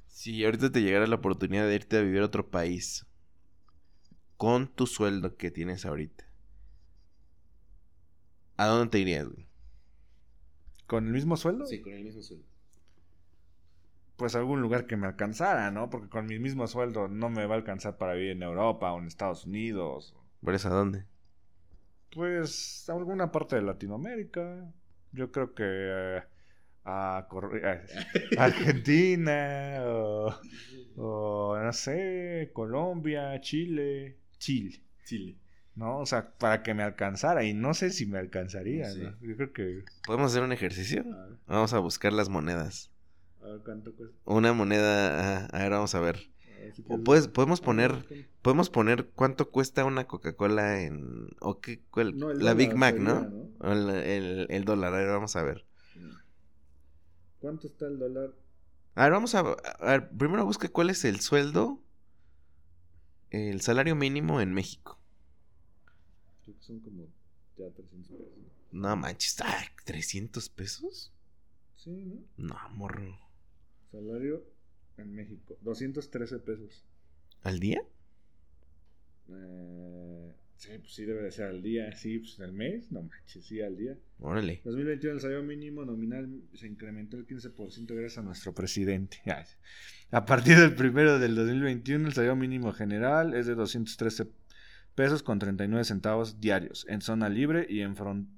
Si 0.06 0.44
ahorita 0.44 0.70
te 0.72 0.82
llegara 0.82 1.06
la 1.06 1.16
oportunidad 1.16 1.66
de 1.66 1.74
irte 1.74 1.98
a 1.98 2.02
vivir 2.02 2.22
a 2.22 2.26
otro 2.26 2.50
país 2.50 3.06
con 4.36 4.68
tu 4.68 4.86
sueldo 4.86 5.36
que 5.36 5.50
tienes 5.50 5.84
ahorita, 5.84 6.24
¿a 8.56 8.66
dónde 8.66 8.90
te 8.90 8.98
irías, 8.98 9.28
güey? 9.28 9.46
¿Con 10.86 11.06
el 11.06 11.12
mismo 11.12 11.36
sueldo? 11.36 11.66
Sí, 11.66 11.80
con 11.80 11.92
el 11.92 12.04
mismo 12.04 12.22
sueldo. 12.22 12.46
Pues 14.16 14.34
algún 14.34 14.62
lugar 14.62 14.86
que 14.86 14.96
me 14.96 15.06
alcanzara, 15.06 15.70
¿no? 15.70 15.90
Porque 15.90 16.08
con 16.08 16.26
mi 16.26 16.38
mismo 16.38 16.66
sueldo 16.66 17.08
no 17.08 17.28
me 17.28 17.44
va 17.46 17.54
a 17.54 17.58
alcanzar 17.58 17.98
para 17.98 18.14
vivir 18.14 18.30
en 18.30 18.42
Europa 18.42 18.92
o 18.92 18.98
en 18.98 19.06
Estados 19.06 19.44
Unidos. 19.44 20.14
¿Por 20.42 20.54
eso 20.54 20.68
a 20.68 20.72
dónde? 20.74 21.04
Pues 22.10 22.88
a 22.88 22.94
alguna 22.94 23.30
parte 23.30 23.56
de 23.56 23.62
Latinoamérica. 23.62 24.72
Yo 25.12 25.30
creo 25.32 25.54
que 25.54 26.22
eh, 26.86 27.82
a, 28.38 28.44
Argentina 28.44 29.82
o, 29.84 31.58
no 31.58 31.72
sé, 31.72 32.50
Colombia, 32.52 33.40
Chile, 33.40 34.18
Chile. 34.38 34.80
Chile. 35.04 35.36
¿No? 35.74 35.98
O 35.98 36.06
sea, 36.06 36.30
para 36.38 36.62
que 36.62 36.72
me 36.72 36.82
alcanzara 36.82 37.44
y 37.44 37.52
no 37.52 37.74
sé 37.74 37.90
si 37.90 38.06
me 38.06 38.18
alcanzaría. 38.18 38.90
Yo 38.94 39.36
creo 39.36 39.52
que... 39.52 39.84
¿Podemos 40.06 40.32
hacer 40.32 40.42
un 40.42 40.52
ejercicio? 40.52 41.04
Vamos 41.46 41.74
a 41.74 41.80
buscar 41.80 42.14
las 42.14 42.30
monedas. 42.30 42.90
A 43.42 43.48
ver 43.48 43.60
cuánto 43.62 43.94
cuesta. 43.94 44.16
Una 44.24 44.52
moneda, 44.54 45.46
a 45.46 45.58
ver, 45.58 45.70
vamos 45.70 45.94
a 45.94 46.00
ver. 46.00 46.30
o 46.88 46.98
puedes, 47.04 47.28
podemos 47.28 47.60
poner, 47.60 47.92
podemos 48.40 48.70
poner 48.70 49.08
cuánto 49.14 49.50
cuesta 49.50 49.84
una 49.84 50.06
Coca-Cola 50.06 50.80
en, 50.82 51.28
o 51.40 51.60
qué, 51.60 51.82
la 52.36 52.54
Big 52.54 52.74
Mac, 52.74 52.96
¿no? 52.96 53.30
El, 53.62 53.90
el, 53.90 54.46
el, 54.48 54.64
dólar, 54.64 54.94
a 54.94 54.96
ver, 54.96 55.08
vamos 55.08 55.36
a 55.36 55.42
ver. 55.42 55.66
¿Cuánto 57.46 57.68
está 57.68 57.86
el 57.86 58.00
dólar? 58.00 58.34
A 58.96 59.04
ver, 59.04 59.12
vamos 59.12 59.32
a, 59.36 59.44
ver, 59.80 60.10
primero 60.18 60.44
busque 60.44 60.68
cuál 60.68 60.90
es 60.90 61.04
el 61.04 61.20
sueldo, 61.20 61.80
el 63.30 63.60
salario 63.60 63.94
mínimo 63.94 64.40
en 64.40 64.52
México. 64.52 64.98
Creo 66.42 66.56
que 66.56 66.64
son 66.64 66.80
como 66.80 67.06
ya 67.56 67.70
300 67.70 68.16
pesos. 68.16 68.32
No 68.72 68.96
manches, 68.96 69.36
¿300 69.38 70.50
pesos? 70.56 71.12
Sí, 71.76 71.92
¿no? 71.92 72.24
No, 72.36 72.68
morro. 72.70 73.16
Salario 73.92 74.42
en 74.96 75.14
México, 75.14 75.56
213 75.60 76.40
pesos. 76.40 76.84
¿Al 77.44 77.60
día? 77.60 77.80
Eh, 79.28 80.34
Sí, 80.56 80.70
pues 80.78 80.94
sí 80.94 81.04
debe 81.04 81.22
de 81.22 81.30
ser 81.30 81.46
al 81.46 81.62
día. 81.62 81.94
Sí, 81.94 82.18
pues 82.18 82.38
el 82.40 82.52
mes, 82.52 82.90
no 82.90 83.02
manches, 83.02 83.44
sí 83.44 83.60
al 83.60 83.76
día. 83.76 83.96
Órale. 84.18 84.62
2021 84.64 85.14
el 85.14 85.20
salario 85.20 85.42
mínimo 85.42 85.84
nominal 85.84 86.42
se 86.54 86.66
incrementó 86.66 87.18
el 87.18 87.26
15% 87.26 87.86
gracias 87.88 88.18
a 88.18 88.22
nuestro 88.22 88.54
presidente. 88.54 89.18
A 90.12 90.24
partir 90.24 90.58
del 90.58 90.74
primero 90.74 91.18
del 91.18 91.34
2021 91.34 92.06
el 92.06 92.14
salario 92.14 92.36
mínimo 92.36 92.72
general 92.72 93.34
es 93.34 93.46
de 93.46 93.56
213 93.56 94.28
pesos 94.94 95.22
con 95.22 95.38
39 95.38 95.84
centavos 95.84 96.40
diarios 96.40 96.86
en 96.88 97.00
zona 97.02 97.28
libre 97.28 97.66
y 97.68 97.80
en 97.80 97.96
front 97.96 98.28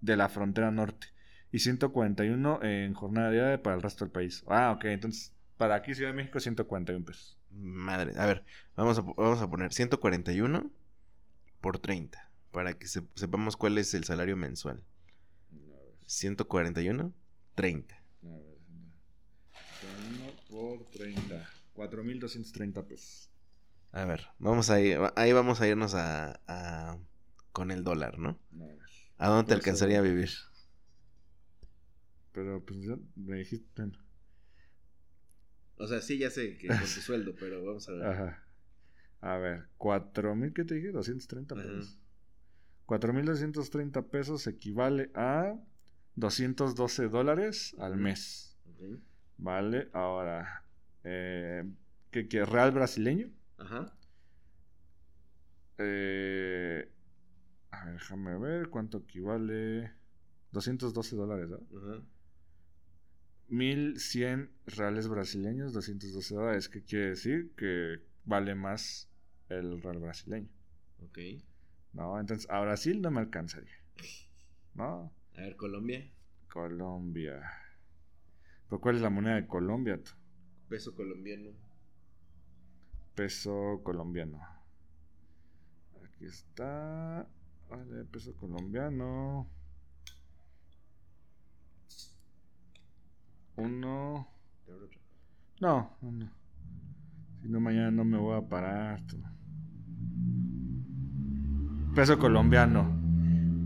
de 0.00 0.16
la 0.16 0.28
frontera 0.28 0.70
norte 0.70 1.08
y 1.50 1.60
141 1.60 2.62
en 2.62 2.92
jornada 2.94 3.30
diaria 3.30 3.62
para 3.62 3.76
el 3.76 3.82
resto 3.82 4.04
del 4.04 4.12
país. 4.12 4.44
Ah, 4.46 4.72
ok, 4.76 4.84
entonces 4.84 5.32
para 5.56 5.74
aquí 5.74 5.94
Ciudad 5.94 6.10
de 6.10 6.16
México 6.16 6.38
141 6.38 7.04
pesos. 7.04 7.38
Madre, 7.50 8.12
a 8.16 8.26
ver, 8.26 8.44
vamos 8.76 8.98
a, 8.98 9.02
vamos 9.02 9.40
a 9.40 9.50
poner 9.50 9.72
141 9.72 10.70
por 11.60 11.78
30, 11.78 12.30
para 12.50 12.78
que 12.78 12.86
sepamos 12.86 13.56
cuál 13.56 13.78
es 13.78 13.94
el 13.94 14.04
salario 14.04 14.36
mensual. 14.36 14.82
141, 16.06 17.12
30. 17.54 17.94
A 17.94 18.28
ver, 18.28 18.58
por 20.48 20.84
30, 20.90 21.48
4.230 21.74 22.86
pesos. 22.86 23.30
A 23.92 24.04
ver, 24.04 24.26
vamos 24.38 24.70
a 24.70 24.80
ir, 24.80 24.98
ahí 25.16 25.32
vamos 25.32 25.60
a 25.60 25.68
irnos 25.68 25.94
a, 25.94 26.40
a 26.46 26.98
con 27.52 27.70
el 27.70 27.84
dólar, 27.84 28.18
¿no? 28.18 28.38
¿A 29.18 29.28
dónde 29.28 29.48
te 29.48 29.54
alcanzaría 29.54 29.98
a 29.98 30.02
vivir? 30.02 30.30
Pero 32.32 32.64
pues 32.64 32.80
ya 32.80 32.96
me 33.16 33.38
dijiste. 33.38 33.90
O 35.76 35.86
sea, 35.86 36.00
sí, 36.00 36.18
ya 36.18 36.30
sé 36.30 36.56
que 36.56 36.68
con 36.68 36.78
tu 36.78 36.86
sueldo, 36.86 37.34
pero 37.38 37.64
vamos 37.64 37.88
a 37.88 37.92
ver. 37.92 38.06
Ajá. 38.06 38.47
A 39.20 39.36
ver, 39.36 39.68
cuatro 39.76 40.34
mil, 40.36 40.52
¿qué 40.52 40.64
te 40.64 40.74
dije? 40.74 40.92
230 40.92 41.54
pesos. 41.54 41.98
Cuatro 42.86 43.12
mil 43.12 43.24
doscientos 43.24 43.70
pesos 44.10 44.46
equivale 44.46 45.10
a 45.14 45.54
212 46.14 47.08
dólares 47.08 47.74
al 47.78 47.96
mes. 47.96 48.58
Vale, 49.36 49.88
ahora, 49.92 50.64
eh, 51.04 51.64
¿qué 52.10 52.28
quieres? 52.28 52.48
¿Real 52.48 52.72
brasileño? 52.72 53.30
Ajá. 53.58 53.92
Eh, 55.78 56.90
a 57.70 57.84
ver, 57.84 57.94
déjame 57.94 58.38
ver 58.38 58.68
cuánto 58.68 58.98
equivale. 58.98 59.92
212 60.52 61.16
dólares, 61.16 61.48
¿no? 61.48 61.60
Ajá. 61.78 62.02
1100 63.48 64.50
reales 64.66 65.08
brasileños, 65.08 65.72
212 65.72 66.34
dólares. 66.34 66.68
¿Qué 66.68 66.82
quiere 66.82 67.10
decir? 67.10 67.52
Que 67.56 68.00
vale 68.24 68.54
más 68.54 69.07
el 69.48 69.82
real 69.82 69.98
brasileño. 69.98 70.48
Ok. 71.04 71.18
No, 71.92 72.18
entonces 72.20 72.48
a 72.50 72.60
Brasil 72.60 73.00
no 73.00 73.10
me 73.10 73.20
alcanzaría. 73.20 73.74
¿No? 74.74 75.12
A 75.36 75.40
ver, 75.40 75.56
Colombia. 75.56 76.10
Colombia. 76.52 77.40
¿Pero 78.68 78.80
cuál 78.80 78.96
es 78.96 79.02
la 79.02 79.10
moneda 79.10 79.36
de 79.36 79.46
Colombia? 79.46 79.98
Peso 80.68 80.94
colombiano. 80.94 81.50
Peso 83.14 83.80
colombiano. 83.82 84.38
Aquí 86.04 86.26
está. 86.26 87.26
Vale, 87.68 88.04
peso 88.04 88.34
colombiano. 88.36 89.48
Uno. 93.56 94.28
No, 95.60 95.96
no. 96.00 96.30
Si 97.40 97.48
no, 97.48 97.60
mañana 97.60 97.90
no 97.90 98.04
me 98.04 98.18
voy 98.18 98.36
a 98.36 98.48
parar. 98.48 99.02
Peso 101.94 102.18
colombiano. 102.18 102.82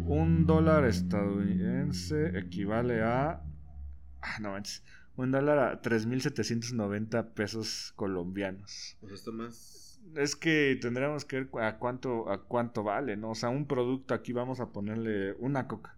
Un 0.06 0.46
dólar 0.46 0.84
estadounidense 0.86 2.38
equivale 2.38 3.02
a. 3.02 3.42
Ah, 4.22 4.38
no 4.40 4.52
manches. 4.52 4.82
Un 5.16 5.30
dólar 5.30 5.58
a 5.58 5.82
3.790 5.82 7.34
pesos 7.34 7.92
colombianos. 7.96 8.96
Pues 9.00 9.12
esto 9.12 9.32
más. 9.32 10.00
Es 10.16 10.34
que 10.34 10.78
tendríamos 10.80 11.24
que 11.24 11.44
ver 11.44 11.62
a 11.62 11.78
cuánto, 11.78 12.30
a 12.30 12.42
cuánto 12.44 12.82
vale, 12.82 13.16
¿no? 13.16 13.30
O 13.30 13.34
sea, 13.34 13.50
un 13.50 13.66
producto 13.66 14.14
aquí 14.14 14.32
vamos 14.32 14.60
a 14.60 14.72
ponerle 14.72 15.34
una 15.34 15.68
coca. 15.68 15.96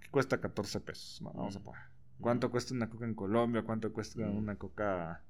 Que 0.00 0.08
cuesta 0.10 0.40
14 0.40 0.80
pesos. 0.80 1.20
vamos 1.22 1.56
a 1.56 1.60
poner. 1.60 1.82
¿Cuánto 2.20 2.50
cuesta 2.50 2.74
una 2.74 2.88
coca 2.90 3.06
en 3.06 3.14
Colombia? 3.14 3.62
¿Cuánto 3.62 3.92
cuesta 3.92 4.20
una 4.28 4.56
coca? 4.56 5.22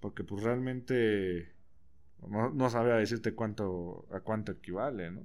Porque 0.00 0.24
pues 0.24 0.42
realmente 0.42 1.55
no, 2.28 2.50
no 2.50 2.70
sabría 2.70 2.96
decirte 2.96 3.34
cuánto 3.34 4.06
a 4.10 4.20
cuánto 4.20 4.52
equivale, 4.52 5.10
¿no? 5.10 5.22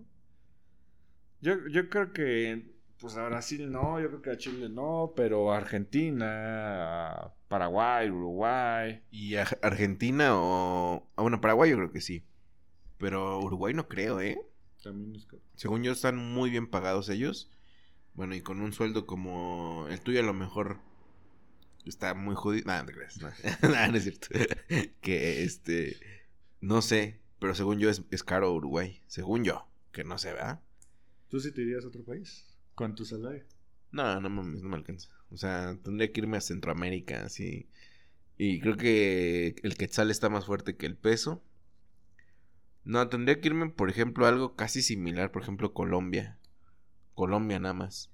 Yo, 1.41 1.67
yo 1.69 1.89
creo 1.89 2.13
que 2.13 2.71
pues 2.99 3.17
a 3.17 3.25
Brasil 3.25 3.71
no, 3.71 3.99
yo 3.99 4.09
creo 4.09 4.21
que 4.21 4.29
a 4.29 4.37
Chile 4.37 4.69
no, 4.69 5.13
pero 5.15 5.51
a 5.51 5.57
Argentina, 5.57 7.09
a 7.09 7.33
Paraguay, 7.47 8.11
Uruguay. 8.11 9.01
¿Y 9.09 9.35
a 9.35 9.47
Argentina 9.63 10.35
o 10.35 11.09
a 11.15 11.21
bueno, 11.23 11.41
Paraguay 11.41 11.71
yo 11.71 11.77
creo 11.77 11.91
que 11.91 12.01
sí. 12.01 12.23
Pero 12.99 13.39
Uruguay 13.39 13.73
no 13.73 13.87
creo, 13.87 14.21
¿eh? 14.21 14.39
También 14.83 15.15
es 15.15 15.27
Según 15.55 15.81
yo 15.81 15.91
están 15.91 16.15
muy 16.15 16.51
bien 16.51 16.67
pagados 16.67 17.09
ellos. 17.09 17.49
Bueno, 18.13 18.35
y 18.35 18.41
con 18.41 18.61
un 18.61 18.73
sueldo 18.73 19.07
como 19.07 19.87
el 19.89 19.99
tuyo 20.01 20.19
a 20.19 20.23
lo 20.23 20.33
mejor 20.33 20.77
está 21.85 22.13
muy 22.13 22.35
jodido. 22.35 22.67
Nada, 22.67 22.83
no. 22.83 23.29
No, 23.67 23.87
no 23.91 23.97
es 23.97 24.03
cierto. 24.03 24.27
que 25.01 25.43
este, 25.43 25.97
no 26.61 26.81
sé, 26.81 27.19
pero 27.39 27.55
según 27.55 27.79
yo 27.79 27.89
es, 27.89 28.23
caro 28.23 28.53
Uruguay. 28.53 29.01
Según 29.07 29.43
yo, 29.43 29.67
que 29.91 30.03
no 30.03 30.17
sé, 30.17 30.33
¿verdad? 30.33 30.61
¿Tú 31.27 31.39
sí 31.39 31.51
te 31.51 31.61
irías 31.61 31.83
a 31.83 31.87
otro 31.87 32.03
país 32.03 32.55
con 32.75 32.95
tu 32.95 33.03
salario? 33.03 33.43
No, 33.91 34.21
no, 34.21 34.29
no, 34.29 34.43
no 34.43 34.69
me 34.69 34.75
alcanza. 34.75 35.09
O 35.31 35.37
sea, 35.37 35.77
tendría 35.83 36.11
que 36.11 36.21
irme 36.21 36.37
a 36.37 36.41
Centroamérica, 36.41 37.25
así. 37.25 37.67
Y 38.37 38.59
creo 38.59 38.77
que 38.77 39.55
el 39.63 39.75
quetzal 39.75 40.11
está 40.11 40.29
más 40.29 40.45
fuerte 40.45 40.77
que 40.77 40.85
el 40.85 40.95
peso. 40.95 41.43
No, 42.83 43.07
tendría 43.09 43.39
que 43.39 43.49
irme, 43.49 43.69
por 43.69 43.89
ejemplo, 43.89 44.25
a 44.25 44.29
algo 44.29 44.55
casi 44.55 44.81
similar, 44.81 45.31
por 45.31 45.41
ejemplo, 45.41 45.73
Colombia. 45.73 46.39
Colombia 47.13 47.59
nada 47.59 47.73
más. 47.73 48.09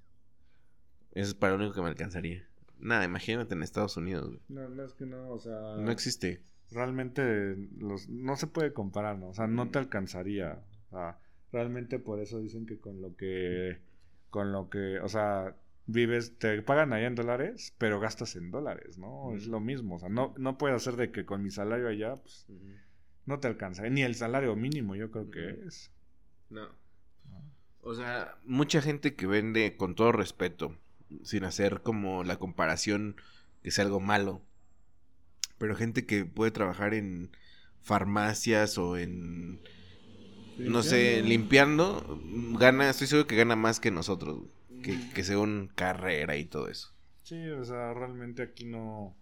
Eso 1.12 1.28
es 1.28 1.34
para 1.34 1.54
lo 1.54 1.60
único 1.60 1.74
que 1.74 1.82
me 1.82 1.88
alcanzaría. 1.88 2.46
Nada, 2.78 3.04
imagínate 3.04 3.54
en 3.54 3.62
Estados 3.62 3.96
Unidos, 3.96 4.38
No, 4.48 4.68
no 4.68 4.84
es 4.84 4.92
que 4.92 5.04
no, 5.04 5.30
o 5.30 5.38
sea. 5.38 5.76
No 5.78 5.90
existe. 5.90 6.42
Realmente 6.70 7.56
los, 7.78 8.08
no 8.08 8.36
se 8.36 8.46
puede 8.46 8.72
comparar, 8.72 9.18
¿no? 9.18 9.28
O 9.28 9.34
sea, 9.34 9.46
no 9.46 9.70
te 9.70 9.78
alcanzaría. 9.78 10.62
O 10.88 10.90
sea, 10.90 11.18
realmente 11.52 11.98
por 11.98 12.20
eso 12.20 12.40
dicen 12.40 12.66
que 12.66 12.78
con 12.78 13.00
lo 13.00 13.16
que. 13.16 13.78
Con 14.30 14.52
lo 14.52 14.68
que. 14.68 15.00
O 15.00 15.08
sea, 15.08 15.56
vives, 15.86 16.38
te 16.38 16.60
pagan 16.62 16.92
allá 16.92 17.06
en 17.06 17.14
dólares, 17.14 17.74
pero 17.78 18.00
gastas 18.00 18.36
en 18.36 18.50
dólares, 18.50 18.98
¿no? 18.98 19.34
Es 19.34 19.46
lo 19.46 19.60
mismo. 19.60 19.96
O 19.96 19.98
sea, 19.98 20.08
no, 20.08 20.34
no 20.36 20.58
puede 20.58 20.74
hacer 20.74 20.96
de 20.96 21.10
que 21.10 21.24
con 21.24 21.42
mi 21.42 21.50
salario 21.50 21.88
allá, 21.88 22.14
pues. 22.16 22.46
No 23.24 23.40
te 23.40 23.48
alcanza. 23.48 23.88
Ni 23.88 24.02
el 24.02 24.14
salario 24.14 24.54
mínimo, 24.56 24.94
yo 24.94 25.10
creo 25.10 25.30
que 25.30 25.66
es. 25.66 25.90
No. 26.50 26.68
O 27.82 27.94
sea, 27.94 28.36
mucha 28.44 28.82
gente 28.82 29.14
que 29.14 29.26
vende 29.26 29.76
con 29.76 29.94
todo 29.94 30.12
respeto, 30.12 30.76
sin 31.22 31.44
hacer 31.44 31.80
como 31.82 32.24
la 32.24 32.36
comparación 32.36 33.16
que 33.62 33.70
sea 33.70 33.84
algo 33.84 34.00
malo, 34.00 34.42
pero 35.58 35.76
gente 35.76 36.06
que 36.06 36.24
puede 36.24 36.50
trabajar 36.50 36.94
en 36.94 37.30
farmacias 37.82 38.78
o 38.78 38.96
en 38.96 39.60
no 40.58 40.82
sé, 40.82 41.22
limpiando, 41.22 42.20
gana, 42.58 42.90
estoy 42.90 43.06
seguro 43.06 43.26
que 43.26 43.36
gana 43.36 43.54
más 43.54 43.78
que 43.78 43.90
nosotros, 43.90 44.42
que, 44.82 44.98
que 45.14 45.22
según 45.22 45.70
carrera 45.74 46.36
y 46.36 46.44
todo 46.44 46.68
eso. 46.68 46.92
Sí, 47.22 47.48
o 47.48 47.64
sea, 47.64 47.94
realmente 47.94 48.42
aquí 48.42 48.64
no... 48.64 49.16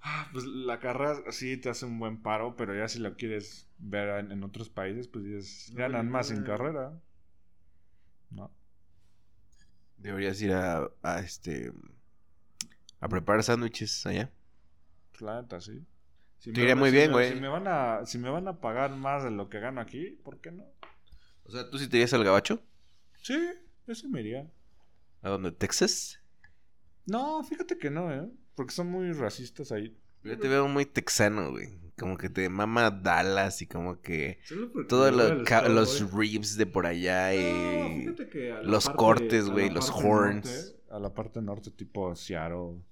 Ah, 0.00 0.28
pues 0.32 0.44
la 0.44 0.80
carrera 0.80 1.30
sí 1.30 1.56
te 1.56 1.68
hace 1.68 1.86
un 1.86 2.00
buen 2.00 2.20
paro, 2.20 2.56
pero 2.56 2.76
ya 2.76 2.88
si 2.88 2.98
lo 2.98 3.16
quieres 3.16 3.68
ver 3.78 4.30
en, 4.32 4.42
otros 4.42 4.68
países, 4.68 5.06
pues 5.06 5.70
ganan 5.74 6.10
más 6.10 6.32
en 6.32 6.42
carrera. 6.42 7.00
¿no? 8.30 8.50
Deberías 9.98 10.42
ir 10.42 10.52
a, 10.52 10.90
a 11.02 11.20
este 11.20 11.72
a 12.98 13.08
preparar 13.08 13.44
sándwiches 13.44 14.04
allá. 14.06 14.32
Claro, 15.22 15.60
sí. 15.60 15.86
Si 16.38 16.50
iría 16.50 16.74
muy 16.74 16.90
bien, 16.90 17.12
güey. 17.12 17.32
Si 17.32 17.40
me 17.40 17.46
van 17.46 17.68
a 17.68 18.04
si 18.06 18.18
me 18.18 18.28
van 18.28 18.48
a 18.48 18.60
pagar 18.60 18.90
más 18.90 19.22
de 19.22 19.30
lo 19.30 19.48
que 19.48 19.60
gano 19.60 19.80
aquí, 19.80 20.18
¿por 20.24 20.40
qué 20.40 20.50
no? 20.50 20.64
O 21.44 21.52
sea, 21.52 21.70
¿tú 21.70 21.78
sí 21.78 21.88
te 21.88 21.98
irías 21.98 22.12
al 22.12 22.24
gabacho? 22.24 22.60
Sí, 23.22 23.38
yo 23.86 23.94
sí 23.94 24.08
me 24.08 24.18
iría. 24.18 24.50
¿A 25.22 25.28
dónde? 25.28 25.52
¿Texas? 25.52 26.18
No, 27.06 27.44
fíjate 27.44 27.78
que 27.78 27.88
no, 27.88 28.12
¿eh? 28.12 28.28
Porque 28.56 28.72
son 28.72 28.88
muy 28.88 29.12
racistas 29.12 29.70
ahí. 29.70 29.96
Yo 30.24 30.36
te 30.36 30.48
veo 30.48 30.66
muy 30.66 30.86
texano, 30.86 31.52
güey. 31.52 31.68
Como 31.96 32.18
que 32.18 32.28
te 32.28 32.48
mama 32.48 32.90
Dallas 32.90 33.62
y 33.62 33.68
como 33.68 34.00
que 34.00 34.40
todos 34.88 35.12
los 35.14 36.12
ribs 36.12 36.56
de 36.56 36.66
por 36.66 36.86
allá 36.86 37.32
y 37.32 38.12
los 38.64 38.88
cortes, 38.88 39.48
güey, 39.48 39.70
los 39.70 39.88
horns. 39.88 40.74
a 40.90 40.98
la 40.98 41.14
parte 41.14 41.40
norte, 41.40 41.70
tipo 41.70 42.12
Seattle, 42.16 42.82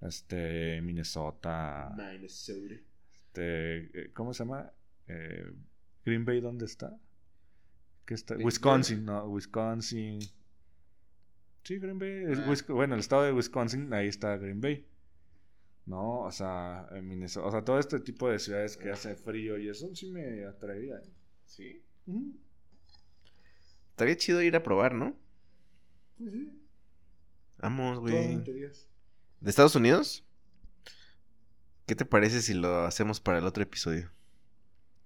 este, 0.00 0.80
Minnesota. 0.82 1.94
Minnesota. 1.96 2.74
Este, 3.10 4.00
eh, 4.00 4.12
¿cómo 4.12 4.34
se 4.34 4.44
llama? 4.44 4.72
Eh, 5.06 5.52
Green 6.04 6.24
Bay, 6.24 6.40
¿dónde 6.40 6.66
está? 6.66 6.98
¿Qué 8.06 8.14
está? 8.14 8.36
Wisconsin, 8.36 9.04
no, 9.04 9.26
Wisconsin. 9.26 10.20
Sí, 11.62 11.78
Green 11.78 11.98
Bay. 11.98 12.24
Ah. 12.36 12.54
bueno, 12.68 12.94
el 12.94 13.00
estado 13.00 13.24
de 13.24 13.32
Wisconsin, 13.32 13.92
ahí 13.92 14.08
está 14.08 14.36
Green 14.36 14.60
Bay. 14.60 14.86
¿no? 15.86 16.20
O 16.20 16.30
sea, 16.30 16.88
en 16.92 17.08
Minnesota, 17.08 17.46
o 17.48 17.50
sea, 17.50 17.64
todo 17.64 17.78
este 17.78 17.98
tipo 18.00 18.30
de 18.30 18.38
ciudades 18.38 18.76
que 18.76 18.90
hace 18.90 19.16
frío 19.16 19.58
y 19.58 19.68
eso 19.68 19.92
sí 19.94 20.10
me 20.10 20.44
atraería. 20.46 20.96
¿eh? 20.96 21.12
Sí. 21.44 21.82
Estaría 23.90 24.16
chido 24.16 24.40
ir 24.40 24.54
a 24.54 24.62
probar, 24.62 24.94
¿no? 24.94 25.16
Pues 26.16 26.32
sí. 26.32 26.48
Vamos, 27.58 27.98
güey. 27.98 28.42
¿De 29.40 29.48
Estados 29.48 29.74
Unidos? 29.74 30.24
¿Qué 31.86 31.94
te 31.94 32.04
parece 32.04 32.42
si 32.42 32.54
lo 32.54 32.84
hacemos 32.84 33.20
para 33.20 33.38
el 33.38 33.46
otro 33.46 33.62
episodio? 33.62 34.10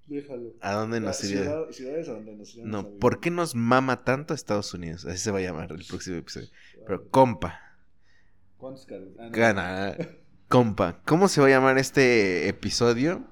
Déjalo. 0.06 0.52
¿A 0.60 0.72
dónde 0.72 1.00
nos 1.00 1.22
iría? 1.24 1.54
ciudades 1.70 2.08
a 2.08 2.12
donde 2.12 2.34
nos 2.34 2.56
No, 2.56 2.88
¿por 2.98 3.20
qué 3.20 3.30
nos 3.30 3.54
mama 3.54 4.04
tanto 4.04 4.34
Estados 4.34 4.74
Unidos? 4.74 5.06
Así 5.06 5.18
se 5.18 5.30
va 5.30 5.38
a 5.38 5.42
llamar 5.42 5.70
el 5.72 5.84
próximo 5.84 6.16
episodio. 6.16 6.48
Pero, 6.86 7.08
compa. 7.08 7.60
¿Cuántos 8.58 8.86
ah, 9.18 9.28
Gana. 9.30 9.96
Compa, 10.48 11.00
¿cómo 11.06 11.28
se 11.28 11.40
va 11.40 11.46
a 11.46 11.50
llamar 11.50 11.78
este 11.78 12.48
episodio? 12.48 13.24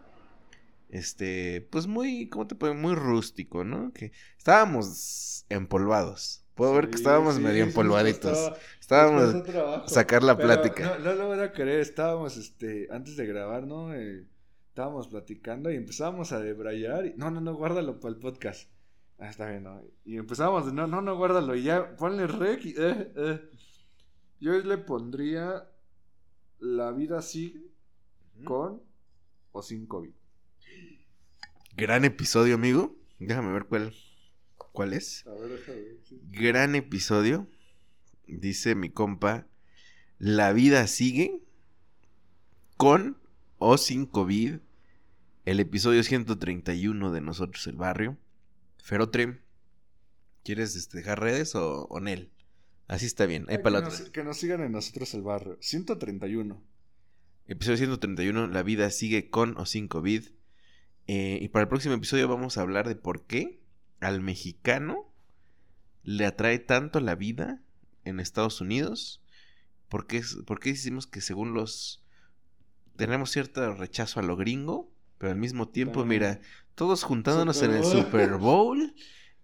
Este, 0.88 1.66
pues 1.70 1.86
muy, 1.86 2.28
¿cómo 2.28 2.46
te 2.46 2.54
puedo? 2.54 2.74
Muy 2.74 2.94
rústico, 2.94 3.64
¿no? 3.64 3.92
Que 3.92 4.12
estábamos 4.38 5.44
empolvados. 5.48 6.44
Puedo 6.54 6.74
ver 6.74 6.90
que 6.90 6.96
estábamos 6.96 7.38
medio 7.38 7.62
empolvaditos. 7.64 8.52
Estábamos 8.92 9.86
a 9.86 9.88
sacar 9.88 10.22
la 10.22 10.36
plática. 10.36 10.98
No, 10.98 11.14
lo 11.14 11.28
van 11.28 11.40
a 11.40 11.52
querer, 11.52 11.80
estábamos, 11.80 12.36
este, 12.36 12.88
antes 12.90 13.16
de 13.16 13.26
grabar, 13.26 13.66
¿no? 13.66 13.94
Eh, 13.94 14.26
estábamos 14.68 15.08
platicando 15.08 15.70
y 15.70 15.76
empezábamos 15.76 16.32
a 16.32 16.40
debrayar. 16.40 17.06
Y, 17.06 17.14
no, 17.16 17.30
no, 17.30 17.40
no, 17.40 17.54
guárdalo 17.54 18.00
para 18.00 18.14
el 18.14 18.20
podcast. 18.20 18.70
Ah, 19.18 19.28
está 19.28 19.48
bien, 19.48 19.62
¿no? 19.64 19.80
Y 20.04 20.16
empezábamos, 20.16 20.72
no, 20.72 20.86
no, 20.86 21.00
no, 21.00 21.16
guárdalo. 21.16 21.54
Y 21.54 21.62
ya, 21.62 21.96
ponle 21.96 22.26
rec. 22.26 22.64
Y, 22.64 22.74
eh, 22.76 23.12
eh. 23.16 23.50
Yo 24.40 24.52
le 24.58 24.78
pondría 24.78 25.68
la 26.58 26.90
vida 26.92 27.22
sigue 27.22 27.70
con 28.44 28.82
o 29.52 29.62
sin 29.62 29.86
COVID. 29.86 30.12
Gran 31.76 32.04
episodio, 32.04 32.56
amigo. 32.56 32.96
Déjame 33.18 33.52
ver 33.52 33.66
cuál, 33.66 33.94
cuál 34.56 34.92
es. 34.92 35.24
A 35.26 35.32
ver, 35.34 35.50
déjame 35.50 35.98
Gran 36.30 36.74
episodio. 36.74 37.46
Dice 38.26 38.74
mi 38.74 38.90
compa. 38.90 39.46
La 40.18 40.52
vida 40.52 40.86
sigue 40.86 41.42
con 42.76 43.18
o 43.58 43.78
sin 43.78 44.06
COVID. 44.06 44.58
El 45.44 45.60
episodio 45.60 46.02
131 46.02 47.12
de 47.12 47.20
Nosotros 47.20 47.66
el 47.66 47.76
Barrio. 47.76 48.16
Ferotre, 48.82 49.40
¿quieres 50.44 50.76
este, 50.76 50.98
dejar 50.98 51.20
redes 51.20 51.54
o, 51.54 51.84
o 51.84 52.00
Nel? 52.00 52.30
Así 52.88 53.06
está 53.06 53.26
bien. 53.26 53.46
que, 53.46 53.58
nos, 53.58 54.00
que 54.10 54.24
nos 54.24 54.36
sigan 54.36 54.62
en 54.62 54.72
Nosotros 54.72 55.14
el 55.14 55.22
Barrio. 55.22 55.56
131. 55.60 56.62
Episodio 57.46 57.78
131. 57.78 58.48
La 58.48 58.62
vida 58.62 58.90
sigue 58.90 59.30
con 59.30 59.56
o 59.56 59.66
sin 59.66 59.88
COVID. 59.88 60.24
Eh, 61.06 61.38
y 61.40 61.48
para 61.48 61.64
el 61.64 61.68
próximo 61.68 61.94
episodio 61.94 62.28
vamos 62.28 62.56
a 62.56 62.62
hablar 62.62 62.86
de 62.86 62.94
por 62.94 63.26
qué 63.26 63.60
al 64.00 64.20
mexicano 64.20 65.12
le 66.04 66.26
atrae 66.26 66.58
tanto 66.58 67.00
la 67.00 67.14
vida 67.14 67.62
en 68.04 68.20
Estados 68.20 68.60
Unidos. 68.60 69.22
¿Por 69.88 70.06
qué, 70.06 70.22
por 70.46 70.60
qué 70.60 70.70
decimos 70.70 71.06
que 71.06 71.20
según 71.20 71.54
los... 71.54 72.02
tenemos 72.96 73.30
cierto 73.30 73.74
rechazo 73.74 74.20
a 74.20 74.22
lo 74.22 74.36
gringo? 74.36 74.90
Pero 75.18 75.32
al 75.32 75.38
mismo 75.38 75.68
tiempo, 75.68 76.04
mira, 76.04 76.40
todos 76.74 77.04
juntándonos 77.04 77.62
en 77.62 77.72
el 77.72 77.84
Super 77.84 78.36
Bowl. 78.38 78.94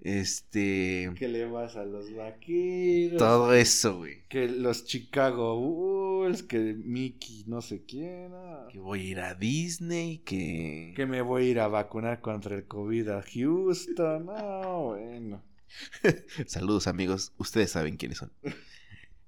Este. 0.01 1.13
Que 1.17 1.29
le 1.29 1.45
vas 1.47 1.77
a 1.77 1.85
los 1.85 2.15
vaqueros. 2.15 3.19
Todo 3.19 3.53
eso, 3.53 3.99
güey. 3.99 4.27
Que 4.29 4.49
los 4.49 4.85
Chicago 4.85 5.59
Bulls, 5.59 6.45
que 6.45 6.75
Mickey 6.75 7.45
no 7.47 7.61
sé 7.63 7.85
quién. 7.85 8.33
Ah. 8.33 8.69
Que 8.71 8.79
voy 8.79 9.01
a 9.01 9.11
ir 9.11 9.21
a 9.21 9.35
Disney, 9.35 10.19
que. 10.19 10.93
Que 10.95 11.07
me 11.07 11.21
voy 11.21 11.45
a 11.45 11.51
ir 11.51 11.61
a 11.61 11.69
vacunar 11.69 12.21
contra 12.21 12.57
el 12.57 12.67
COVID 12.67 13.09
a 13.09 13.23
Houston. 13.23 14.27
No, 14.27 14.83
bueno. 14.87 15.43
Saludos, 16.47 16.87
amigos. 16.87 17.33
Ustedes 17.39 17.71
saben 17.73 17.97
quiénes 17.97 18.19
son. 18.19 18.33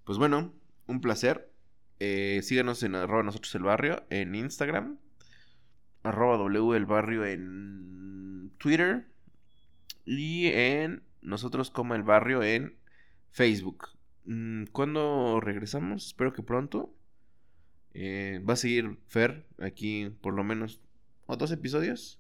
Pues 0.04 0.18
bueno, 0.18 0.52
un 0.86 1.00
placer. 1.00 1.52
Eh, 2.00 2.40
síganos 2.42 2.82
en 2.82 2.96
arroba 2.96 3.22
nosotros 3.22 3.54
el 3.54 3.62
barrio 3.62 4.02
en 4.10 4.34
Instagram. 4.34 4.98
Arroba 6.02 6.36
W 6.36 6.76
el 6.76 6.86
barrio 6.86 7.24
en 7.26 8.50
Twitter 8.58 9.06
y 10.04 10.46
en 10.46 11.04
Nosotros 11.22 11.70
como 11.70 11.94
el 11.94 12.02
Barrio 12.02 12.42
en 12.42 12.76
Facebook. 13.30 13.90
Mm, 14.24 14.64
¿Cuándo 14.72 15.38
regresamos? 15.40 16.06
Espero 16.06 16.32
que 16.32 16.42
pronto. 16.42 16.92
Eh, 17.94 18.42
va 18.48 18.54
a 18.54 18.56
seguir 18.56 18.98
Fer 19.06 19.46
aquí 19.60 20.10
por 20.22 20.34
lo 20.34 20.42
menos 20.42 20.80
o 21.26 21.36
dos 21.36 21.52
episodios. 21.52 22.18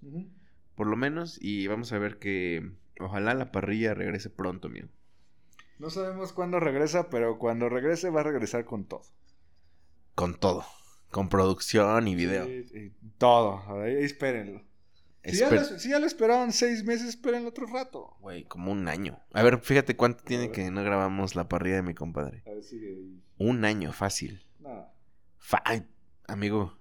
Por 0.76 0.86
lo 0.86 0.96
menos. 0.96 1.38
Y 1.40 1.66
vamos 1.66 1.92
a 1.92 1.98
ver 1.98 2.18
que 2.18 2.70
ojalá 3.00 3.34
la 3.34 3.52
parrilla 3.52 3.94
regrese 3.94 4.30
pronto, 4.30 4.68
mío. 4.68 4.88
No 5.78 5.88
sabemos 5.90 6.32
cuándo 6.32 6.60
regresa, 6.60 7.08
pero 7.08 7.38
cuando 7.38 7.68
regrese 7.68 8.10
va 8.10 8.20
a 8.20 8.24
regresar 8.24 8.64
con 8.64 8.84
todo. 8.84 9.02
Con 10.14 10.38
todo. 10.38 10.64
Con 11.10 11.28
producción 11.28 12.06
y 12.06 12.14
video. 12.14 12.46
todo. 13.18 13.82
Ahí 13.82 14.04
espérenlo. 14.04 14.62
Si 15.24 15.38
ya, 15.88 15.98
lo, 15.98 16.06
esperaban 16.06 16.52
seis 16.52 16.82
meses, 16.84 17.08
esperen 17.08 17.46
otro 17.46 17.66
rato. 17.66 18.16
Güey, 18.20 18.44
como 18.44 18.72
un 18.72 18.88
año. 18.88 19.20
A 19.32 19.42
ver, 19.42 19.60
fíjate 19.60 19.94
cuánto 19.94 20.24
tiene 20.24 20.50
que 20.50 20.70
no 20.70 20.82
grabamos 20.82 21.34
la 21.34 21.48
parrilla 21.48 21.76
de 21.76 21.82
mi 21.82 21.94
compadre. 21.94 22.42
A 22.46 22.50
ver, 22.50 22.62
sigue. 22.62 22.98
Un 23.36 23.64
año, 23.64 23.92
fácil. 23.92 24.46
Nada. 24.58 24.94
amigo. 26.26 26.78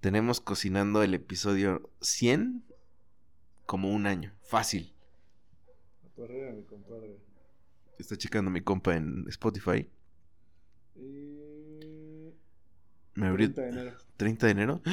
Tenemos 0.00 0.40
cocinando 0.40 1.02
el 1.02 1.14
episodio 1.14 1.90
100 2.00 2.64
como 3.64 3.92
un 3.92 4.06
año. 4.06 4.36
Fácil. 4.42 4.95
Mi 6.18 6.64
compadre. 6.64 7.18
Está 7.98 8.16
checando 8.16 8.50
mi 8.50 8.62
compa 8.62 8.96
en 8.96 9.26
Spotify. 9.28 9.88
Me 13.14 13.26
abrió. 13.26 13.52
30 13.52 13.62
de 13.62 13.68
enero. 13.68 13.98
30 14.16 14.46
de 14.46 14.52
enero. 14.52 14.82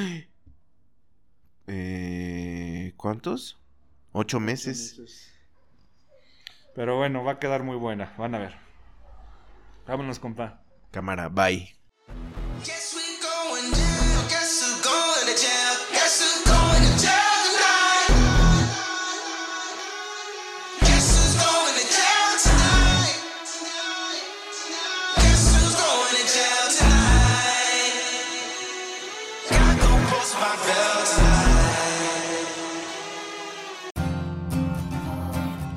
Eh, 1.66 2.92
¿Cuántos? 2.98 3.58
Ocho 4.12 4.42
meses. 4.42 5.02
Pero 6.76 6.98
bueno, 6.98 7.24
va 7.24 7.32
a 7.32 7.40
quedar 7.40 7.64
muy 7.64 7.78
buena. 7.78 8.14
Van 8.18 8.36
a 8.36 8.40
ver. 8.40 8.56
Vámonos, 9.88 10.20
compa. 10.20 10.62
Cámara, 10.92 11.30
bye. 11.30 11.74